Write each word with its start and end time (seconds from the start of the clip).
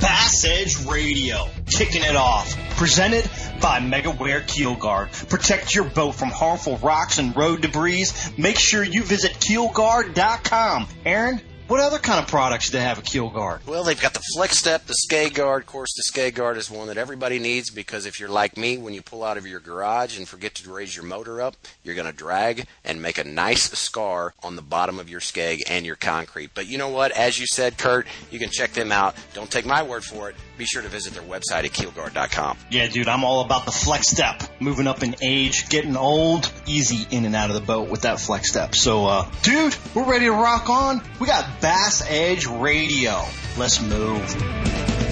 Bass 0.00 0.44
Edge 0.44 0.86
Radio. 0.86 1.48
Kicking 1.66 2.04
it 2.04 2.14
off. 2.14 2.56
Presented 2.76 3.24
by 3.60 3.80
MegaWare 3.80 4.46
Keel 4.46 4.76
Guard. 4.76 5.10
Protect 5.10 5.74
your 5.74 5.86
boat 5.86 6.14
from 6.14 6.28
harmful 6.28 6.76
rocks 6.76 7.18
and 7.18 7.36
road 7.36 7.62
debris. 7.62 8.06
Make 8.38 8.60
sure 8.60 8.84
you 8.84 9.02
visit 9.02 9.32
keelguard.com. 9.32 10.86
Aaron, 11.04 11.40
what 11.72 11.80
other 11.80 11.98
kind 11.98 12.20
of 12.20 12.28
products 12.28 12.68
do 12.68 12.76
they 12.76 12.84
have 12.84 12.98
at 12.98 13.04
Keel 13.06 13.30
Guard? 13.30 13.66
Well, 13.66 13.82
they've 13.82 13.98
got 13.98 14.12
the 14.12 14.20
Flex 14.34 14.58
Step, 14.58 14.84
the 14.84 14.94
Skeg 15.08 15.32
Guard. 15.32 15.62
Of 15.62 15.68
course, 15.68 15.94
the 15.94 16.02
Skeg 16.12 16.34
Guard 16.34 16.58
is 16.58 16.70
one 16.70 16.88
that 16.88 16.98
everybody 16.98 17.38
needs 17.38 17.70
because 17.70 18.04
if 18.04 18.20
you're 18.20 18.28
like 18.28 18.58
me, 18.58 18.76
when 18.76 18.92
you 18.92 19.00
pull 19.00 19.24
out 19.24 19.38
of 19.38 19.46
your 19.46 19.58
garage 19.58 20.18
and 20.18 20.28
forget 20.28 20.54
to 20.56 20.70
raise 20.70 20.94
your 20.94 21.06
motor 21.06 21.40
up, 21.40 21.56
you're 21.82 21.94
going 21.94 22.06
to 22.06 22.12
drag 22.12 22.66
and 22.84 23.00
make 23.00 23.16
a 23.16 23.24
nice 23.24 23.70
scar 23.70 24.34
on 24.42 24.54
the 24.54 24.60
bottom 24.60 24.98
of 24.98 25.08
your 25.08 25.20
skeg 25.20 25.60
and 25.66 25.86
your 25.86 25.96
concrete. 25.96 26.50
But 26.52 26.66
you 26.66 26.76
know 26.76 26.90
what? 26.90 27.10
As 27.12 27.40
you 27.40 27.46
said, 27.46 27.78
Kurt, 27.78 28.06
you 28.30 28.38
can 28.38 28.50
check 28.50 28.72
them 28.72 28.92
out. 28.92 29.14
Don't 29.32 29.50
take 29.50 29.64
my 29.64 29.82
word 29.82 30.04
for 30.04 30.28
it. 30.28 30.36
Be 30.58 30.66
sure 30.66 30.82
to 30.82 30.88
visit 30.88 31.14
their 31.14 31.22
website 31.22 31.64
at 31.64 31.70
keelguard.com. 31.70 32.58
Yeah, 32.70 32.88
dude, 32.88 33.08
I'm 33.08 33.24
all 33.24 33.40
about 33.40 33.64
the 33.64 33.72
Flex 33.72 34.08
Step. 34.08 34.42
Moving 34.60 34.86
up 34.86 35.02
in 35.02 35.16
age, 35.22 35.70
getting 35.70 35.96
old, 35.96 36.52
easy 36.66 37.06
in 37.16 37.24
and 37.24 37.34
out 37.34 37.48
of 37.48 37.54
the 37.54 37.62
boat 37.62 37.88
with 37.88 38.02
that 38.02 38.20
Flex 38.20 38.50
Step. 38.50 38.74
So, 38.74 39.06
uh, 39.06 39.30
dude, 39.42 39.74
we're 39.94 40.04
ready 40.04 40.26
to 40.26 40.32
rock 40.32 40.68
on. 40.68 41.00
We 41.18 41.26
got 41.26 41.61
Bass 41.62 42.02
Edge 42.08 42.48
Radio. 42.48 43.22
Let's 43.56 43.80
move. 43.80 45.11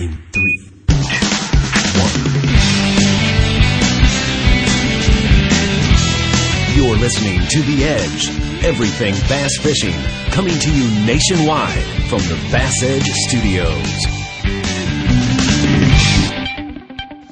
In 0.00 0.16
three, 0.32 0.58
two, 0.86 0.94
one. 2.00 2.16
You're 6.74 6.96
listening 6.96 7.46
to 7.48 7.60
The 7.60 7.84
Edge. 7.84 8.30
Everything 8.64 9.12
bass 9.28 9.58
fishing. 9.60 9.92
Coming 10.30 10.58
to 10.58 10.70
you 10.72 10.88
nationwide 11.04 11.84
from 12.08 12.20
the 12.20 12.36
Bass 12.50 12.82
Edge 12.82 13.10
Studios. 13.28 14.06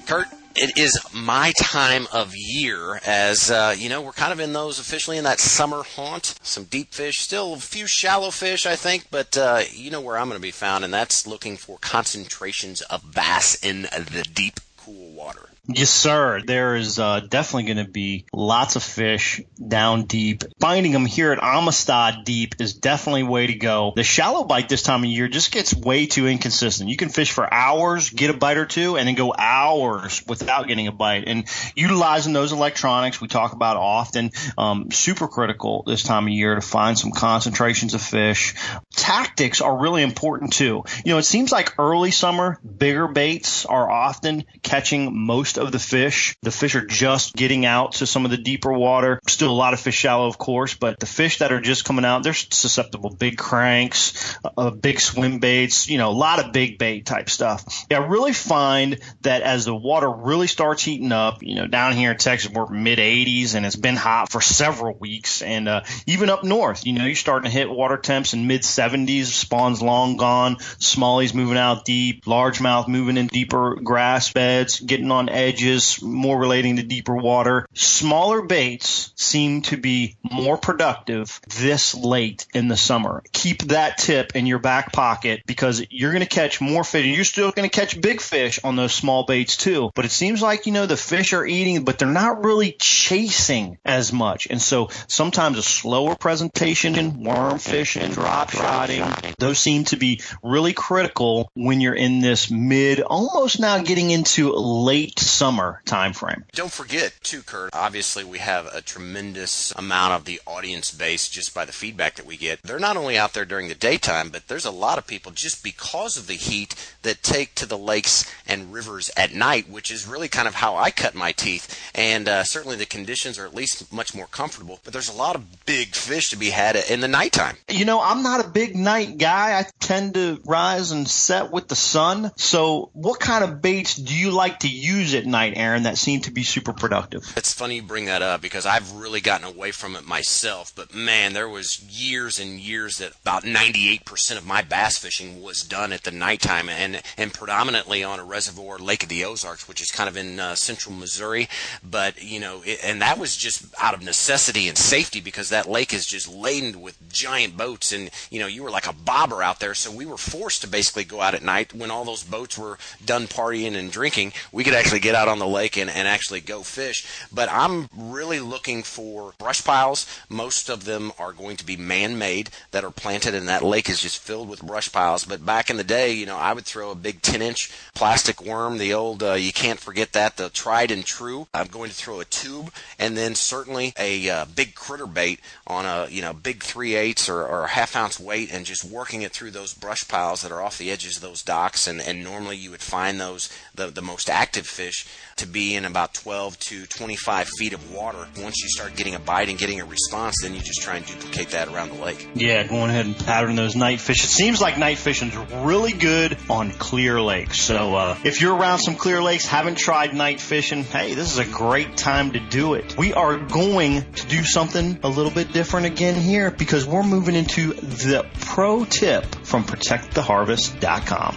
Kurt, 0.06 0.28
it 0.60 0.78
is 0.78 0.98
my 1.12 1.52
time 1.58 2.06
of 2.12 2.34
year 2.34 3.00
as 3.06 3.50
uh, 3.50 3.74
you 3.76 3.88
know 3.88 4.02
we're 4.02 4.12
kind 4.12 4.32
of 4.32 4.40
in 4.40 4.52
those 4.52 4.78
officially 4.78 5.16
in 5.18 5.24
that 5.24 5.40
summer 5.40 5.82
haunt. 5.82 6.34
Some 6.42 6.64
deep 6.64 6.92
fish 6.92 7.18
still 7.18 7.54
a 7.54 7.58
few 7.58 7.86
shallow 7.86 8.30
fish 8.30 8.66
i 8.66 8.76
think 8.76 9.06
but 9.10 9.36
uh, 9.36 9.62
you 9.72 9.90
know 9.90 10.00
where 10.00 10.18
i'm 10.18 10.28
going 10.28 10.38
to 10.38 10.42
be 10.42 10.50
found 10.50 10.84
and 10.84 10.92
that's 10.92 11.26
looking 11.26 11.56
for 11.56 11.78
concentrations 11.80 12.80
of 12.82 13.14
bass 13.14 13.54
in 13.62 13.82
the 13.82 14.26
deep 14.34 14.60
cool 14.76 15.10
water 15.12 15.47
Yes, 15.70 15.90
sir. 15.90 16.40
There 16.40 16.76
is 16.76 16.98
uh, 16.98 17.20
definitely 17.20 17.74
going 17.74 17.84
to 17.84 17.92
be 17.92 18.24
lots 18.32 18.76
of 18.76 18.82
fish 18.82 19.42
down 19.66 20.04
deep. 20.04 20.44
Finding 20.58 20.92
them 20.92 21.04
here 21.04 21.30
at 21.30 21.42
Amistad 21.42 22.24
Deep 22.24 22.54
is 22.58 22.72
definitely 22.72 23.24
way 23.24 23.48
to 23.48 23.54
go. 23.54 23.92
The 23.94 24.02
shallow 24.02 24.44
bite 24.44 24.70
this 24.70 24.82
time 24.82 25.04
of 25.04 25.10
year 25.10 25.28
just 25.28 25.52
gets 25.52 25.74
way 25.74 26.06
too 26.06 26.26
inconsistent. 26.26 26.88
You 26.88 26.96
can 26.96 27.10
fish 27.10 27.32
for 27.32 27.52
hours, 27.52 28.08
get 28.08 28.30
a 28.30 28.32
bite 28.32 28.56
or 28.56 28.64
two, 28.64 28.96
and 28.96 29.06
then 29.06 29.14
go 29.14 29.34
hours 29.36 30.24
without 30.26 30.68
getting 30.68 30.86
a 30.86 30.92
bite. 30.92 31.24
And 31.26 31.44
utilizing 31.76 32.32
those 32.32 32.52
electronics 32.52 33.20
we 33.20 33.28
talk 33.28 33.52
about 33.52 33.76
often, 33.76 34.30
um, 34.56 34.90
super 34.90 35.28
critical 35.28 35.82
this 35.86 36.02
time 36.02 36.28
of 36.28 36.32
year 36.32 36.54
to 36.54 36.62
find 36.62 36.98
some 36.98 37.12
concentrations 37.12 37.92
of 37.92 38.00
fish. 38.00 38.54
Tactics 38.96 39.60
are 39.60 39.76
really 39.76 40.02
important 40.02 40.54
too. 40.54 40.84
You 41.04 41.12
know, 41.12 41.18
it 41.18 41.24
seems 41.24 41.52
like 41.52 41.78
early 41.78 42.10
summer, 42.10 42.58
bigger 42.62 43.06
baits 43.06 43.66
are 43.66 43.90
often 43.90 44.44
catching 44.62 45.14
most 45.14 45.57
of 45.58 45.72
the 45.72 45.78
fish. 45.78 46.36
The 46.42 46.50
fish 46.50 46.74
are 46.74 46.86
just 46.86 47.34
getting 47.34 47.66
out 47.66 47.92
to 47.92 48.06
some 48.06 48.24
of 48.24 48.30
the 48.30 48.36
deeper 48.36 48.72
water. 48.72 49.20
Still 49.28 49.50
a 49.50 49.52
lot 49.52 49.74
of 49.74 49.80
fish 49.80 49.96
shallow, 49.96 50.26
of 50.26 50.38
course, 50.38 50.74
but 50.74 51.00
the 51.00 51.06
fish 51.06 51.38
that 51.38 51.52
are 51.52 51.60
just 51.60 51.84
coming 51.84 52.04
out, 52.04 52.22
they're 52.22 52.34
susceptible. 52.34 53.10
Big 53.10 53.36
cranks, 53.38 54.36
uh, 54.56 54.70
big 54.70 55.00
swim 55.00 55.38
baits, 55.38 55.88
you 55.88 55.98
know, 55.98 56.10
a 56.10 56.12
lot 56.12 56.44
of 56.44 56.52
big 56.52 56.78
bait 56.78 57.06
type 57.06 57.30
stuff. 57.30 57.86
Yeah, 57.90 58.00
I 58.00 58.06
really 58.06 58.32
find 58.32 58.98
that 59.22 59.42
as 59.42 59.64
the 59.64 59.74
water 59.74 60.10
really 60.10 60.46
starts 60.46 60.82
heating 60.82 61.12
up, 61.12 61.42
you 61.42 61.54
know, 61.54 61.66
down 61.66 61.92
here 61.92 62.12
in 62.12 62.16
Texas, 62.16 62.52
we're 62.52 62.68
mid 62.68 62.98
80s 62.98 63.54
and 63.54 63.66
it's 63.66 63.76
been 63.76 63.96
hot 63.96 64.30
for 64.30 64.40
several 64.40 64.96
weeks. 64.98 65.42
And 65.42 65.68
uh, 65.68 65.82
even 66.06 66.30
up 66.30 66.44
north, 66.44 66.86
you 66.86 66.92
know, 66.92 67.04
you're 67.04 67.14
starting 67.14 67.50
to 67.50 67.56
hit 67.56 67.70
water 67.70 67.96
temps 67.96 68.34
in 68.34 68.46
mid 68.46 68.62
70s. 68.62 69.26
Spawns 69.26 69.82
long 69.82 70.16
gone. 70.16 70.56
Smallies 70.56 71.34
moving 71.34 71.58
out 71.58 71.84
deep. 71.84 72.24
Largemouth 72.24 72.88
moving 72.88 73.16
in 73.16 73.26
deeper 73.26 73.76
grass 73.76 74.32
beds, 74.32 74.80
getting 74.80 75.10
on 75.10 75.28
edge 75.28 75.47
edges, 75.48 76.02
more 76.02 76.38
relating 76.38 76.76
to 76.76 76.82
deeper 76.82 77.16
water. 77.16 77.66
Smaller 77.74 78.42
baits 78.42 79.12
seem 79.16 79.62
to 79.62 79.76
be 79.76 80.16
more 80.22 80.58
productive 80.58 81.40
this 81.58 81.94
late 81.94 82.46
in 82.54 82.68
the 82.68 82.76
summer. 82.76 83.22
Keep 83.32 83.62
that 83.64 83.98
tip 83.98 84.36
in 84.36 84.46
your 84.46 84.58
back 84.58 84.92
pocket 84.92 85.42
because 85.46 85.84
you're 85.90 86.12
going 86.12 86.22
to 86.22 86.28
catch 86.28 86.60
more 86.60 86.84
fish. 86.84 87.06
You're 87.06 87.24
still 87.24 87.50
going 87.50 87.68
to 87.68 87.74
catch 87.74 88.00
big 88.00 88.20
fish 88.20 88.60
on 88.62 88.76
those 88.76 88.92
small 88.92 89.24
baits 89.24 89.56
too. 89.56 89.90
But 89.94 90.04
it 90.04 90.10
seems 90.10 90.42
like, 90.42 90.66
you 90.66 90.72
know, 90.72 90.86
the 90.86 90.96
fish 90.96 91.32
are 91.32 91.46
eating, 91.46 91.84
but 91.84 91.98
they're 91.98 92.08
not 92.08 92.44
really 92.44 92.72
chasing 92.78 93.78
as 93.84 94.12
much. 94.12 94.46
And 94.50 94.60
so 94.60 94.90
sometimes 95.06 95.58
a 95.58 95.62
slower 95.62 96.14
presentation 96.14 96.96
in 96.96 97.22
worm 97.24 97.58
fishing, 97.58 98.10
drop 98.10 98.50
shotting, 98.50 99.02
those 99.38 99.58
seem 99.58 99.84
to 99.84 99.96
be 99.96 100.20
really 100.42 100.72
critical 100.74 101.50
when 101.54 101.80
you're 101.80 101.94
in 101.94 102.20
this 102.20 102.50
mid, 102.50 103.00
almost 103.00 103.60
now 103.60 103.78
getting 103.82 104.10
into 104.10 104.52
late 104.52 105.18
summer 105.38 105.80
time 105.84 106.12
frame. 106.12 106.44
Don't 106.52 106.72
forget, 106.72 107.14
too, 107.22 107.42
Kurt, 107.42 107.70
obviously 107.72 108.24
we 108.24 108.38
have 108.38 108.66
a 108.74 108.80
tremendous 108.80 109.72
amount 109.76 110.14
of 110.14 110.24
the 110.24 110.40
audience 110.46 110.90
base 110.90 111.28
just 111.28 111.54
by 111.54 111.64
the 111.64 111.72
feedback 111.72 112.16
that 112.16 112.26
we 112.26 112.36
get. 112.36 112.60
They're 112.62 112.80
not 112.80 112.96
only 112.96 113.16
out 113.16 113.34
there 113.34 113.44
during 113.44 113.68
the 113.68 113.76
daytime, 113.76 114.30
but 114.30 114.48
there's 114.48 114.64
a 114.64 114.72
lot 114.72 114.98
of 114.98 115.06
people 115.06 115.30
just 115.30 115.62
because 115.62 116.16
of 116.16 116.26
the 116.26 116.34
heat 116.34 116.74
that 117.02 117.22
take 117.22 117.54
to 117.54 117.66
the 117.66 117.78
lakes 117.78 118.28
and 118.48 118.72
rivers 118.72 119.12
at 119.16 119.32
night, 119.32 119.70
which 119.70 119.92
is 119.92 120.08
really 120.08 120.26
kind 120.26 120.48
of 120.48 120.56
how 120.56 120.74
I 120.74 120.90
cut 120.90 121.14
my 121.14 121.30
teeth. 121.30 121.78
And 121.94 122.28
uh, 122.28 122.42
certainly 122.42 122.76
the 122.76 122.86
conditions 122.86 123.38
are 123.38 123.46
at 123.46 123.54
least 123.54 123.92
much 123.92 124.16
more 124.16 124.26
comfortable, 124.26 124.80
but 124.82 124.92
there's 124.92 125.08
a 125.08 125.16
lot 125.16 125.36
of 125.36 125.66
big 125.66 125.94
fish 125.94 126.30
to 126.30 126.36
be 126.36 126.50
had 126.50 126.74
in 126.74 126.98
the 126.98 127.06
nighttime. 127.06 127.56
You 127.68 127.84
know, 127.84 128.00
I'm 128.00 128.24
not 128.24 128.44
a 128.44 128.48
big 128.48 128.74
night 128.74 129.18
guy. 129.18 129.56
I 129.56 129.66
tend 129.78 130.14
to 130.14 130.40
rise 130.44 130.90
and 130.90 131.06
set 131.06 131.52
with 131.52 131.68
the 131.68 131.76
sun. 131.76 132.32
So 132.36 132.90
what 132.92 133.20
kind 133.20 133.44
of 133.44 133.62
baits 133.62 133.94
do 133.94 134.16
you 134.16 134.32
like 134.32 134.60
to 134.60 134.68
use 134.68 135.14
at 135.18 135.26
night, 135.26 135.52
Aaron, 135.56 135.82
that 135.82 135.98
seem 135.98 136.20
to 136.22 136.30
be 136.30 136.42
super 136.42 136.72
productive? 136.72 137.32
It's 137.36 137.52
funny 137.52 137.76
you 137.76 137.82
bring 137.82 138.06
that 138.06 138.22
up 138.22 138.40
because 138.40 138.64
I've 138.64 138.92
really 138.92 139.20
gotten 139.20 139.46
away 139.46 139.72
from 139.72 139.96
it 139.96 140.06
myself. 140.06 140.72
But 140.74 140.94
man, 140.94 141.34
there 141.34 141.48
was 141.48 141.82
years 141.82 142.38
and 142.38 142.58
years 142.58 142.98
that 142.98 143.12
about 143.22 143.42
98% 143.42 144.38
of 144.38 144.46
my 144.46 144.62
bass 144.62 144.98
fishing 144.98 145.42
was 145.42 145.62
done 145.62 145.92
at 145.92 146.04
the 146.04 146.10
nighttime 146.10 146.68
and, 146.68 147.02
and 147.16 147.34
predominantly 147.34 148.02
on 148.02 148.18
a 148.18 148.24
reservoir, 148.24 148.78
Lake 148.78 149.02
of 149.02 149.08
the 149.08 149.24
Ozarks, 149.24 149.68
which 149.68 149.82
is 149.82 149.90
kind 149.90 150.08
of 150.08 150.16
in 150.16 150.40
uh, 150.40 150.54
central 150.54 150.94
Missouri. 150.94 151.48
But, 151.88 152.22
you 152.22 152.40
know, 152.40 152.62
it, 152.64 152.80
and 152.82 153.02
that 153.02 153.18
was 153.18 153.36
just 153.36 153.66
out 153.82 153.94
of 153.94 154.02
necessity 154.02 154.68
and 154.68 154.78
safety 154.78 155.20
because 155.20 155.50
that 155.50 155.68
lake 155.68 155.92
is 155.92 156.06
just 156.06 156.32
laden 156.32 156.80
with 156.80 156.96
giant 157.10 157.56
boats. 157.56 157.92
And, 157.92 158.10
you 158.30 158.38
know, 158.40 158.46
you 158.46 158.62
were 158.62 158.70
like 158.70 158.86
a 158.86 158.92
bobber 158.92 159.42
out 159.42 159.60
there. 159.60 159.74
So 159.74 159.90
we 159.90 160.06
were 160.06 160.16
forced 160.16 160.62
to 160.62 160.68
basically 160.68 161.04
go 161.04 161.20
out 161.20 161.34
at 161.34 161.42
night 161.42 161.74
when 161.74 161.90
all 161.90 162.04
those 162.04 162.24
boats 162.24 162.56
were 162.56 162.78
done 163.04 163.26
partying 163.26 163.76
and 163.76 163.90
drinking. 163.90 164.32
We 164.52 164.64
could 164.64 164.74
actually 164.74 165.00
get 165.00 165.07
out 165.14 165.28
on 165.28 165.38
the 165.38 165.46
lake 165.46 165.76
and, 165.76 165.90
and 165.90 166.08
actually 166.08 166.40
go 166.40 166.62
fish. 166.62 167.06
But 167.32 167.48
I'm 167.50 167.88
really 167.96 168.40
looking 168.40 168.82
for 168.82 169.32
brush 169.38 169.64
piles. 169.64 170.06
Most 170.28 170.68
of 170.68 170.84
them 170.84 171.12
are 171.18 171.32
going 171.32 171.56
to 171.56 171.66
be 171.66 171.76
man 171.76 172.18
made 172.18 172.50
that 172.70 172.84
are 172.84 172.90
planted, 172.90 173.34
and 173.34 173.48
that 173.48 173.62
lake 173.62 173.88
is 173.88 174.00
just 174.00 174.18
filled 174.18 174.48
with 174.48 174.62
brush 174.62 174.90
piles. 174.92 175.24
But 175.24 175.44
back 175.44 175.70
in 175.70 175.76
the 175.76 175.84
day, 175.84 176.12
you 176.12 176.26
know, 176.26 176.36
I 176.36 176.52
would 176.52 176.64
throw 176.64 176.90
a 176.90 176.96
big 176.96 177.22
10 177.22 177.42
inch 177.42 177.70
plastic 177.94 178.42
worm, 178.42 178.78
the 178.78 178.94
old, 178.94 179.22
uh, 179.22 179.34
you 179.34 179.52
can't 179.52 179.80
forget 179.80 180.12
that, 180.12 180.36
the 180.36 180.48
tried 180.48 180.90
and 180.90 181.04
true. 181.04 181.46
I'm 181.54 181.66
going 181.66 181.90
to 181.90 181.96
throw 181.96 182.20
a 182.20 182.24
tube, 182.24 182.72
and 182.98 183.16
then 183.16 183.34
certainly 183.34 183.92
a 183.98 184.28
uh, 184.28 184.44
big 184.44 184.74
critter 184.74 185.06
bait 185.06 185.40
on 185.66 185.84
a, 185.84 186.08
you 186.10 186.22
know, 186.22 186.32
big 186.32 186.62
3 186.62 186.94
eighths 186.94 187.28
or, 187.28 187.44
or 187.46 187.64
a 187.64 187.68
half 187.68 187.96
ounce 187.96 188.18
weight, 188.18 188.52
and 188.52 188.66
just 188.66 188.84
working 188.84 189.22
it 189.22 189.32
through 189.32 189.50
those 189.50 189.74
brush 189.74 190.06
piles 190.06 190.42
that 190.42 190.52
are 190.52 190.62
off 190.62 190.78
the 190.78 190.90
edges 190.90 191.16
of 191.16 191.22
those 191.22 191.42
docks. 191.42 191.86
And, 191.86 192.00
and 192.00 192.22
normally 192.22 192.56
you 192.56 192.70
would 192.70 192.82
find 192.82 193.20
those, 193.20 193.48
the, 193.74 193.88
the 193.88 194.02
most 194.02 194.30
active 194.30 194.66
fish 194.66 194.97
to 195.36 195.46
be 195.46 195.76
in 195.76 195.84
about 195.84 196.14
12 196.14 196.58
to 196.58 196.86
25 196.86 197.48
feet 197.58 197.72
of 197.72 197.92
water. 197.92 198.26
Once 198.40 198.56
you 198.62 198.68
start 198.68 198.96
getting 198.96 199.14
a 199.14 199.18
bite 199.18 199.48
and 199.48 199.58
getting 199.58 199.80
a 199.80 199.84
response, 199.84 200.36
then 200.42 200.54
you 200.54 200.60
just 200.60 200.82
try 200.82 200.96
and 200.96 201.06
duplicate 201.06 201.50
that 201.50 201.68
around 201.68 201.90
the 201.90 202.02
lake. 202.02 202.28
Yeah, 202.34 202.66
going 202.66 202.90
ahead 202.90 203.06
and 203.06 203.16
pattern 203.16 203.56
those 203.56 203.76
night 203.76 204.00
fish. 204.00 204.24
It 204.24 204.28
seems 204.28 204.60
like 204.60 204.78
night 204.78 204.98
fishing's 204.98 205.36
really 205.36 205.92
good 205.92 206.36
on 206.50 206.70
clear 206.70 207.20
lakes. 207.20 207.60
So 207.60 207.94
uh, 207.94 208.16
if 208.24 208.40
you're 208.40 208.56
around 208.56 208.80
some 208.80 208.96
clear 208.96 209.22
lakes, 209.22 209.46
haven't 209.46 209.78
tried 209.78 210.14
night 210.14 210.40
fishing, 210.40 210.82
hey, 210.82 211.14
this 211.14 211.32
is 211.32 211.38
a 211.38 211.44
great 211.44 211.96
time 211.96 212.32
to 212.32 212.40
do 212.40 212.74
it. 212.74 212.96
We 212.96 213.12
are 213.14 213.38
going 213.38 214.12
to 214.12 214.26
do 214.26 214.42
something 214.44 214.98
a 215.02 215.08
little 215.08 215.32
bit 215.32 215.52
different 215.52 215.86
again 215.86 216.14
here 216.14 216.50
because 216.50 216.86
we're 216.86 217.02
moving 217.02 217.34
into 217.34 217.74
the 217.74 218.26
pro 218.40 218.84
tip 218.84 219.24
from 219.44 219.64
protecttheharvest.com. 219.64 221.36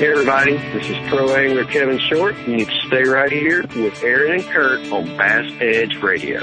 Hey 0.00 0.12
everybody, 0.12 0.56
this 0.56 0.88
is 0.88 0.96
Pro 1.10 1.34
Angler 1.34 1.66
Kevin 1.66 1.98
Short, 1.98 2.34
and 2.34 2.58
you 2.58 2.64
can 2.64 2.74
stay 2.86 3.02
right 3.02 3.30
here 3.30 3.60
with 3.76 4.02
Aaron 4.02 4.40
and 4.40 4.44
Kurt 4.44 4.90
on 4.90 5.04
Bass 5.18 5.52
Edge 5.60 5.94
Radio. 5.96 6.40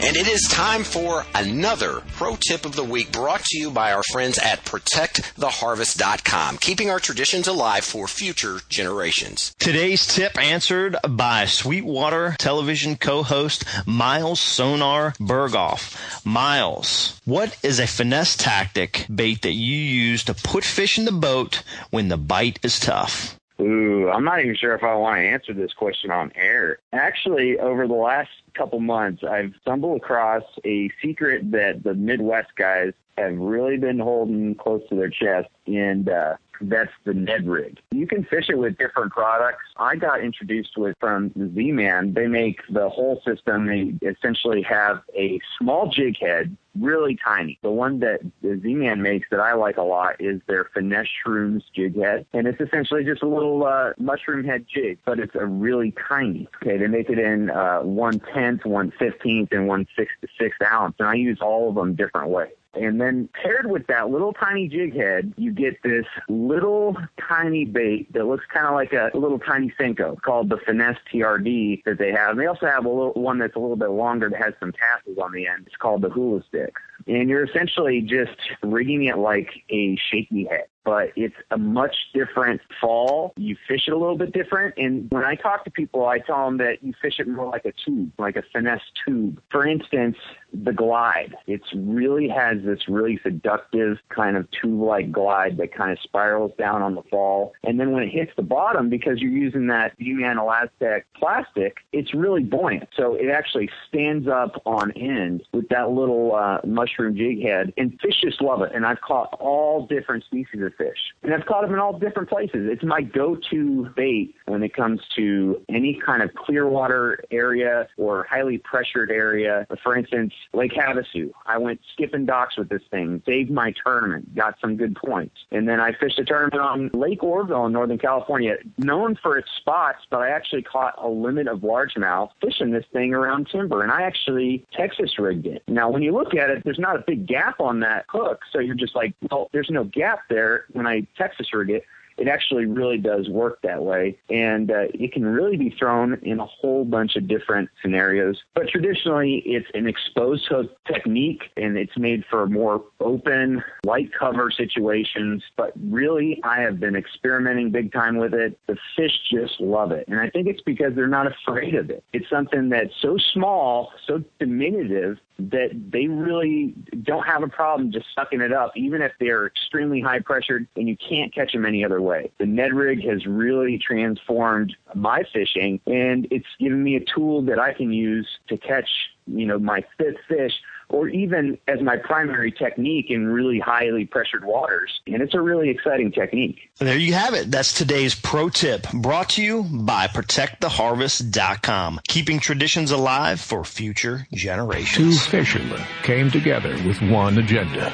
And 0.00 0.16
it 0.16 0.28
is 0.28 0.42
time 0.42 0.84
for 0.84 1.26
another 1.34 2.02
pro 2.12 2.36
tip 2.36 2.64
of 2.64 2.76
the 2.76 2.84
week 2.84 3.10
brought 3.10 3.42
to 3.42 3.58
you 3.58 3.70
by 3.70 3.92
our 3.92 4.02
friends 4.12 4.38
at 4.38 4.64
protecttheharvest.com, 4.64 6.58
keeping 6.58 6.88
our 6.88 7.00
traditions 7.00 7.48
alive 7.48 7.84
for 7.84 8.06
future 8.06 8.60
generations. 8.68 9.56
Today's 9.58 10.06
tip 10.06 10.38
answered 10.38 10.96
by 11.08 11.46
Sweetwater 11.46 12.36
television 12.38 12.96
co-host 12.96 13.64
Miles 13.86 14.38
Sonar 14.38 15.14
Burghoff. 15.18 16.24
Miles, 16.24 17.20
what 17.24 17.58
is 17.64 17.80
a 17.80 17.86
finesse 17.88 18.36
tactic 18.36 19.04
bait 19.12 19.42
that 19.42 19.54
you 19.54 19.76
use 19.76 20.22
to 20.24 20.34
put 20.34 20.64
fish 20.64 20.96
in 20.96 21.06
the 21.06 21.12
boat 21.12 21.62
when 21.90 22.08
the 22.08 22.16
bite 22.16 22.60
is 22.62 22.78
tough? 22.78 23.37
Ooh, 23.60 24.08
I'm 24.08 24.24
not 24.24 24.40
even 24.40 24.54
sure 24.54 24.74
if 24.74 24.84
I 24.84 24.94
want 24.94 25.18
to 25.18 25.22
answer 25.22 25.52
this 25.52 25.72
question 25.72 26.10
on 26.12 26.30
air. 26.36 26.78
Actually, 26.92 27.58
over 27.58 27.88
the 27.88 27.94
last 27.94 28.30
couple 28.54 28.78
months, 28.78 29.24
I've 29.24 29.52
stumbled 29.62 29.96
across 29.96 30.44
a 30.64 30.90
secret 31.02 31.50
that 31.50 31.82
the 31.82 31.94
Midwest 31.94 32.54
guys 32.56 32.92
have 33.16 33.36
really 33.36 33.76
been 33.76 33.98
holding 33.98 34.54
close 34.54 34.82
to 34.90 34.94
their 34.94 35.10
chest, 35.10 35.48
and 35.66 36.08
uh, 36.08 36.36
that's 36.60 36.92
the 37.04 37.14
Ned 37.14 37.46
rig. 37.46 37.78
You 37.90 38.06
can 38.06 38.24
fish 38.24 38.48
it 38.48 38.58
with 38.58 38.78
different 38.78 39.12
products. 39.12 39.64
I 39.76 39.96
got 39.96 40.20
introduced 40.20 40.76
with 40.76 40.96
from 41.00 41.32
Z-Man. 41.54 42.14
They 42.14 42.26
make 42.26 42.60
the 42.70 42.88
whole 42.88 43.20
system. 43.26 43.66
They 43.66 43.94
essentially 44.06 44.62
have 44.62 45.02
a 45.16 45.40
small 45.58 45.88
jig 45.88 46.16
head 46.18 46.56
really 46.80 47.18
tiny. 47.24 47.58
The 47.62 47.70
one 47.70 48.00
that 48.00 48.20
Z-Man 48.42 49.02
makes 49.02 49.28
that 49.30 49.40
I 49.40 49.54
like 49.54 49.76
a 49.76 49.82
lot 49.82 50.16
is 50.20 50.40
their 50.46 50.70
Finesse 50.74 51.08
ShroomZ 51.24 51.62
jig 51.74 51.96
head. 51.96 52.26
And 52.32 52.46
it's 52.46 52.60
essentially 52.60 53.04
just 53.04 53.22
a 53.22 53.28
little 53.28 53.64
uh, 53.64 53.92
mushroom 53.98 54.44
head 54.44 54.66
jig, 54.72 54.98
but 55.04 55.18
it's 55.18 55.34
a 55.34 55.46
really 55.46 55.94
tiny. 56.08 56.48
Okay, 56.62 56.76
they 56.76 56.86
make 56.86 57.10
it 57.10 57.18
in 57.18 57.50
uh, 57.50 57.80
1 57.80 58.20
tenth, 58.32 58.64
1 58.64 58.92
15th, 59.00 59.52
and 59.52 59.66
1 59.66 59.86
6 59.96 60.12
to 60.20 60.28
6 60.38 60.56
ounce. 60.70 60.94
And 60.98 61.08
I 61.08 61.14
use 61.14 61.38
all 61.40 61.68
of 61.68 61.74
them 61.74 61.94
different 61.94 62.30
ways. 62.30 62.52
And 62.74 63.00
then 63.00 63.28
paired 63.32 63.70
with 63.70 63.86
that 63.86 64.10
little 64.10 64.32
tiny 64.32 64.68
jig 64.68 64.94
head, 64.94 65.32
you 65.36 65.52
get 65.52 65.82
this 65.82 66.04
little 66.28 66.96
tiny 67.28 67.64
bait 67.64 68.12
that 68.12 68.26
looks 68.26 68.44
kind 68.52 68.66
of 68.66 68.74
like 68.74 68.92
a, 68.92 69.10
little 69.16 69.38
tiny 69.38 69.72
Senko 69.80 70.20
called 70.20 70.50
the 70.50 70.58
Finesse 70.58 70.98
TRD 71.12 71.82
that 71.84 71.98
they 71.98 72.12
have. 72.12 72.30
And 72.30 72.40
they 72.40 72.46
also 72.46 72.66
have 72.66 72.84
a 72.84 72.88
little 72.88 73.14
one 73.14 73.38
that's 73.38 73.56
a 73.56 73.58
little 73.58 73.76
bit 73.76 73.90
longer 73.90 74.28
that 74.28 74.40
has 74.40 74.54
some 74.60 74.72
tassels 74.72 75.18
on 75.18 75.32
the 75.32 75.46
end. 75.46 75.64
It's 75.66 75.76
called 75.76 76.02
the 76.02 76.10
Hula 76.10 76.42
Stick. 76.46 76.74
And 77.06 77.28
you're 77.28 77.44
essentially 77.44 78.02
just 78.02 78.38
rigging 78.62 79.04
it 79.04 79.18
like 79.18 79.50
a 79.70 79.96
shaky 80.10 80.44
head 80.44 80.66
but 80.88 81.12
it's 81.16 81.34
a 81.50 81.58
much 81.58 81.94
different 82.14 82.62
fall. 82.80 83.34
You 83.36 83.56
fish 83.68 83.82
it 83.88 83.92
a 83.92 83.98
little 83.98 84.16
bit 84.16 84.32
different. 84.32 84.74
And 84.78 85.06
when 85.10 85.22
I 85.22 85.34
talk 85.34 85.64
to 85.64 85.70
people, 85.70 86.06
I 86.06 86.18
tell 86.18 86.46
them 86.46 86.56
that 86.58 86.82
you 86.82 86.94
fish 87.02 87.16
it 87.18 87.28
more 87.28 87.44
like 87.44 87.66
a 87.66 87.72
tube, 87.84 88.10
like 88.18 88.36
a 88.36 88.42
finesse 88.54 88.80
tube. 89.04 89.38
For 89.50 89.66
instance, 89.66 90.16
the 90.54 90.72
glide. 90.72 91.36
It 91.46 91.60
really 91.74 92.26
has 92.28 92.62
this 92.64 92.88
really 92.88 93.20
seductive 93.22 93.98
kind 94.08 94.38
of 94.38 94.48
tube-like 94.50 95.12
glide 95.12 95.58
that 95.58 95.74
kind 95.74 95.92
of 95.92 95.98
spirals 96.00 96.52
down 96.58 96.80
on 96.80 96.94
the 96.94 97.02
fall. 97.02 97.52
And 97.64 97.78
then 97.78 97.90
when 97.90 98.04
it 98.04 98.08
hits 98.08 98.32
the 98.34 98.42
bottom, 98.42 98.88
because 98.88 99.20
you're 99.20 99.30
using 99.30 99.66
that 99.66 99.92
Z-Man 99.98 100.36
ElaZtech 100.36 101.02
plastic, 101.14 101.78
it's 101.92 102.14
really 102.14 102.44
buoyant. 102.44 102.88
So 102.96 103.14
it 103.14 103.28
actually 103.28 103.68
stands 103.86 104.26
up 104.26 104.62
on 104.64 104.92
end 104.92 105.42
with 105.52 105.68
that 105.68 105.90
little 105.90 106.34
uh, 106.34 106.60
mushroom 106.66 107.14
jig 107.14 107.42
head. 107.42 107.74
And 107.76 107.98
fish 108.00 108.22
just 108.22 108.40
love 108.40 108.62
it. 108.62 108.72
And 108.74 108.86
I've 108.86 109.02
caught 109.02 109.36
all 109.38 109.86
different 109.86 110.24
species 110.24 110.62
of 110.62 110.74
fish. 110.78 111.12
And 111.22 111.34
I've 111.34 111.44
caught 111.44 111.62
them 111.62 111.74
in 111.74 111.80
all 111.80 111.98
different 111.98 112.28
places. 112.28 112.68
It's 112.70 112.84
my 112.84 113.02
go-to 113.02 113.90
bait 113.96 114.34
when 114.46 114.62
it 114.62 114.72
comes 114.74 115.00
to 115.16 115.60
any 115.68 116.00
kind 116.04 116.22
of 116.22 116.34
clear 116.34 116.66
water 116.66 117.22
area 117.30 117.88
or 117.96 118.26
highly 118.30 118.58
pressured 118.58 119.10
area. 119.10 119.66
For 119.82 119.96
instance, 119.96 120.32
Lake 120.52 120.72
Havasu. 120.72 121.32
I 121.46 121.58
went 121.58 121.80
skipping 121.92 122.24
docks 122.24 122.56
with 122.56 122.68
this 122.68 122.82
thing, 122.90 123.22
saved 123.26 123.50
my 123.50 123.74
tournament, 123.84 124.34
got 124.34 124.54
some 124.60 124.76
good 124.76 124.96
points. 124.96 125.34
And 125.50 125.68
then 125.68 125.80
I 125.80 125.92
fished 125.92 126.18
a 126.18 126.24
tournament 126.24 126.62
on 126.62 126.90
Lake 126.94 127.22
Oroville 127.22 127.66
in 127.66 127.72
Northern 127.72 127.98
California, 127.98 128.56
known 128.78 129.16
for 129.20 129.36
its 129.36 129.48
spots, 129.56 130.06
but 130.10 130.20
I 130.20 130.30
actually 130.30 130.62
caught 130.62 130.94
a 130.98 131.08
limit 131.08 131.48
of 131.48 131.60
largemouth 131.60 132.30
fishing 132.40 132.70
this 132.70 132.84
thing 132.92 133.12
around 133.12 133.48
timber. 133.50 133.82
And 133.82 133.90
I 133.90 134.02
actually 134.02 134.64
Texas 134.72 135.18
rigged 135.18 135.46
it. 135.46 135.62
Now, 135.66 135.90
when 135.90 136.02
you 136.02 136.12
look 136.12 136.34
at 136.34 136.50
it, 136.50 136.62
there's 136.64 136.78
not 136.78 136.96
a 136.96 137.04
big 137.06 137.26
gap 137.26 137.60
on 137.60 137.80
that 137.80 138.04
hook. 138.08 138.40
So 138.52 138.60
you're 138.60 138.74
just 138.74 138.94
like, 138.94 139.14
well, 139.30 139.48
there's 139.52 139.70
no 139.70 139.84
gap 139.84 140.20
there 140.28 140.57
when 140.72 140.86
I 140.86 141.06
Texas 141.16 141.52
rig 141.52 141.70
it. 141.70 141.84
It 142.18 142.28
actually 142.28 142.66
really 142.66 142.98
does 142.98 143.28
work 143.28 143.60
that 143.62 143.82
way. 143.82 144.18
And 144.28 144.70
uh, 144.70 144.86
it 144.94 145.12
can 145.12 145.24
really 145.24 145.56
be 145.56 145.70
thrown 145.70 146.18
in 146.22 146.40
a 146.40 146.46
whole 146.46 146.84
bunch 146.84 147.16
of 147.16 147.28
different 147.28 147.70
scenarios. 147.80 148.42
But 148.54 148.68
traditionally, 148.68 149.42
it's 149.46 149.68
an 149.74 149.86
exposed 149.86 150.46
hook 150.46 150.70
technique 150.86 151.44
and 151.56 151.78
it's 151.78 151.96
made 151.96 152.24
for 152.28 152.46
more 152.46 152.84
open, 153.00 153.62
light 153.84 154.10
cover 154.18 154.50
situations. 154.50 155.42
But 155.56 155.72
really, 155.80 156.40
I 156.44 156.60
have 156.60 156.80
been 156.80 156.96
experimenting 156.96 157.70
big 157.70 157.92
time 157.92 158.16
with 158.16 158.34
it. 158.34 158.58
The 158.66 158.76
fish 158.96 159.12
just 159.30 159.60
love 159.60 159.92
it. 159.92 160.06
And 160.08 160.18
I 160.18 160.28
think 160.30 160.48
it's 160.48 160.62
because 160.62 160.94
they're 160.94 161.06
not 161.06 161.26
afraid 161.26 161.74
of 161.74 161.90
it. 161.90 162.02
It's 162.12 162.28
something 162.28 162.68
that's 162.68 162.94
so 163.00 163.16
small, 163.32 163.92
so 164.06 164.22
diminutive 164.38 165.18
that 165.38 165.70
they 165.92 166.08
really 166.08 166.74
don't 167.02 167.24
have 167.24 167.42
a 167.42 167.48
problem 167.48 167.92
just 167.92 168.06
sucking 168.14 168.40
it 168.40 168.52
up, 168.52 168.72
even 168.76 169.02
if 169.02 169.12
they're 169.20 169.46
extremely 169.46 170.00
high 170.00 170.18
pressured 170.18 170.66
and 170.74 170.88
you 170.88 170.96
can't 170.96 171.32
catch 171.32 171.52
them 171.52 171.64
any 171.64 171.84
other 171.84 172.00
way. 172.00 172.07
The 172.38 172.46
Ned 172.46 172.72
rig 172.74 173.04
has 173.04 173.26
really 173.26 173.78
transformed 173.78 174.74
my 174.94 175.24
fishing 175.32 175.80
and 175.86 176.26
it's 176.30 176.46
given 176.58 176.82
me 176.82 176.96
a 176.96 177.04
tool 177.14 177.42
that 177.42 177.58
I 177.58 177.72
can 177.72 177.92
use 177.92 178.26
to 178.48 178.56
catch, 178.56 178.88
you 179.26 179.46
know, 179.46 179.58
my 179.58 179.84
fifth 179.98 180.18
fish 180.28 180.52
or 180.90 181.08
even 181.08 181.58
as 181.68 181.82
my 181.82 181.96
primary 181.96 182.50
technique 182.50 183.10
in 183.10 183.26
really 183.26 183.58
highly 183.58 184.06
pressured 184.06 184.44
waters. 184.44 184.90
And 185.06 185.20
it's 185.20 185.34
a 185.34 185.40
really 185.40 185.68
exciting 185.68 186.12
technique. 186.12 186.70
There 186.78 186.96
you 186.96 187.12
have 187.12 187.34
it. 187.34 187.50
That's 187.50 187.74
today's 187.74 188.14
pro 188.14 188.48
tip 188.48 188.86
brought 188.92 189.30
to 189.30 189.42
you 189.42 189.64
by 189.64 190.06
protecttheharvest.com, 190.06 192.00
keeping 192.08 192.40
traditions 192.40 192.90
alive 192.90 193.40
for 193.40 193.64
future 193.64 194.26
generations. 194.32 195.24
Two 195.26 195.30
fishermen 195.30 195.82
came 196.02 196.30
together 196.30 196.72
with 196.86 197.00
one 197.02 197.38
agenda 197.38 197.92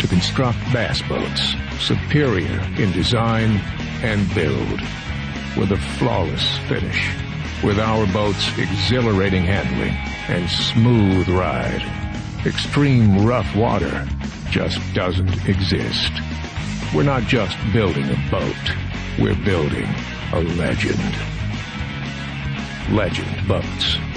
to 0.00 0.08
construct 0.08 0.58
bass 0.72 1.02
boats 1.02 1.54
superior 1.78 2.60
in 2.78 2.90
design 2.92 3.50
and 4.02 4.32
build 4.34 4.80
with 5.56 5.72
a 5.72 5.76
flawless 5.98 6.58
finish 6.68 7.14
with 7.62 7.78
our 7.78 8.06
boat's 8.12 8.48
exhilarating 8.58 9.44
handling 9.44 9.94
and 10.28 10.48
smooth 10.48 11.28
ride. 11.28 11.82
Extreme 12.46 13.26
rough 13.26 13.54
water 13.54 14.08
just 14.50 14.78
doesn't 14.94 15.46
exist. 15.46 16.12
We're 16.94 17.02
not 17.02 17.24
just 17.24 17.56
building 17.72 18.08
a 18.08 18.30
boat, 18.30 18.76
we're 19.18 19.36
building 19.44 19.88
a 20.32 20.40
legend. 20.40 20.98
Legend 22.90 23.46
Boats. 23.46 24.09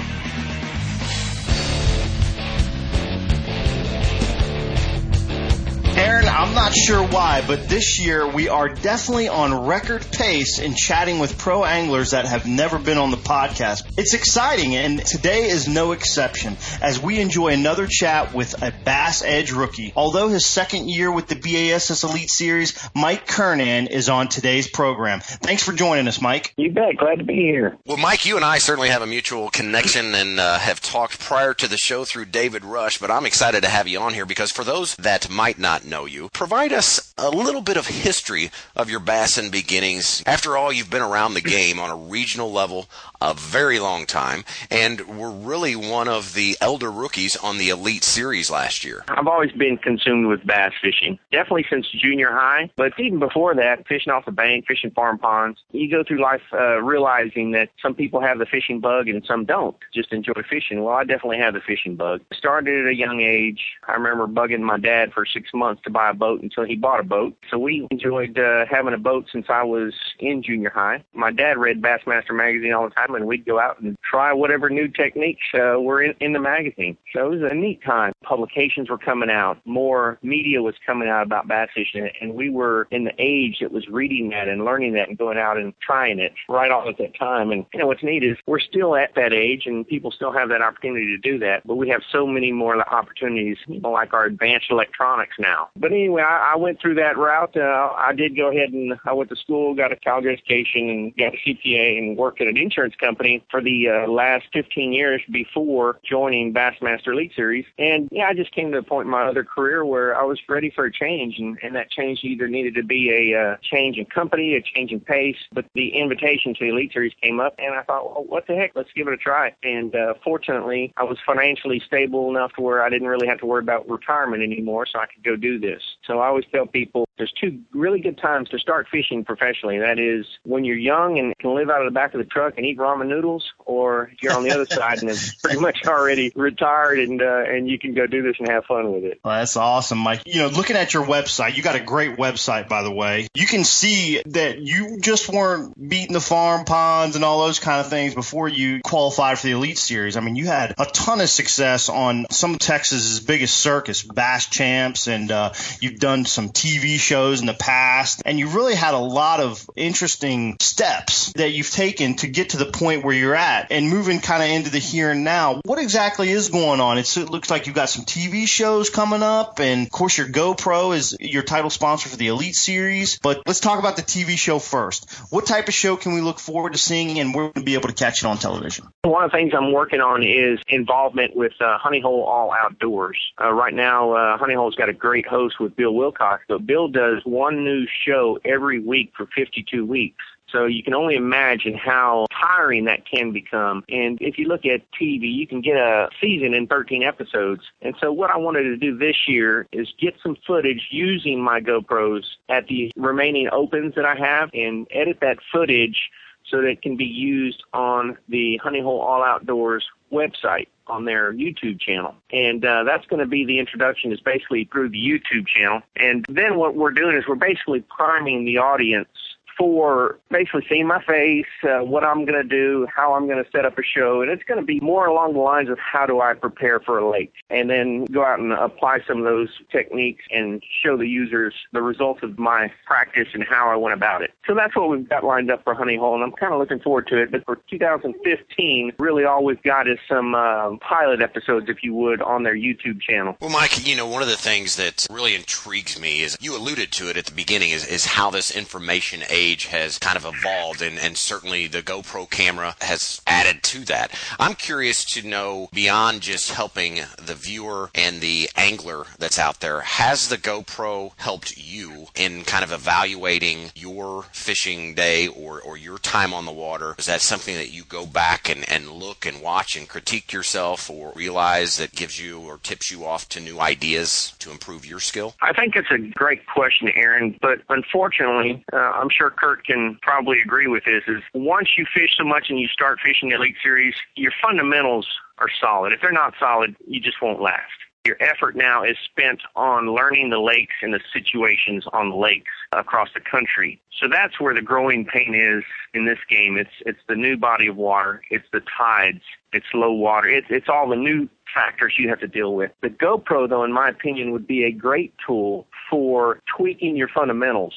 I'm 6.54 6.70
not 6.70 6.76
sure 6.76 7.02
why, 7.02 7.42
but 7.44 7.68
this 7.68 7.98
year 7.98 8.28
we 8.28 8.48
are 8.48 8.68
definitely 8.68 9.26
on 9.26 9.66
record 9.66 10.06
pace 10.12 10.60
in 10.60 10.76
chatting 10.76 11.18
with 11.18 11.36
pro 11.36 11.64
anglers 11.64 12.12
that 12.12 12.26
have 12.26 12.46
never 12.46 12.78
been 12.78 12.96
on 12.96 13.10
the 13.10 13.16
podcast. 13.16 13.82
It's 13.98 14.14
exciting, 14.14 14.76
and 14.76 15.04
today 15.04 15.48
is 15.48 15.66
no 15.66 15.90
exception 15.90 16.56
as 16.80 17.02
we 17.02 17.18
enjoy 17.18 17.48
another 17.48 17.88
chat 17.88 18.32
with 18.34 18.62
a 18.62 18.72
Bass 18.84 19.24
Edge 19.24 19.50
rookie. 19.50 19.92
Although 19.96 20.28
his 20.28 20.46
second 20.46 20.88
year 20.88 21.10
with 21.10 21.26
the 21.26 21.34
BASS 21.34 22.04
Elite 22.04 22.30
Series, 22.30 22.78
Mike 22.94 23.26
Kernan 23.26 23.88
is 23.88 24.08
on 24.08 24.28
today's 24.28 24.68
program. 24.68 25.18
Thanks 25.18 25.64
for 25.64 25.72
joining 25.72 26.06
us, 26.06 26.20
Mike. 26.20 26.54
You 26.56 26.70
bet. 26.70 26.98
Glad 26.98 27.18
to 27.18 27.24
be 27.24 27.34
here. 27.34 27.76
Well, 27.84 27.96
Mike, 27.96 28.26
you 28.26 28.36
and 28.36 28.44
I 28.44 28.58
certainly 28.58 28.90
have 28.90 29.02
a 29.02 29.08
mutual 29.08 29.50
connection 29.50 30.14
and 30.14 30.38
uh, 30.38 30.60
have 30.60 30.80
talked 30.80 31.18
prior 31.18 31.52
to 31.54 31.66
the 31.66 31.76
show 31.76 32.04
through 32.04 32.26
David 32.26 32.64
Rush, 32.64 32.98
but 32.98 33.10
I'm 33.10 33.26
excited 33.26 33.64
to 33.64 33.68
have 33.68 33.88
you 33.88 33.98
on 33.98 34.14
here 34.14 34.24
because 34.24 34.52
for 34.52 34.62
those 34.62 34.94
that 34.94 35.28
might 35.28 35.58
not 35.58 35.84
know 35.84 36.04
you. 36.04 36.30
Provide 36.44 36.74
us 36.74 37.14
a 37.16 37.30
little 37.30 37.62
bit 37.62 37.78
of 37.78 37.86
history 37.86 38.50
of 38.76 38.90
your 38.90 39.00
Bassin 39.00 39.48
beginnings. 39.48 40.22
After 40.26 40.58
all, 40.58 40.70
you've 40.70 40.90
been 40.90 41.00
around 41.00 41.32
the 41.32 41.40
game 41.40 41.80
on 41.80 41.88
a 41.88 41.96
regional 41.96 42.52
level 42.52 42.86
a 43.24 43.32
very 43.32 43.78
long 43.80 44.04
time 44.04 44.44
and 44.70 45.00
were 45.18 45.30
really 45.30 45.74
one 45.74 46.08
of 46.08 46.34
the 46.34 46.58
elder 46.60 46.90
rookies 46.90 47.36
on 47.36 47.56
the 47.56 47.70
Elite 47.70 48.04
Series 48.04 48.50
last 48.50 48.84
year. 48.84 49.02
I've 49.08 49.26
always 49.26 49.52
been 49.52 49.78
consumed 49.78 50.26
with 50.26 50.46
bass 50.46 50.74
fishing, 50.82 51.18
definitely 51.32 51.64
since 51.70 51.88
junior 51.88 52.30
high, 52.30 52.70
but 52.76 52.92
even 52.98 53.18
before 53.18 53.54
that, 53.54 53.88
fishing 53.88 54.12
off 54.12 54.26
the 54.26 54.32
bank, 54.32 54.66
fishing 54.66 54.90
farm 54.90 55.18
ponds. 55.18 55.58
You 55.72 55.90
go 55.90 56.04
through 56.04 56.20
life 56.20 56.42
uh, 56.52 56.82
realizing 56.82 57.52
that 57.52 57.70
some 57.80 57.94
people 57.94 58.20
have 58.20 58.38
the 58.38 58.46
fishing 58.46 58.80
bug 58.80 59.08
and 59.08 59.24
some 59.24 59.46
don't, 59.46 59.76
just 59.94 60.12
enjoy 60.12 60.34
fishing. 60.46 60.82
Well, 60.82 60.94
I 60.94 61.04
definitely 61.04 61.38
have 61.38 61.54
the 61.54 61.62
fishing 61.66 61.96
bug. 61.96 62.20
Started 62.34 62.84
at 62.84 62.92
a 62.92 62.94
young 62.94 63.22
age. 63.22 63.62
I 63.88 63.94
remember 63.94 64.26
bugging 64.26 64.60
my 64.60 64.78
dad 64.78 65.14
for 65.14 65.24
six 65.24 65.48
months 65.54 65.82
to 65.84 65.90
buy 65.90 66.10
a 66.10 66.14
boat 66.14 66.33
until 66.42 66.64
he 66.64 66.76
bought 66.76 67.00
a 67.00 67.04
boat. 67.04 67.36
So 67.50 67.58
we 67.58 67.86
enjoyed 67.90 68.38
uh, 68.38 68.66
having 68.70 68.94
a 68.94 68.98
boat 68.98 69.26
since 69.32 69.46
I 69.48 69.62
was 69.62 69.94
in 70.18 70.42
junior 70.42 70.70
high. 70.70 71.04
My 71.14 71.30
dad 71.30 71.58
read 71.58 71.82
Bassmaster 71.82 72.34
magazine 72.34 72.72
all 72.72 72.88
the 72.88 72.94
time, 72.94 73.14
and 73.14 73.26
we'd 73.26 73.44
go 73.44 73.58
out 73.58 73.80
and 73.80 73.96
try 74.08 74.32
whatever 74.32 74.70
new 74.70 74.88
techniques 74.88 75.42
uh, 75.54 75.80
were 75.80 76.02
in, 76.02 76.14
in 76.20 76.32
the 76.32 76.40
magazine. 76.40 76.96
So 77.14 77.26
it 77.26 77.40
was 77.40 77.50
a 77.50 77.54
neat 77.54 77.82
time. 77.82 78.12
Publications 78.22 78.88
were 78.90 78.98
coming 78.98 79.30
out, 79.30 79.58
more 79.64 80.18
media 80.22 80.62
was 80.62 80.74
coming 80.86 81.08
out 81.08 81.26
about 81.26 81.48
bass 81.48 81.68
fishing, 81.74 82.08
and 82.20 82.34
we 82.34 82.50
were 82.50 82.86
in 82.90 83.04
the 83.04 83.14
age 83.18 83.58
that 83.60 83.72
was 83.72 83.86
reading 83.88 84.30
that 84.30 84.48
and 84.48 84.64
learning 84.64 84.92
that 84.94 85.08
and 85.08 85.18
going 85.18 85.38
out 85.38 85.56
and 85.56 85.72
trying 85.80 86.18
it 86.18 86.32
right 86.48 86.70
off 86.70 86.86
at 86.88 86.98
that 86.98 87.16
time. 87.18 87.50
And 87.50 87.64
you 87.72 87.80
know 87.80 87.86
what's 87.86 88.02
neat 88.02 88.22
is 88.22 88.36
we're 88.46 88.60
still 88.60 88.96
at 88.96 89.14
that 89.14 89.32
age, 89.32 89.66
and 89.66 89.86
people 89.86 90.10
still 90.10 90.32
have 90.32 90.48
that 90.48 90.62
opportunity 90.62 91.06
to 91.06 91.18
do 91.18 91.38
that, 91.38 91.66
but 91.66 91.76
we 91.76 91.88
have 91.88 92.02
so 92.10 92.26
many 92.26 92.52
more 92.52 92.76
opportunities, 92.92 93.58
you 93.66 93.80
know, 93.80 93.90
like 93.90 94.12
our 94.12 94.24
advanced 94.24 94.66
electronics 94.70 95.36
now. 95.38 95.68
But 95.76 95.92
anyway, 95.92 96.22
I, 96.24 96.54
I 96.54 96.56
went 96.56 96.80
through 96.80 96.96
that 96.96 97.16
route. 97.16 97.56
Uh, 97.56 97.92
I 97.96 98.12
did 98.12 98.36
go 98.36 98.50
ahead 98.50 98.70
and 98.70 98.94
I 99.04 99.12
went 99.12 99.30
to 99.30 99.36
school, 99.36 99.74
got 99.74 99.92
a 99.92 99.96
college 99.96 100.26
education, 100.26 100.88
and 100.88 101.16
got 101.16 101.34
a 101.34 101.38
CPA, 101.38 101.98
and 101.98 102.16
worked 102.16 102.40
at 102.40 102.48
an 102.48 102.56
insurance 102.56 102.94
company 102.96 103.44
for 103.50 103.60
the 103.60 103.88
uh, 103.88 104.10
last 104.10 104.46
15 104.52 104.92
years 104.92 105.20
before 105.30 106.00
joining 106.08 106.52
Bassmaster 106.52 107.08
Elite 107.08 107.32
Series. 107.36 107.64
And 107.78 108.08
yeah, 108.10 108.26
I 108.26 108.34
just 108.34 108.52
came 108.52 108.72
to 108.72 108.78
a 108.78 108.82
point 108.82 109.06
in 109.06 109.10
my 109.10 109.24
other 109.24 109.44
career 109.44 109.84
where 109.84 110.18
I 110.18 110.24
was 110.24 110.40
ready 110.48 110.70
for 110.74 110.86
a 110.86 110.92
change, 110.92 111.38
and, 111.38 111.58
and 111.62 111.74
that 111.76 111.90
change 111.90 112.20
either 112.22 112.48
needed 112.48 112.74
to 112.74 112.82
be 112.82 113.10
a 113.10 113.40
uh, 113.40 113.56
change 113.62 113.96
in 113.96 114.06
company, 114.06 114.54
a 114.54 114.62
change 114.62 114.92
in 114.92 115.00
pace. 115.00 115.36
But 115.52 115.66
the 115.74 115.96
invitation 115.96 116.54
to 116.54 116.64
the 116.64 116.70
Elite 116.70 116.92
Series 116.92 117.12
came 117.22 117.40
up, 117.40 117.54
and 117.58 117.74
I 117.74 117.82
thought, 117.82 118.04
well, 118.04 118.24
what 118.24 118.46
the 118.46 118.54
heck? 118.54 118.72
Let's 118.74 118.92
give 118.94 119.08
it 119.08 119.14
a 119.14 119.16
try. 119.16 119.54
And 119.62 119.94
uh, 119.94 120.14
fortunately, 120.22 120.92
I 120.96 121.04
was 121.04 121.18
financially 121.26 121.82
stable 121.86 122.30
enough 122.30 122.52
to 122.54 122.62
where 122.62 122.82
I 122.82 122.88
didn't 122.88 123.08
really 123.08 123.26
have 123.26 123.38
to 123.38 123.46
worry 123.46 123.62
about 123.62 123.88
retirement 123.88 124.42
anymore, 124.42 124.86
so 124.86 124.98
I 124.98 125.06
could 125.06 125.22
go 125.22 125.36
do 125.36 125.58
this. 125.58 125.82
So 126.06 126.13
I 126.20 126.28
always 126.28 126.44
tell 126.52 126.66
people 126.66 127.06
there's 127.16 127.32
two 127.40 127.60
really 127.72 128.00
good 128.00 128.18
times 128.18 128.48
to 128.50 128.58
start 128.58 128.88
fishing 128.90 129.24
professionally. 129.24 129.78
That 129.78 129.98
is 129.98 130.26
when 130.42 130.64
you're 130.64 130.76
young 130.76 131.18
and 131.18 131.36
can 131.38 131.54
live 131.54 131.70
out 131.70 131.80
of 131.80 131.86
the 131.86 131.94
back 131.94 132.14
of 132.14 132.18
the 132.18 132.24
truck 132.24 132.54
and 132.56 132.66
eat 132.66 132.78
ramen 132.78 133.08
noodles, 133.08 133.44
or 133.64 134.10
if 134.12 134.22
you're 134.22 134.32
on 134.32 134.42
the 134.42 134.50
other 134.50 134.66
side 134.66 135.00
and 135.00 135.10
is 135.10 135.36
pretty 135.42 135.60
much 135.60 135.84
already 135.86 136.32
retired 136.34 136.98
and 136.98 137.22
uh, 137.22 137.44
and 137.46 137.68
you 137.68 137.78
can 137.78 137.94
go 137.94 138.06
do 138.06 138.22
this 138.22 138.36
and 138.38 138.48
have 138.48 138.64
fun 138.64 138.92
with 138.92 139.04
it. 139.04 139.20
Well, 139.24 139.38
that's 139.38 139.56
awesome, 139.56 139.98
Mike. 139.98 140.22
You 140.26 140.40
know, 140.40 140.48
looking 140.48 140.76
at 140.76 140.92
your 140.92 141.04
website, 141.04 141.56
you 141.56 141.62
got 141.62 141.76
a 141.76 141.80
great 141.80 142.16
website, 142.16 142.68
by 142.68 142.82
the 142.82 142.90
way. 142.90 143.28
You 143.34 143.46
can 143.46 143.64
see 143.64 144.22
that 144.26 144.60
you 144.60 144.98
just 145.00 145.28
weren't 145.28 145.88
beating 145.88 146.14
the 146.14 146.20
farm 146.20 146.64
ponds 146.64 147.16
and 147.16 147.24
all 147.24 147.46
those 147.46 147.60
kind 147.60 147.80
of 147.80 147.88
things 147.88 148.14
before 148.14 148.48
you 148.48 148.80
qualified 148.82 149.38
for 149.38 149.46
the 149.46 149.52
Elite 149.52 149.78
Series. 149.78 150.16
I 150.16 150.20
mean, 150.20 150.36
you 150.36 150.46
had 150.46 150.74
a 150.78 150.86
ton 150.86 151.20
of 151.20 151.28
success 151.28 151.88
on 151.88 152.26
some 152.30 152.54
of 152.54 152.58
Texas's 152.58 153.20
biggest 153.20 153.56
circus, 153.56 154.02
Bass 154.02 154.46
Champs, 154.46 155.06
and 155.06 155.30
uh, 155.30 155.52
you've 155.80 156.00
done 156.00 156.24
some 156.24 156.48
TV 156.48 156.98
shows 157.04 157.40
in 157.40 157.46
the 157.46 157.54
past, 157.54 158.22
and 158.24 158.38
you 158.38 158.48
really 158.48 158.74
had 158.74 158.94
a 158.94 158.98
lot 158.98 159.40
of 159.40 159.68
interesting 159.76 160.56
steps 160.60 161.32
that 161.34 161.52
you've 161.52 161.70
taken 161.70 162.16
to 162.16 162.26
get 162.26 162.50
to 162.50 162.56
the 162.56 162.66
point 162.66 163.04
where 163.04 163.14
you're 163.14 163.34
at 163.34 163.70
and 163.70 163.88
moving 163.88 164.20
kind 164.20 164.42
of 164.42 164.48
into 164.48 164.70
the 164.70 164.78
here 164.78 165.10
and 165.10 165.22
now. 165.22 165.60
What 165.64 165.78
exactly 165.78 166.30
is 166.30 166.48
going 166.48 166.80
on? 166.80 166.98
It's, 166.98 167.16
it 167.16 167.30
looks 167.30 167.50
like 167.50 167.66
you've 167.66 167.76
got 167.76 167.90
some 167.90 168.04
TV 168.04 168.48
shows 168.48 168.90
coming 168.90 169.22
up, 169.22 169.60
and 169.60 169.86
of 169.86 169.92
course, 169.92 170.16
your 170.16 170.26
GoPro 170.26 170.96
is 170.96 171.16
your 171.20 171.42
title 171.42 171.70
sponsor 171.70 172.08
for 172.08 172.16
the 172.16 172.28
Elite 172.28 172.56
Series. 172.56 173.18
But 173.18 173.42
let's 173.46 173.60
talk 173.60 173.78
about 173.78 173.96
the 173.96 174.02
TV 174.02 174.38
show 174.38 174.58
first. 174.58 175.10
What 175.30 175.46
type 175.46 175.68
of 175.68 175.74
show 175.74 175.96
can 175.96 176.14
we 176.14 176.22
look 176.22 176.38
forward 176.38 176.72
to 176.72 176.78
seeing, 176.78 177.18
and 177.20 177.34
we're 177.34 177.50
going 177.50 177.54
to 177.54 177.62
be 177.62 177.74
able 177.74 177.88
to 177.88 177.94
catch 177.94 178.22
it 178.22 178.26
on 178.26 178.38
television? 178.38 178.88
One 179.02 179.24
of 179.24 179.30
the 179.30 179.36
things 179.36 179.52
I'm 179.54 179.72
working 179.72 180.00
on 180.00 180.22
is 180.22 180.58
involvement 180.68 181.36
with 181.36 181.52
uh, 181.60 181.78
Honey 181.78 182.00
Hole 182.00 182.22
All 182.24 182.52
Outdoors. 182.52 183.18
Uh, 183.40 183.52
right 183.52 183.74
now, 183.74 184.12
uh, 184.12 184.38
Honey 184.38 184.54
Hole's 184.54 184.74
got 184.74 184.88
a 184.88 184.92
great 184.92 185.26
host 185.26 185.60
with 185.60 185.76
Bill 185.76 185.94
Wilcox, 185.94 186.44
but 186.48 186.66
Bill 186.66 186.88
does 186.94 187.20
one 187.24 187.64
new 187.64 187.86
show 188.06 188.38
every 188.44 188.78
week 188.78 189.12
for 189.16 189.26
52 189.26 189.84
weeks. 189.84 190.24
So 190.50 190.66
you 190.66 190.84
can 190.84 190.94
only 190.94 191.16
imagine 191.16 191.74
how 191.74 192.26
tiring 192.30 192.84
that 192.84 193.08
can 193.10 193.32
become. 193.32 193.84
And 193.88 194.18
if 194.20 194.38
you 194.38 194.46
look 194.46 194.64
at 194.64 194.82
TV, 194.92 195.22
you 195.22 195.48
can 195.48 195.60
get 195.60 195.76
a 195.76 196.08
season 196.20 196.54
in 196.54 196.68
13 196.68 197.02
episodes. 197.02 197.62
And 197.82 197.96
so 198.00 198.12
what 198.12 198.30
I 198.30 198.36
wanted 198.36 198.62
to 198.62 198.76
do 198.76 198.96
this 198.96 199.16
year 199.26 199.66
is 199.72 199.92
get 200.00 200.14
some 200.22 200.36
footage 200.46 200.88
using 200.90 201.42
my 201.42 201.60
GoPros 201.60 202.22
at 202.48 202.68
the 202.68 202.92
remaining 202.96 203.48
opens 203.50 203.96
that 203.96 204.04
I 204.04 204.14
have 204.14 204.50
and 204.54 204.86
edit 204.92 205.18
that 205.20 205.38
footage 205.50 206.10
so 206.54 206.60
that 206.60 206.68
it 206.68 206.82
can 206.82 206.96
be 206.96 207.04
used 207.04 207.64
on 207.72 208.16
the 208.28 208.58
Honey 208.58 208.80
Hole 208.80 209.00
All 209.00 209.24
Outdoors 209.24 209.84
website 210.12 210.68
on 210.86 211.04
their 211.04 211.32
YouTube 211.32 211.80
channel. 211.80 212.14
And 212.30 212.64
uh, 212.64 212.84
that's 212.84 213.04
going 213.06 213.18
to 213.18 213.26
be 213.26 213.44
the 213.44 213.58
introduction 213.58 214.12
is 214.12 214.20
basically 214.20 214.68
through 214.70 214.90
the 214.90 214.98
YouTube 214.98 215.48
channel. 215.48 215.80
And 215.96 216.24
then 216.28 216.56
what 216.56 216.76
we're 216.76 216.92
doing 216.92 217.16
is 217.16 217.24
we're 217.26 217.34
basically 217.34 217.80
priming 217.80 218.44
the 218.44 218.58
audience 218.58 219.08
for 219.56 220.18
basically 220.30 220.66
seeing 220.68 220.86
my 220.86 221.02
face, 221.04 221.46
uh, 221.62 221.84
what 221.84 222.04
I'm 222.04 222.24
going 222.24 222.40
to 222.40 222.48
do, 222.48 222.86
how 222.94 223.14
I'm 223.14 223.26
going 223.26 223.42
to 223.42 223.50
set 223.50 223.64
up 223.64 223.78
a 223.78 223.82
show, 223.82 224.20
and 224.22 224.30
it's 224.30 224.42
going 224.42 224.60
to 224.60 224.66
be 224.66 224.80
more 224.80 225.06
along 225.06 225.34
the 225.34 225.40
lines 225.40 225.68
of 225.68 225.78
how 225.78 226.06
do 226.06 226.20
I 226.20 226.34
prepare 226.34 226.80
for 226.80 226.98
a 226.98 227.10
lake, 227.10 227.32
and 227.50 227.70
then 227.70 228.04
go 228.06 228.24
out 228.24 228.38
and 228.38 228.52
apply 228.52 229.00
some 229.06 229.18
of 229.18 229.24
those 229.24 229.48
techniques 229.70 230.24
and 230.30 230.62
show 230.82 230.96
the 230.96 231.06
users 231.06 231.54
the 231.72 231.82
results 231.82 232.22
of 232.22 232.38
my 232.38 232.72
practice 232.84 233.28
and 233.34 233.44
how 233.44 233.68
I 233.68 233.76
went 233.76 233.94
about 233.94 234.22
it. 234.22 234.32
So 234.46 234.54
that's 234.54 234.74
what 234.76 234.90
we've 234.90 235.08
got 235.08 235.24
lined 235.24 235.50
up 235.50 235.62
for 235.64 235.74
Honey 235.74 235.96
Hole, 235.96 236.14
and 236.14 236.22
I'm 236.22 236.32
kind 236.32 236.52
of 236.52 236.58
looking 236.58 236.80
forward 236.80 237.06
to 237.08 237.22
it. 237.22 237.30
But 237.30 237.44
for 237.44 237.60
2015, 237.70 238.92
really 238.98 239.24
all 239.24 239.44
we've 239.44 239.62
got 239.62 239.88
is 239.88 239.98
some 240.08 240.34
uh, 240.34 240.76
pilot 240.78 241.22
episodes, 241.22 241.68
if 241.68 241.82
you 241.82 241.94
would, 241.94 242.20
on 242.22 242.42
their 242.42 242.56
YouTube 242.56 243.00
channel. 243.00 243.36
Well, 243.40 243.50
Mike, 243.50 243.86
you 243.86 243.96
know, 243.96 244.06
one 244.06 244.22
of 244.22 244.28
the 244.28 244.36
things 244.36 244.76
that 244.76 245.06
really 245.10 245.34
intrigues 245.34 246.00
me 246.00 246.22
is 246.22 246.36
you 246.40 246.56
alluded 246.56 246.92
to 246.92 247.08
it 247.08 247.16
at 247.16 247.26
the 247.26 247.32
beginning 247.32 247.70
is, 247.70 247.86
is 247.86 248.04
how 248.04 248.30
this 248.30 248.50
information 248.50 249.22
age 249.30 249.43
has 249.52 249.98
kind 249.98 250.16
of 250.16 250.24
evolved, 250.24 250.80
and, 250.82 250.98
and 250.98 251.16
certainly 251.16 251.66
the 251.66 251.82
GoPro 251.82 252.28
camera 252.28 252.74
has 252.80 253.20
added 253.26 253.62
to 253.64 253.80
that. 253.84 254.10
I'm 254.38 254.54
curious 254.54 255.04
to 255.14 255.26
know 255.26 255.68
beyond 255.72 256.22
just 256.22 256.52
helping 256.52 257.00
the 257.16 257.34
viewer 257.34 257.90
and 257.94 258.20
the 258.20 258.48
angler 258.56 259.06
that's 259.18 259.38
out 259.38 259.60
there, 259.60 259.80
has 259.82 260.28
the 260.28 260.38
GoPro 260.38 261.12
helped 261.16 261.56
you 261.56 262.06
in 262.14 262.42
kind 262.44 262.64
of 262.64 262.72
evaluating 262.72 263.70
your 263.74 264.24
fishing 264.32 264.94
day 264.94 265.28
or, 265.28 265.60
or 265.60 265.76
your 265.76 265.98
time 265.98 266.32
on 266.32 266.46
the 266.46 266.52
water? 266.52 266.94
Is 266.98 267.06
that 267.06 267.20
something 267.20 267.54
that 267.54 267.72
you 267.72 267.84
go 267.84 268.06
back 268.06 268.48
and, 268.48 268.68
and 268.68 268.90
look 268.90 269.26
and 269.26 269.42
watch 269.42 269.76
and 269.76 269.88
critique 269.88 270.32
yourself 270.32 270.88
or 270.88 271.12
realize 271.14 271.76
that 271.76 271.92
gives 271.92 272.20
you 272.20 272.40
or 272.40 272.58
tips 272.58 272.90
you 272.90 273.04
off 273.04 273.28
to 273.30 273.40
new 273.40 273.60
ideas 273.60 274.34
to 274.38 274.50
improve 274.50 274.86
your 274.86 275.00
skill? 275.00 275.34
I 275.42 275.52
think 275.52 275.76
it's 275.76 275.90
a 275.90 275.98
great 275.98 276.46
question, 276.46 276.90
Aaron, 276.94 277.38
but 277.40 277.60
unfortunately, 277.68 278.64
uh, 278.72 278.76
I'm 278.76 279.10
sure 279.10 279.30
Kurt 279.34 279.64
can 279.66 279.98
probably 280.02 280.40
agree 280.40 280.66
with 280.66 280.84
this, 280.84 281.02
is 281.06 281.22
once 281.34 281.70
you 281.76 281.86
fish 281.92 282.16
so 282.16 282.24
much 282.24 282.46
and 282.48 282.58
you 282.58 282.68
start 282.68 282.98
fishing 283.04 283.28
the 283.28 283.36
Elite 283.36 283.56
Series, 283.62 283.94
your 284.16 284.32
fundamentals 284.42 285.06
are 285.38 285.48
solid. 285.60 285.92
If 285.92 286.00
they're 286.00 286.12
not 286.12 286.34
solid, 286.38 286.76
you 286.86 287.00
just 287.00 287.20
won't 287.20 287.40
last. 287.40 287.72
Your 288.04 288.16
effort 288.20 288.54
now 288.54 288.84
is 288.84 288.98
spent 289.02 289.40
on 289.56 289.94
learning 289.94 290.28
the 290.28 290.38
lakes 290.38 290.74
and 290.82 290.92
the 290.92 291.00
situations 291.10 291.86
on 291.94 292.10
the 292.10 292.16
lakes 292.16 292.50
across 292.72 293.08
the 293.14 293.20
country. 293.20 293.80
So 293.98 294.08
that's 294.08 294.38
where 294.38 294.54
the 294.54 294.60
growing 294.60 295.06
pain 295.06 295.34
is 295.34 295.64
in 295.94 296.04
this 296.04 296.18
game. 296.28 296.58
It's 296.58 296.68
it's 296.84 296.98
the 297.08 297.16
new 297.16 297.38
body 297.38 297.66
of 297.66 297.76
water, 297.76 298.20
it's 298.28 298.44
the 298.52 298.60
tides, 298.76 299.22
it's 299.54 299.64
low 299.72 299.92
water, 299.92 300.28
it's 300.28 300.48
it's 300.50 300.68
all 300.68 300.86
the 300.86 300.96
new 300.96 301.30
factors 301.54 301.94
you 301.98 302.10
have 302.10 302.20
to 302.20 302.28
deal 302.28 302.54
with. 302.54 302.72
The 302.82 302.90
GoPro 302.90 303.48
though 303.48 303.64
in 303.64 303.72
my 303.72 303.88
opinion 303.88 304.32
would 304.32 304.46
be 304.46 304.64
a 304.64 304.70
great 304.70 305.14
tool 305.26 305.66
for 305.88 306.40
tweaking 306.58 306.96
your 306.96 307.08
fundamentals 307.08 307.74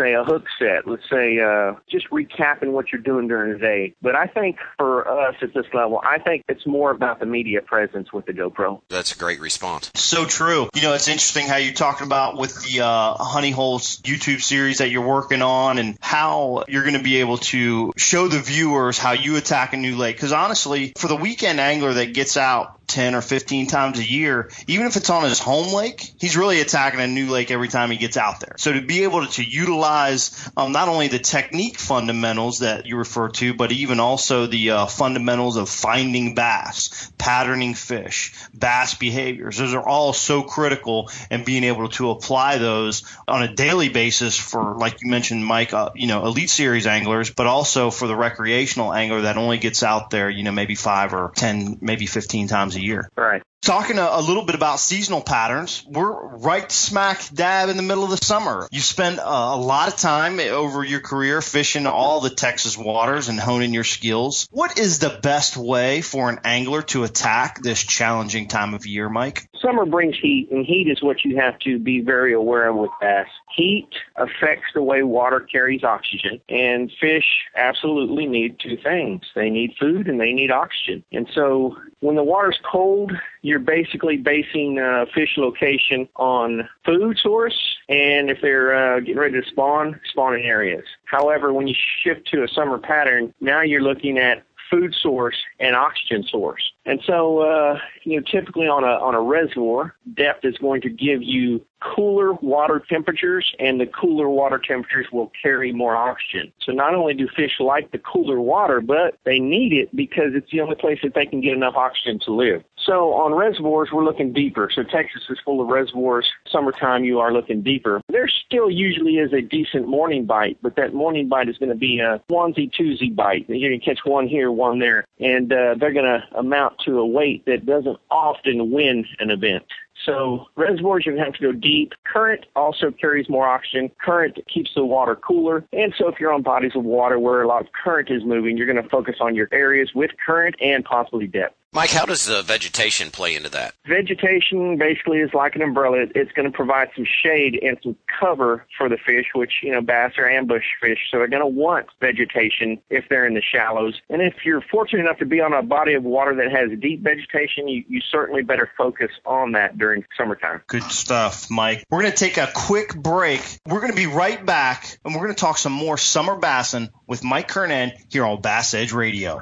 say 0.00 0.14
a 0.14 0.24
hook 0.24 0.44
set, 0.58 0.86
let's 0.86 1.08
say 1.10 1.38
uh, 1.40 1.74
just 1.90 2.08
recapping 2.10 2.72
what 2.72 2.92
you're 2.92 3.02
doing 3.02 3.28
during 3.28 3.52
the 3.52 3.58
day. 3.58 3.94
But 4.02 4.14
I 4.14 4.26
think 4.26 4.56
for 4.78 5.06
us 5.08 5.34
at 5.42 5.54
this 5.54 5.66
level, 5.72 6.00
I 6.04 6.18
think 6.18 6.44
it's 6.48 6.66
more 6.66 6.90
about 6.90 7.20
the 7.20 7.26
media 7.26 7.60
presence 7.62 8.12
with 8.12 8.26
the 8.26 8.32
GoPro. 8.32 8.80
That's 8.88 9.14
a 9.14 9.18
great 9.18 9.40
response. 9.40 9.90
So 9.94 10.24
true. 10.24 10.68
You 10.74 10.82
know, 10.82 10.94
it's 10.94 11.08
interesting 11.08 11.46
how 11.46 11.56
you're 11.56 11.74
talking 11.74 12.06
about 12.06 12.36
with 12.36 12.62
the 12.64 12.80
uh, 12.80 13.14
Honey 13.14 13.50
Holes 13.50 14.00
YouTube 14.02 14.42
series 14.42 14.78
that 14.78 14.90
you're 14.90 15.06
working 15.06 15.42
on 15.42 15.78
and 15.78 15.98
how 16.00 16.64
you're 16.68 16.82
going 16.82 16.96
to 16.96 17.02
be 17.02 17.16
able 17.18 17.38
to 17.38 17.92
show 17.96 18.28
the 18.28 18.40
viewers 18.40 18.98
how 18.98 19.12
you 19.12 19.36
attack 19.36 19.72
a 19.72 19.76
new 19.76 19.96
lake. 19.96 20.16
Because 20.16 20.32
honestly, 20.32 20.92
for 20.96 21.08
the 21.08 21.16
weekend 21.16 21.60
angler 21.60 21.92
that 21.94 22.14
gets 22.14 22.36
out 22.36 22.79
10 22.90 23.14
or 23.14 23.22
15 23.22 23.66
times 23.68 23.98
a 23.98 24.04
year, 24.04 24.50
even 24.66 24.86
if 24.86 24.96
it's 24.96 25.10
on 25.10 25.24
his 25.24 25.38
home 25.38 25.72
lake, 25.72 26.12
he's 26.18 26.36
really 26.36 26.60
attacking 26.60 27.00
a 27.00 27.06
new 27.06 27.30
lake 27.30 27.50
every 27.50 27.68
time 27.68 27.90
he 27.90 27.96
gets 27.96 28.16
out 28.16 28.40
there. 28.40 28.56
So 28.58 28.72
to 28.72 28.80
be 28.80 29.04
able 29.04 29.24
to, 29.24 29.32
to 29.32 29.44
utilize 29.44 30.50
um, 30.56 30.72
not 30.72 30.88
only 30.88 31.08
the 31.08 31.18
technique 31.18 31.78
fundamentals 31.78 32.58
that 32.58 32.86
you 32.86 32.96
refer 32.96 33.28
to, 33.28 33.54
but 33.54 33.72
even 33.72 34.00
also 34.00 34.46
the 34.46 34.72
uh, 34.72 34.86
fundamentals 34.86 35.56
of 35.56 35.68
finding 35.68 36.34
bass, 36.34 37.10
patterning 37.16 37.74
fish, 37.74 38.34
bass 38.52 38.94
behaviors, 38.94 39.56
those 39.58 39.72
are 39.72 39.86
all 39.86 40.12
so 40.12 40.42
critical 40.42 41.10
and 41.30 41.44
being 41.44 41.64
able 41.64 41.88
to 41.90 42.10
apply 42.10 42.58
those 42.58 43.04
on 43.28 43.42
a 43.42 43.54
daily 43.54 43.88
basis 43.88 44.36
for, 44.36 44.76
like 44.76 45.00
you 45.00 45.08
mentioned, 45.08 45.46
Mike, 45.46 45.72
uh, 45.72 45.90
you 45.94 46.08
know, 46.08 46.26
elite 46.26 46.50
series 46.50 46.86
anglers, 46.86 47.30
but 47.30 47.46
also 47.46 47.90
for 47.90 48.08
the 48.08 48.16
recreational 48.16 48.92
angler 48.92 49.22
that 49.22 49.36
only 49.36 49.58
gets 49.58 49.82
out 49.82 50.10
there, 50.10 50.28
you 50.28 50.42
know, 50.42 50.52
maybe 50.52 50.74
five 50.74 51.14
or 51.14 51.32
10, 51.36 51.78
maybe 51.80 52.06
15 52.06 52.48
times 52.48 52.76
a 52.76 52.79
a 52.80 52.82
year. 52.82 53.08
Right. 53.16 53.42
Talking 53.62 53.98
a, 53.98 54.08
a, 54.12 54.22
little 54.22 54.46
bit 54.46 54.54
about 54.54 54.80
seasonal 54.80 55.20
patterns, 55.20 55.84
we're 55.86 56.38
right 56.38 56.72
smack 56.72 57.28
dab 57.34 57.68
in 57.68 57.76
the 57.76 57.82
middle 57.82 58.04
of 58.04 58.10
the 58.10 58.16
summer. 58.16 58.66
You 58.70 58.80
spend 58.80 59.18
a, 59.18 59.22
a, 59.22 59.60
lot 59.60 59.88
of 59.88 59.96
time 59.96 60.40
over 60.40 60.82
your 60.82 61.00
career 61.00 61.42
fishing 61.42 61.86
all 61.86 62.20
the 62.20 62.30
Texas 62.30 62.78
waters 62.78 63.28
and 63.28 63.38
honing 63.38 63.74
your 63.74 63.84
skills. 63.84 64.48
What 64.50 64.78
is 64.78 64.98
the 64.98 65.10
best 65.10 65.58
way 65.58 66.00
for 66.00 66.30
an 66.30 66.40
angler 66.42 66.80
to 66.82 67.04
attack 67.04 67.60
this 67.62 67.82
challenging 67.82 68.48
time 68.48 68.72
of 68.72 68.86
year, 68.86 69.10
Mike? 69.10 69.46
Summer 69.60 69.84
brings 69.84 70.16
heat, 70.18 70.48
and 70.50 70.64
heat 70.64 70.88
is 70.88 71.02
what 71.02 71.22
you 71.22 71.36
have 71.36 71.58
to 71.58 71.78
be 71.78 72.00
very 72.00 72.32
aware 72.32 72.68
of 72.68 72.76
with 72.76 72.90
bass. 72.98 73.28
Heat 73.54 73.90
affects 74.16 74.68
the 74.72 74.82
way 74.82 75.02
water 75.02 75.40
carries 75.40 75.84
oxygen, 75.84 76.40
and 76.48 76.90
fish 76.98 77.26
absolutely 77.54 78.24
need 78.24 78.58
two 78.58 78.78
things. 78.82 79.20
They 79.34 79.50
need 79.50 79.74
food 79.78 80.08
and 80.08 80.18
they 80.18 80.32
need 80.32 80.50
oxygen. 80.50 81.04
And 81.12 81.28
so 81.34 81.76
when 82.00 82.16
the 82.16 82.24
water's 82.24 82.58
cold, 82.64 83.12
you're 83.42 83.58
basically 83.58 84.16
basing 84.16 84.78
uh, 84.78 85.06
fish 85.14 85.36
location 85.36 86.08
on 86.16 86.68
food 86.84 87.18
source 87.18 87.58
and 87.88 88.30
if 88.30 88.38
they're 88.42 88.74
uh, 88.74 89.00
getting 89.00 89.18
ready 89.18 89.40
to 89.40 89.46
spawn, 89.48 90.00
spawning 90.10 90.44
areas. 90.44 90.84
However, 91.04 91.52
when 91.52 91.66
you 91.66 91.74
shift 92.02 92.26
to 92.28 92.42
a 92.42 92.48
summer 92.48 92.78
pattern, 92.78 93.34
now 93.40 93.62
you're 93.62 93.82
looking 93.82 94.18
at 94.18 94.44
food 94.70 94.94
source 95.02 95.36
and 95.58 95.74
oxygen 95.74 96.24
source. 96.30 96.62
And 96.86 97.00
so, 97.06 97.40
uh, 97.40 97.78
you 98.04 98.16
know, 98.16 98.24
typically 98.30 98.68
on 98.68 98.84
a 98.84 98.86
on 98.86 99.14
a 99.14 99.20
reservoir, 99.20 99.96
depth 100.14 100.44
is 100.44 100.56
going 100.58 100.80
to 100.82 100.88
give 100.88 101.22
you 101.22 101.64
cooler 101.80 102.32
water 102.34 102.82
temperatures, 102.88 103.54
and 103.58 103.80
the 103.80 103.86
cooler 103.86 104.28
water 104.28 104.58
temperatures 104.58 105.06
will 105.12 105.32
carry 105.42 105.72
more 105.72 105.96
oxygen. 105.96 106.52
So 106.64 106.72
not 106.72 106.94
only 106.94 107.14
do 107.14 107.28
fish 107.34 107.52
like 107.58 107.90
the 107.90 107.98
cooler 107.98 108.40
water, 108.40 108.80
but 108.80 109.18
they 109.24 109.38
need 109.38 109.72
it 109.72 109.94
because 109.94 110.32
it's 110.34 110.50
the 110.50 110.60
only 110.60 110.76
place 110.76 110.98
that 111.02 111.14
they 111.14 111.26
can 111.26 111.40
get 111.40 111.52
enough 111.52 111.74
oxygen 111.76 112.20
to 112.26 112.32
live. 112.32 112.62
So 112.84 113.12
on 113.12 113.34
reservoirs, 113.34 113.90
we're 113.92 114.04
looking 114.04 114.32
deeper. 114.32 114.70
So 114.74 114.82
Texas 114.82 115.22
is 115.28 115.38
full 115.44 115.60
of 115.60 115.68
reservoirs. 115.68 116.26
Summertime, 116.50 117.04
you 117.04 117.20
are 117.20 117.32
looking 117.32 117.62
deeper. 117.62 118.00
There 118.08 118.28
still 118.28 118.70
usually 118.70 119.18
is 119.18 119.32
a 119.32 119.42
decent 119.42 119.86
morning 119.86 120.24
bite, 120.24 120.58
but 120.62 120.76
that 120.76 120.94
morning 120.94 121.28
bite 121.28 121.48
is 121.48 121.58
going 121.58 121.68
to 121.68 121.74
be 121.74 122.00
a 122.00 122.20
onesie 122.30 122.70
twosie 122.72 123.14
bite. 123.14 123.46
You're 123.48 123.70
going 123.70 123.80
to 123.80 123.84
catch 123.84 124.00
one 124.04 124.28
here, 124.28 124.50
one 124.50 124.78
there, 124.78 125.04
and 125.18 125.52
uh, 125.52 125.74
they're 125.78 125.92
going 125.92 126.04
to 126.04 126.22
amount 126.38 126.78
to 126.86 126.98
a 126.98 127.06
weight 127.06 127.44
that 127.46 127.66
doesn't 127.66 127.98
often 128.10 128.70
win 128.70 129.04
an 129.18 129.30
event. 129.30 129.64
So 130.06 130.46
reservoirs, 130.56 131.04
to 131.04 131.16
have 131.16 131.34
to 131.34 131.40
go 131.40 131.52
deep. 131.52 131.92
Current 132.10 132.46
also 132.56 132.90
carries 132.90 133.28
more 133.28 133.46
oxygen. 133.46 133.90
Current 134.02 134.38
keeps 134.52 134.70
the 134.74 134.84
water 134.84 135.16
cooler. 135.16 135.64
And 135.72 135.94
so 135.98 136.08
if 136.08 136.18
you're 136.18 136.32
on 136.32 136.42
bodies 136.42 136.72
of 136.74 136.84
water 136.84 137.18
where 137.18 137.42
a 137.42 137.48
lot 137.48 137.62
of 137.62 137.68
current 137.72 138.10
is 138.10 138.24
moving, 138.24 138.56
you're 138.56 138.66
going 138.66 138.82
to 138.82 138.88
focus 138.88 139.16
on 139.20 139.34
your 139.34 139.48
areas 139.52 139.90
with 139.94 140.10
current 140.24 140.56
and 140.60 140.84
possibly 140.84 141.26
depth. 141.26 141.54
Mike, 141.72 141.90
how 141.90 142.04
does 142.04 142.26
the 142.26 142.42
vegetation 142.42 143.12
play 143.12 143.36
into 143.36 143.48
that? 143.48 143.74
Vegetation 143.86 144.76
basically 144.76 145.18
is 145.18 145.32
like 145.32 145.54
an 145.54 145.62
umbrella. 145.62 146.06
It's 146.16 146.32
going 146.32 146.50
to 146.50 146.56
provide 146.56 146.88
some 146.96 147.04
shade 147.04 147.60
and 147.62 147.78
some 147.80 147.96
cover 148.18 148.66
for 148.76 148.88
the 148.88 148.96
fish, 148.96 149.26
which, 149.36 149.52
you 149.62 149.70
know, 149.70 149.80
bass 149.80 150.14
are 150.18 150.28
ambush 150.28 150.64
fish, 150.82 150.98
so 151.10 151.18
they're 151.18 151.28
going 151.28 151.42
to 151.42 151.46
want 151.46 151.86
vegetation 152.00 152.82
if 152.90 153.04
they're 153.08 153.24
in 153.24 153.34
the 153.34 153.42
shallows. 153.42 153.94
And 154.08 154.20
if 154.20 154.44
you're 154.44 154.62
fortunate 154.62 155.02
enough 155.02 155.18
to 155.18 155.26
be 155.26 155.40
on 155.40 155.52
a 155.52 155.62
body 155.62 155.94
of 155.94 156.02
water 156.02 156.34
that 156.34 156.50
has 156.50 156.76
deep 156.80 157.02
vegetation, 157.02 157.68
you, 157.68 157.84
you 157.88 158.00
certainly 158.00 158.42
better 158.42 158.68
focus 158.76 159.12
on 159.24 159.52
that 159.52 159.78
during 159.78 160.04
summertime. 160.18 160.62
Good 160.66 160.82
stuff, 160.90 161.52
Mike. 161.52 161.84
We're 161.88 162.00
going 162.00 162.10
to 162.12 162.18
take 162.18 162.36
a 162.36 162.50
quick 162.52 162.96
break. 162.96 163.42
We're 163.64 163.80
going 163.80 163.92
to 163.92 163.96
be 163.96 164.06
right 164.06 164.44
back, 164.44 164.98
and 165.04 165.14
we're 165.14 165.22
going 165.22 165.34
to 165.36 165.40
talk 165.40 165.56
some 165.56 165.72
more 165.72 165.96
summer 165.96 166.36
bassin 166.36 166.90
with 167.06 167.22
Mike 167.22 167.46
Kernan 167.46 167.92
here 168.08 168.24
on 168.24 168.40
Bass 168.40 168.74
Edge 168.74 168.92
Radio. 168.92 169.40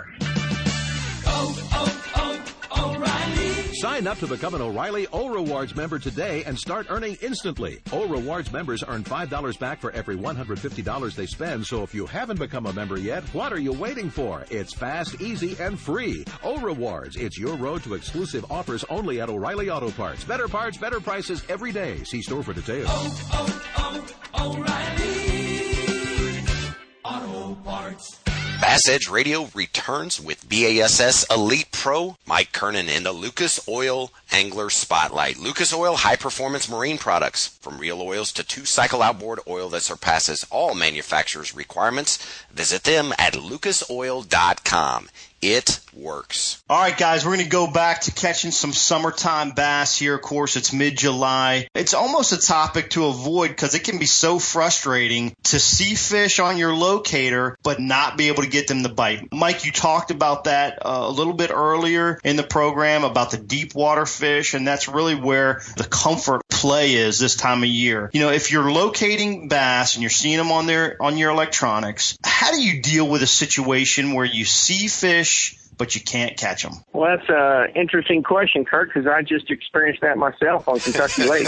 Sign 3.80 4.08
up 4.08 4.18
to 4.18 4.26
become 4.26 4.54
an 4.56 4.60
O'Reilly 4.60 5.06
O 5.12 5.28
Rewards 5.28 5.76
member 5.76 6.00
today 6.00 6.42
and 6.42 6.58
start 6.58 6.88
earning 6.90 7.16
instantly. 7.22 7.80
O 7.92 8.08
Rewards 8.08 8.50
members 8.50 8.82
earn 8.88 9.04
$5 9.04 9.56
back 9.60 9.80
for 9.80 9.92
every 9.92 10.16
$150 10.16 11.14
they 11.14 11.26
spend, 11.26 11.64
so 11.64 11.84
if 11.84 11.94
you 11.94 12.04
haven't 12.04 12.40
become 12.40 12.66
a 12.66 12.72
member 12.72 12.98
yet, 12.98 13.22
what 13.32 13.52
are 13.52 13.60
you 13.60 13.72
waiting 13.72 14.10
for? 14.10 14.44
It's 14.50 14.74
fast, 14.74 15.20
easy, 15.20 15.56
and 15.60 15.78
free. 15.78 16.24
O 16.42 16.58
Rewards, 16.58 17.14
it's 17.14 17.38
your 17.38 17.54
road 17.54 17.84
to 17.84 17.94
exclusive 17.94 18.44
offers 18.50 18.82
only 18.90 19.20
at 19.20 19.28
O'Reilly 19.28 19.70
Auto 19.70 19.92
Parts. 19.92 20.24
Better 20.24 20.48
parts, 20.48 20.76
better 20.76 20.98
prices 20.98 21.44
every 21.48 21.70
day. 21.70 22.02
See 22.02 22.20
store 22.20 22.42
for 22.42 22.54
details. 22.54 22.88
Oh, 22.90 23.62
oh, 23.76 24.06
oh, 24.34 24.56
O'Reilly 24.56 25.14
Auto 27.04 27.54
Parts. 27.62 28.27
Bass 28.60 28.88
Edge 28.88 29.08
Radio 29.08 29.48
returns 29.54 30.20
with 30.20 30.48
BASS 30.48 31.24
Elite 31.30 31.70
Pro, 31.70 32.16
Mike 32.26 32.50
Kernan 32.52 32.88
in 32.88 33.04
the 33.04 33.12
Lucas 33.12 33.60
Oil 33.68 34.10
Angler 34.32 34.68
Spotlight. 34.68 35.38
Lucas 35.38 35.72
Oil 35.72 35.94
high 35.94 36.16
performance 36.16 36.68
marine 36.68 36.98
products, 36.98 37.56
from 37.60 37.78
real 37.78 38.02
oils 38.02 38.32
to 38.32 38.42
two 38.42 38.64
cycle 38.64 39.00
outboard 39.00 39.38
oil 39.46 39.68
that 39.68 39.82
surpasses 39.82 40.44
all 40.50 40.74
manufacturers' 40.74 41.54
requirements. 41.54 42.18
Visit 42.50 42.82
them 42.82 43.12
at 43.16 43.34
lucasoil.com. 43.34 45.08
It 45.40 45.80
works. 45.94 46.62
All 46.68 46.80
right, 46.80 46.96
guys, 46.96 47.24
we're 47.24 47.34
going 47.34 47.44
to 47.44 47.50
go 47.50 47.70
back 47.70 48.02
to 48.02 48.12
catching 48.12 48.50
some 48.50 48.72
summertime 48.72 49.52
bass 49.52 49.96
here. 49.96 50.16
Of 50.16 50.22
course, 50.22 50.56
it's 50.56 50.72
mid 50.72 50.96
July. 50.96 51.68
It's 51.74 51.94
almost 51.94 52.32
a 52.32 52.40
topic 52.40 52.90
to 52.90 53.06
avoid 53.06 53.48
because 53.48 53.74
it 53.74 53.84
can 53.84 53.98
be 53.98 54.06
so 54.06 54.38
frustrating 54.38 55.34
to 55.44 55.60
see 55.60 55.94
fish 55.94 56.40
on 56.40 56.58
your 56.58 56.74
locator 56.74 57.56
but 57.62 57.80
not 57.80 58.16
be 58.16 58.28
able 58.28 58.42
to 58.42 58.48
get 58.48 58.68
them 58.68 58.82
to 58.82 58.88
bite. 58.88 59.32
Mike, 59.32 59.64
you 59.64 59.72
talked 59.72 60.10
about 60.10 60.44
that 60.44 60.78
uh, 60.84 61.04
a 61.06 61.10
little 61.10 61.32
bit 61.32 61.50
earlier 61.50 62.18
in 62.24 62.36
the 62.36 62.42
program 62.42 63.04
about 63.04 63.30
the 63.30 63.38
deep 63.38 63.74
water 63.74 64.06
fish, 64.06 64.54
and 64.54 64.66
that's 64.66 64.88
really 64.88 65.14
where 65.14 65.62
the 65.76 65.84
comfort 65.84 66.42
play 66.58 66.94
is 66.94 67.20
this 67.20 67.36
time 67.36 67.62
of 67.62 67.68
year. 67.68 68.10
You 68.12 68.20
know, 68.20 68.30
if 68.30 68.50
you're 68.50 68.70
locating 68.70 69.48
bass 69.48 69.94
and 69.94 70.02
you're 70.02 70.10
seeing 70.10 70.38
them 70.38 70.50
on 70.50 70.66
their 70.66 71.00
on 71.00 71.16
your 71.16 71.30
electronics, 71.30 72.18
how 72.24 72.50
do 72.50 72.60
you 72.60 72.82
deal 72.82 73.08
with 73.08 73.22
a 73.22 73.26
situation 73.26 74.12
where 74.12 74.24
you 74.24 74.44
see 74.44 74.88
fish 74.88 75.56
but 75.76 75.94
you 75.94 76.00
can't 76.00 76.36
catch 76.36 76.64
them? 76.64 76.74
Well, 76.92 77.16
that's 77.16 77.28
an 77.28 77.80
interesting 77.80 78.24
question, 78.24 78.64
Kurt, 78.64 78.88
because 78.88 79.06
I 79.06 79.22
just 79.22 79.48
experienced 79.48 80.00
that 80.02 80.18
myself 80.18 80.66
on 80.66 80.80
Kentucky 80.80 81.22
Lake. 81.28 81.46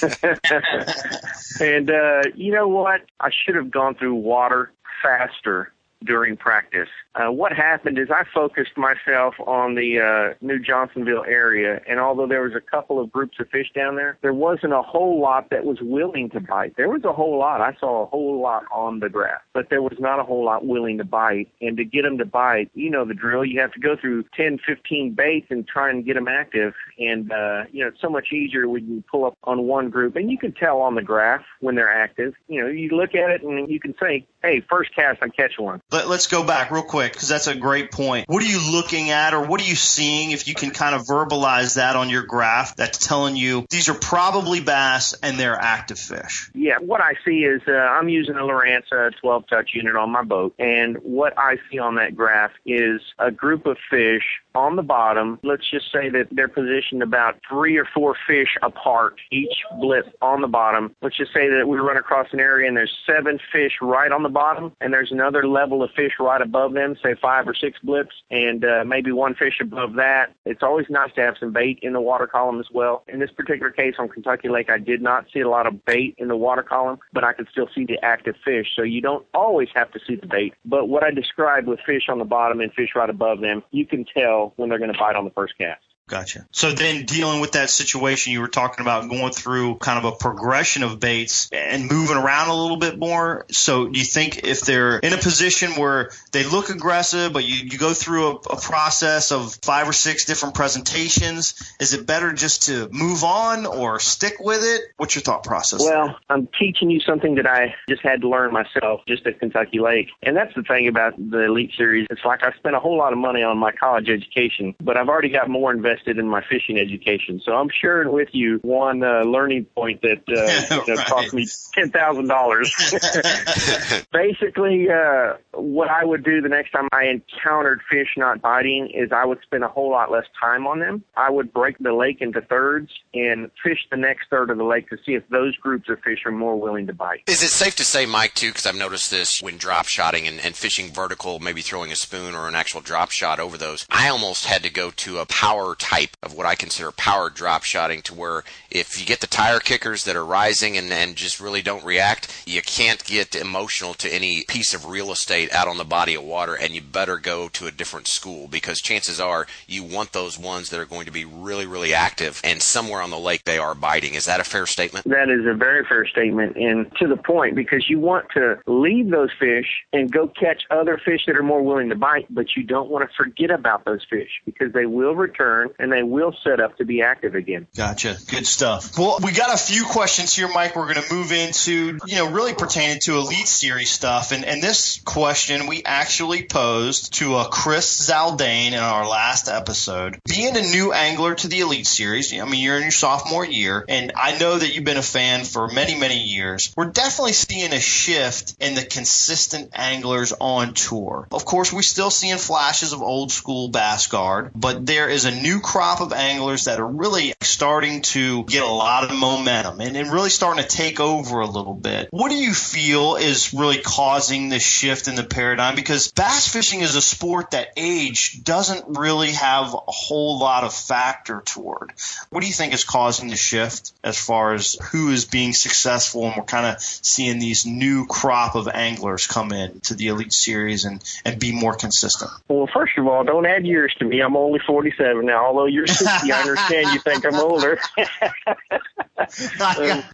and 1.60 1.90
uh, 1.90 2.22
you 2.36 2.52
know 2.52 2.68
what? 2.68 3.00
I 3.18 3.30
should 3.44 3.56
have 3.56 3.72
gone 3.72 3.96
through 3.96 4.14
water 4.14 4.70
faster 5.02 5.72
during 6.04 6.36
practice. 6.36 6.88
Uh, 7.14 7.30
what 7.30 7.52
happened 7.52 7.98
is 7.98 8.08
I 8.10 8.24
focused 8.34 8.76
myself 8.76 9.34
on 9.46 9.76
the 9.76 10.00
uh, 10.00 10.34
New 10.40 10.58
Johnsonville 10.58 11.24
area, 11.28 11.80
and 11.88 12.00
although 12.00 12.26
there 12.26 12.42
was 12.42 12.54
a 12.54 12.60
couple 12.60 13.00
of 13.00 13.12
groups 13.12 13.38
of 13.38 13.48
fish 13.50 13.70
down 13.72 13.94
there, 13.94 14.18
there 14.20 14.34
wasn't 14.34 14.72
a 14.72 14.82
whole 14.82 15.20
lot 15.20 15.50
that 15.50 15.64
was 15.64 15.78
willing 15.80 16.30
to 16.30 16.40
bite. 16.40 16.76
There 16.76 16.88
was 16.88 17.04
a 17.04 17.12
whole 17.12 17.38
lot. 17.38 17.60
I 17.60 17.76
saw 17.78 18.02
a 18.02 18.06
whole 18.06 18.40
lot 18.40 18.64
on 18.72 18.98
the 18.98 19.08
graph, 19.08 19.42
but 19.52 19.70
there 19.70 19.80
was 19.80 19.96
not 20.00 20.18
a 20.18 20.24
whole 20.24 20.44
lot 20.44 20.66
willing 20.66 20.98
to 20.98 21.04
bite. 21.04 21.48
And 21.60 21.76
to 21.76 21.84
get 21.84 22.02
them 22.02 22.18
to 22.18 22.24
bite, 22.24 22.70
you 22.74 22.90
know 22.90 23.04
the 23.04 23.14
drill. 23.14 23.44
You 23.44 23.60
have 23.60 23.72
to 23.72 23.80
go 23.80 23.96
through 23.96 24.24
10, 24.36 24.58
15 24.66 25.14
baits 25.14 25.46
and 25.50 25.66
try 25.68 25.90
and 25.90 26.04
get 26.04 26.14
them 26.14 26.26
active. 26.26 26.74
And 26.98 27.30
uh, 27.30 27.64
you 27.70 27.82
know 27.84 27.88
it's 27.88 28.00
so 28.00 28.10
much 28.10 28.32
easier 28.32 28.68
when 28.68 28.88
you 28.88 29.04
pull 29.08 29.24
up 29.24 29.38
on 29.44 29.62
one 29.68 29.88
group, 29.88 30.16
and 30.16 30.32
you 30.32 30.38
can 30.38 30.52
tell 30.52 30.80
on 30.80 30.96
the 30.96 31.02
graph 31.02 31.44
when 31.60 31.76
they're 31.76 31.92
active. 31.92 32.34
You 32.48 32.62
know, 32.62 32.68
you 32.68 32.88
look 32.90 33.14
at 33.14 33.30
it 33.30 33.42
and 33.42 33.70
you 33.70 33.78
can 33.78 33.94
say, 34.00 34.26
"Hey, 34.42 34.64
first 34.68 34.92
cast, 34.96 35.22
I 35.22 35.28
catch 35.28 35.58
one." 35.58 35.80
Let, 35.94 36.06
us 36.08 36.26
go 36.26 36.42
back 36.42 36.72
real 36.72 36.82
quick 36.82 37.12
because 37.12 37.28
that's 37.28 37.46
a 37.46 37.54
great 37.54 37.92
point. 37.92 38.28
What 38.28 38.42
are 38.42 38.46
you 38.46 38.72
looking 38.72 39.10
at 39.10 39.32
or 39.32 39.46
what 39.46 39.60
are 39.60 39.64
you 39.64 39.76
seeing 39.76 40.32
if 40.32 40.48
you 40.48 40.54
can 40.54 40.70
kind 40.70 40.92
of 40.92 41.02
verbalize 41.02 41.76
that 41.76 41.94
on 41.94 42.10
your 42.10 42.24
graph 42.24 42.74
that's 42.74 42.98
telling 42.98 43.36
you 43.36 43.64
these 43.70 43.88
are 43.88 43.94
probably 43.94 44.60
bass 44.60 45.14
and 45.22 45.38
they're 45.38 45.56
active 45.56 46.00
fish? 46.00 46.50
Yeah, 46.52 46.78
what 46.78 47.00
I 47.00 47.12
see 47.24 47.44
is 47.44 47.62
uh, 47.68 47.72
I'm 47.72 48.08
using 48.08 48.34
a 48.34 48.40
Lowrance 48.40 49.12
12 49.20 49.46
touch 49.46 49.70
unit 49.74 49.94
on 49.94 50.10
my 50.10 50.24
boat, 50.24 50.56
and 50.58 50.96
what 50.96 51.38
I 51.38 51.58
see 51.70 51.78
on 51.78 51.94
that 51.94 52.16
graph 52.16 52.50
is 52.66 53.00
a 53.18 53.30
group 53.30 53.66
of 53.66 53.76
fish 53.88 54.24
on 54.54 54.76
the 54.76 54.82
bottom. 54.82 55.38
Let's 55.42 55.68
just 55.70 55.90
say 55.92 56.08
that 56.10 56.28
they're 56.30 56.48
positioned 56.48 57.02
about 57.02 57.36
three 57.48 57.76
or 57.76 57.86
four 57.92 58.16
fish 58.26 58.56
apart, 58.62 59.20
each 59.30 59.54
blip 59.78 60.06
on 60.22 60.40
the 60.40 60.48
bottom. 60.48 60.94
Let's 61.02 61.16
just 61.16 61.32
say 61.32 61.48
that 61.48 61.66
we 61.66 61.78
run 61.78 61.96
across 61.96 62.28
an 62.32 62.40
area 62.40 62.68
and 62.68 62.76
there's 62.76 62.96
seven 63.06 63.38
fish 63.52 63.72
right 63.80 64.12
on 64.12 64.22
the 64.22 64.28
bottom, 64.28 64.72
and 64.80 64.92
there's 64.92 65.12
another 65.12 65.46
level 65.46 65.82
of 65.82 65.90
fish 65.96 66.12
right 66.20 66.40
above 66.40 66.72
them, 66.74 66.96
say 67.02 67.14
five 67.20 67.48
or 67.48 67.54
six 67.54 67.78
blips, 67.82 68.14
and 68.30 68.64
uh, 68.64 68.84
maybe 68.86 69.12
one 69.12 69.34
fish 69.34 69.58
above 69.60 69.94
that. 69.94 70.32
It's 70.44 70.62
always 70.62 70.86
nice 70.88 71.12
to 71.14 71.22
have 71.22 71.34
some 71.38 71.52
bait 71.52 71.78
in 71.82 71.92
the 71.92 72.00
water 72.00 72.26
column 72.26 72.60
as 72.60 72.66
well. 72.72 73.04
In 73.08 73.18
this 73.20 73.30
particular 73.30 73.70
case 73.70 73.94
on 73.98 74.08
Kentucky 74.08 74.48
Lake, 74.48 74.70
I 74.70 74.78
did 74.78 75.02
not 75.02 75.26
see 75.32 75.40
a 75.40 75.48
lot 75.48 75.66
of 75.66 75.84
bait 75.84 76.14
in 76.18 76.28
the 76.28 76.36
water 76.36 76.62
column, 76.62 76.98
but 77.12 77.24
I 77.24 77.32
could 77.32 77.48
still 77.50 77.68
see 77.74 77.84
the 77.84 78.02
active 78.04 78.36
fish. 78.44 78.68
So 78.76 78.82
you 78.82 79.00
don't 79.00 79.26
always 79.34 79.68
have 79.74 79.90
to 79.92 80.00
see 80.06 80.16
the 80.16 80.26
bait. 80.26 80.54
But 80.64 80.88
what 80.88 81.02
I 81.02 81.10
described 81.10 81.66
with 81.66 81.80
fish 81.84 82.08
on 82.08 82.18
the 82.18 82.24
bottom 82.24 82.60
and 82.60 82.72
fish 82.72 82.90
right 82.94 83.10
above 83.10 83.40
them, 83.40 83.62
you 83.70 83.86
can 83.86 84.04
tell 84.04 84.43
when 84.56 84.68
they're 84.68 84.78
going 84.78 84.92
to 84.92 84.98
bite 84.98 85.16
on 85.16 85.24
the 85.24 85.30
first 85.30 85.56
cast. 85.58 85.84
Gotcha. 86.06 86.46
So 86.52 86.70
then 86.70 87.06
dealing 87.06 87.40
with 87.40 87.52
that 87.52 87.70
situation, 87.70 88.34
you 88.34 88.42
were 88.42 88.48
talking 88.48 88.82
about 88.82 89.08
going 89.08 89.32
through 89.32 89.76
kind 89.76 90.04
of 90.04 90.12
a 90.12 90.16
progression 90.16 90.82
of 90.82 91.00
baits 91.00 91.48
and 91.50 91.90
moving 91.90 92.18
around 92.18 92.50
a 92.50 92.54
little 92.54 92.76
bit 92.76 92.98
more. 92.98 93.46
So 93.50 93.88
do 93.88 93.98
you 93.98 94.04
think 94.04 94.44
if 94.44 94.60
they're 94.60 94.98
in 94.98 95.14
a 95.14 95.16
position 95.16 95.72
where 95.72 96.10
they 96.32 96.44
look 96.44 96.68
aggressive, 96.68 97.32
but 97.32 97.44
you, 97.44 97.70
you 97.70 97.78
go 97.78 97.94
through 97.94 98.26
a, 98.26 98.34
a 98.34 98.60
process 98.60 99.32
of 99.32 99.54
five 99.62 99.88
or 99.88 99.94
six 99.94 100.26
different 100.26 100.54
presentations, 100.54 101.54
is 101.80 101.94
it 101.94 102.06
better 102.06 102.34
just 102.34 102.64
to 102.64 102.90
move 102.92 103.24
on 103.24 103.64
or 103.64 103.98
stick 103.98 104.34
with 104.40 104.62
it? 104.62 104.82
What's 104.98 105.14
your 105.14 105.22
thought 105.22 105.42
process? 105.42 105.80
Well, 105.80 106.18
I'm 106.28 106.48
teaching 106.58 106.90
you 106.90 107.00
something 107.00 107.36
that 107.36 107.46
I 107.46 107.74
just 107.88 108.02
had 108.02 108.20
to 108.20 108.28
learn 108.28 108.52
myself 108.52 109.00
just 109.08 109.26
at 109.26 109.38
Kentucky 109.40 109.78
Lake. 109.78 110.08
And 110.22 110.36
that's 110.36 110.54
the 110.54 110.64
thing 110.64 110.86
about 110.86 111.14
the 111.16 111.44
Elite 111.44 111.72
Series. 111.78 112.06
It's 112.10 112.24
like 112.26 112.44
I 112.44 112.52
spent 112.58 112.76
a 112.76 112.80
whole 112.80 112.98
lot 112.98 113.14
of 113.14 113.18
money 113.18 113.42
on 113.42 113.56
my 113.56 113.72
college 113.72 114.10
education, 114.10 114.74
but 114.82 114.98
I've 114.98 115.08
already 115.08 115.30
got 115.30 115.48
more 115.48 115.72
invested 115.72 115.93
invested 115.94 116.18
in 116.18 116.28
my 116.28 116.42
fishing 116.48 116.78
education. 116.78 117.40
So 117.44 117.52
I'm 117.52 117.68
sharing 117.68 118.12
with 118.12 118.28
you 118.32 118.58
one 118.62 119.02
uh, 119.02 119.22
learning 119.22 119.66
point 119.76 120.02
that, 120.02 120.22
uh, 120.28 120.84
right. 120.94 121.06
cost 121.06 121.34
me 121.34 121.46
ten 121.72 121.90
thousand 121.90 122.28
dollars. 122.28 122.72
Basically, 124.12 124.88
uh, 124.90 125.34
what 125.52 125.88
I 125.88 126.04
would 126.04 126.24
do 126.24 126.40
the 126.40 126.48
next 126.48 126.72
time 126.72 126.88
I 126.92 127.04
encountered 127.04 127.80
fish 127.90 128.08
not 128.16 128.40
biting 128.40 128.90
is 128.90 129.12
I 129.12 129.24
would 129.24 129.40
spend 129.42 129.64
a 129.64 129.68
whole 129.68 129.90
lot 129.90 130.10
less 130.10 130.26
time 130.40 130.66
on 130.66 130.80
them. 130.80 131.04
I 131.16 131.30
would 131.30 131.52
break 131.52 131.78
the 131.78 131.92
lake 131.92 132.20
into 132.20 132.40
thirds 132.40 132.90
and 133.12 133.50
fish 133.62 133.78
the 133.90 133.96
next 133.96 134.28
third 134.30 134.50
of 134.50 134.58
the 134.58 134.64
lake 134.64 134.88
to 134.90 134.96
see 135.04 135.14
if 135.14 135.28
those 135.28 135.56
groups 135.56 135.88
of 135.88 136.00
fish 136.00 136.20
are 136.26 136.32
more 136.32 136.58
willing 136.58 136.86
to 136.86 136.92
bite. 136.92 137.22
Is 137.26 137.42
it 137.42 137.48
safe 137.48 137.76
to 137.76 137.84
say, 137.84 138.06
Mike, 138.06 138.34
too, 138.34 138.48
because 138.48 138.66
I've 138.66 138.76
noticed 138.76 139.10
this 139.10 139.42
when 139.42 139.56
drop 139.56 139.86
shotting 139.86 140.26
and, 140.26 140.40
and 140.40 140.56
fishing 140.56 140.92
vertical, 140.92 141.40
maybe 141.40 141.62
throwing 141.62 141.92
a 141.92 141.96
spoon 141.96 142.34
or 142.34 142.48
an 142.48 142.54
actual 142.54 142.80
drop 142.80 143.10
shot 143.10 143.38
over 143.38 143.56
those, 143.56 143.86
I 143.90 144.08
almost 144.08 144.46
had 144.46 144.62
to 144.62 144.70
go 144.70 144.90
to 144.90 145.18
a 145.18 145.26
power 145.26 145.74
type 145.84 146.16
of 146.22 146.34
what 146.34 146.46
I 146.46 146.54
consider 146.54 146.90
power 146.92 147.28
drop 147.28 147.62
shotting 147.62 148.00
to 148.02 148.14
where 148.14 148.42
if 148.70 148.98
you 148.98 149.04
get 149.04 149.20
the 149.20 149.26
tire 149.26 149.60
kickers 149.60 150.04
that 150.04 150.16
are 150.16 150.24
rising 150.24 150.78
and, 150.78 150.90
and 150.90 151.14
just 151.14 151.40
really 151.40 151.60
don't 151.60 151.84
react, 151.84 152.42
you 152.46 152.62
can't 152.62 153.04
get 153.04 153.36
emotional 153.36 153.92
to 153.94 154.08
any 154.08 154.44
piece 154.48 154.72
of 154.72 154.86
real 154.86 155.12
estate 155.12 155.52
out 155.52 155.68
on 155.68 155.76
the 155.76 155.84
body 155.84 156.14
of 156.14 156.22
water 156.22 156.54
and 156.54 156.74
you 156.74 156.80
better 156.80 157.18
go 157.18 157.50
to 157.50 157.66
a 157.66 157.70
different 157.70 158.06
school 158.06 158.48
because 158.48 158.80
chances 158.80 159.20
are 159.20 159.46
you 159.68 159.84
want 159.84 160.12
those 160.12 160.38
ones 160.38 160.70
that 160.70 160.80
are 160.80 160.86
going 160.86 161.04
to 161.04 161.12
be 161.12 161.26
really, 161.26 161.66
really 161.66 161.92
active 161.92 162.40
and 162.42 162.62
somewhere 162.62 163.02
on 163.02 163.10
the 163.10 163.18
lake 163.18 163.44
they 163.44 163.58
are 163.58 163.74
biting. 163.74 164.14
Is 164.14 164.24
that 164.24 164.40
a 164.40 164.44
fair 164.44 164.64
statement? 164.64 165.06
That 165.06 165.28
is 165.28 165.44
a 165.44 165.52
very 165.52 165.84
fair 165.84 166.06
statement 166.06 166.56
and 166.56 166.90
to 166.96 167.06
the 167.06 167.18
point 167.18 167.56
because 167.56 167.90
you 167.90 168.00
want 168.00 168.30
to 168.30 168.58
leave 168.66 169.10
those 169.10 169.30
fish 169.38 169.66
and 169.92 170.10
go 170.10 170.28
catch 170.28 170.62
other 170.70 170.98
fish 171.04 171.26
that 171.26 171.36
are 171.36 171.42
more 171.42 171.62
willing 171.62 171.90
to 171.90 171.94
bite, 171.94 172.26
but 172.30 172.56
you 172.56 172.62
don't 172.62 172.88
want 172.88 173.06
to 173.06 173.14
forget 173.14 173.50
about 173.50 173.84
those 173.84 174.00
fish 174.08 174.30
because 174.46 174.72
they 174.72 174.86
will 174.86 175.14
return 175.14 175.73
and 175.78 175.92
they 175.92 176.02
will 176.02 176.34
set 176.44 176.60
up 176.60 176.76
to 176.78 176.84
be 176.84 177.02
active 177.02 177.34
again. 177.34 177.66
Gotcha. 177.76 178.16
Good 178.30 178.46
stuff. 178.46 178.98
Well, 178.98 179.18
we 179.22 179.32
got 179.32 179.52
a 179.52 179.58
few 179.58 179.84
questions 179.84 180.34
here, 180.34 180.48
Mike. 180.48 180.76
We're 180.76 180.92
going 180.92 181.06
to 181.06 181.14
move 181.14 181.32
into, 181.32 181.98
you 182.06 182.16
know, 182.16 182.30
really 182.30 182.54
pertaining 182.54 183.00
to 183.02 183.16
Elite 183.16 183.48
Series 183.48 183.90
stuff. 183.90 184.32
And, 184.32 184.44
and 184.44 184.62
this 184.62 185.00
question 185.04 185.66
we 185.66 185.82
actually 185.84 186.44
posed 186.44 187.14
to 187.14 187.34
uh, 187.34 187.48
Chris 187.48 188.08
Zaldain 188.08 188.68
in 188.68 188.74
our 188.74 189.08
last 189.08 189.48
episode. 189.48 190.18
Being 190.28 190.56
a 190.56 190.62
new 190.62 190.92
angler 190.92 191.34
to 191.34 191.48
the 191.48 191.60
Elite 191.60 191.86
Series, 191.86 192.32
I 192.32 192.44
mean, 192.44 192.62
you're 192.62 192.76
in 192.76 192.82
your 192.82 192.90
sophomore 192.90 193.44
year, 193.44 193.84
and 193.88 194.12
I 194.16 194.38
know 194.38 194.58
that 194.58 194.74
you've 194.74 194.84
been 194.84 194.96
a 194.96 195.02
fan 195.02 195.44
for 195.44 195.68
many, 195.68 195.98
many 195.98 196.22
years. 196.22 196.72
We're 196.76 196.90
definitely 196.90 197.32
seeing 197.32 197.72
a 197.72 197.80
shift 197.80 198.56
in 198.60 198.74
the 198.74 198.84
consistent 198.84 199.70
anglers 199.74 200.32
on 200.38 200.74
tour. 200.74 201.28
Of 201.32 201.44
course, 201.44 201.72
we're 201.72 201.82
still 201.82 202.10
seeing 202.10 202.38
flashes 202.38 202.92
of 202.92 203.02
old 203.02 203.32
school 203.32 203.68
bass 203.68 204.06
guard, 204.06 204.50
but 204.54 204.86
there 204.86 205.08
is 205.08 205.24
a 205.24 205.30
new 205.30 205.60
crop 205.64 206.00
of 206.00 206.12
anglers 206.12 206.66
that 206.66 206.78
are 206.78 206.86
really 206.86 207.34
starting 207.40 208.02
to 208.02 208.44
get 208.44 208.62
a 208.62 208.66
lot 208.66 209.04
of 209.04 209.16
momentum 209.16 209.80
and, 209.80 209.96
and 209.96 210.12
really 210.12 210.28
starting 210.28 210.62
to 210.62 210.68
take 210.68 211.00
over 211.00 211.40
a 211.40 211.46
little 211.46 211.74
bit. 211.74 212.08
What 212.10 212.28
do 212.28 212.36
you 212.36 212.52
feel 212.52 213.16
is 213.16 213.54
really 213.54 213.78
causing 213.78 214.50
this 214.50 214.62
shift 214.62 215.08
in 215.08 215.14
the 215.14 215.24
paradigm? 215.24 215.74
Because 215.74 216.12
bass 216.12 216.48
fishing 216.48 216.80
is 216.80 216.94
a 216.94 217.02
sport 217.02 217.52
that 217.52 217.72
age 217.76 218.44
doesn't 218.44 218.98
really 218.98 219.32
have 219.32 219.72
a 219.72 219.78
whole 219.86 220.38
lot 220.38 220.64
of 220.64 220.74
factor 220.74 221.42
toward. 221.44 221.92
What 222.28 222.42
do 222.42 222.46
you 222.46 222.52
think 222.52 222.74
is 222.74 222.84
causing 222.84 223.28
the 223.28 223.36
shift 223.36 223.92
as 224.04 224.18
far 224.18 224.52
as 224.52 224.76
who 224.92 225.10
is 225.10 225.24
being 225.24 225.54
successful 225.54 226.26
and 226.26 226.36
we're 226.36 226.44
kind 226.44 226.66
of 226.66 226.80
seeing 226.80 227.38
these 227.38 227.64
new 227.64 228.06
crop 228.06 228.54
of 228.54 228.68
anglers 228.68 229.26
come 229.26 229.52
in 229.52 229.80
to 229.80 229.94
the 229.94 230.08
elite 230.08 230.32
series 230.32 230.84
and, 230.84 231.02
and 231.24 231.40
be 231.40 231.52
more 231.52 231.74
consistent? 231.74 232.30
Well, 232.48 232.68
first 232.72 232.98
of 232.98 233.06
all, 233.06 233.24
don't 233.24 233.46
add 233.46 233.66
years 233.66 233.94
to 233.98 234.04
me. 234.04 234.20
I'm 234.20 234.36
only 234.36 234.60
47 234.66 235.24
now, 235.24 235.53
although 235.54 235.66
you're 235.66 235.86
60, 235.86 236.32
I 236.32 236.40
understand 236.40 236.88
you 236.92 236.98
think 237.00 237.24
I'm 237.24 237.36
older. 237.36 237.78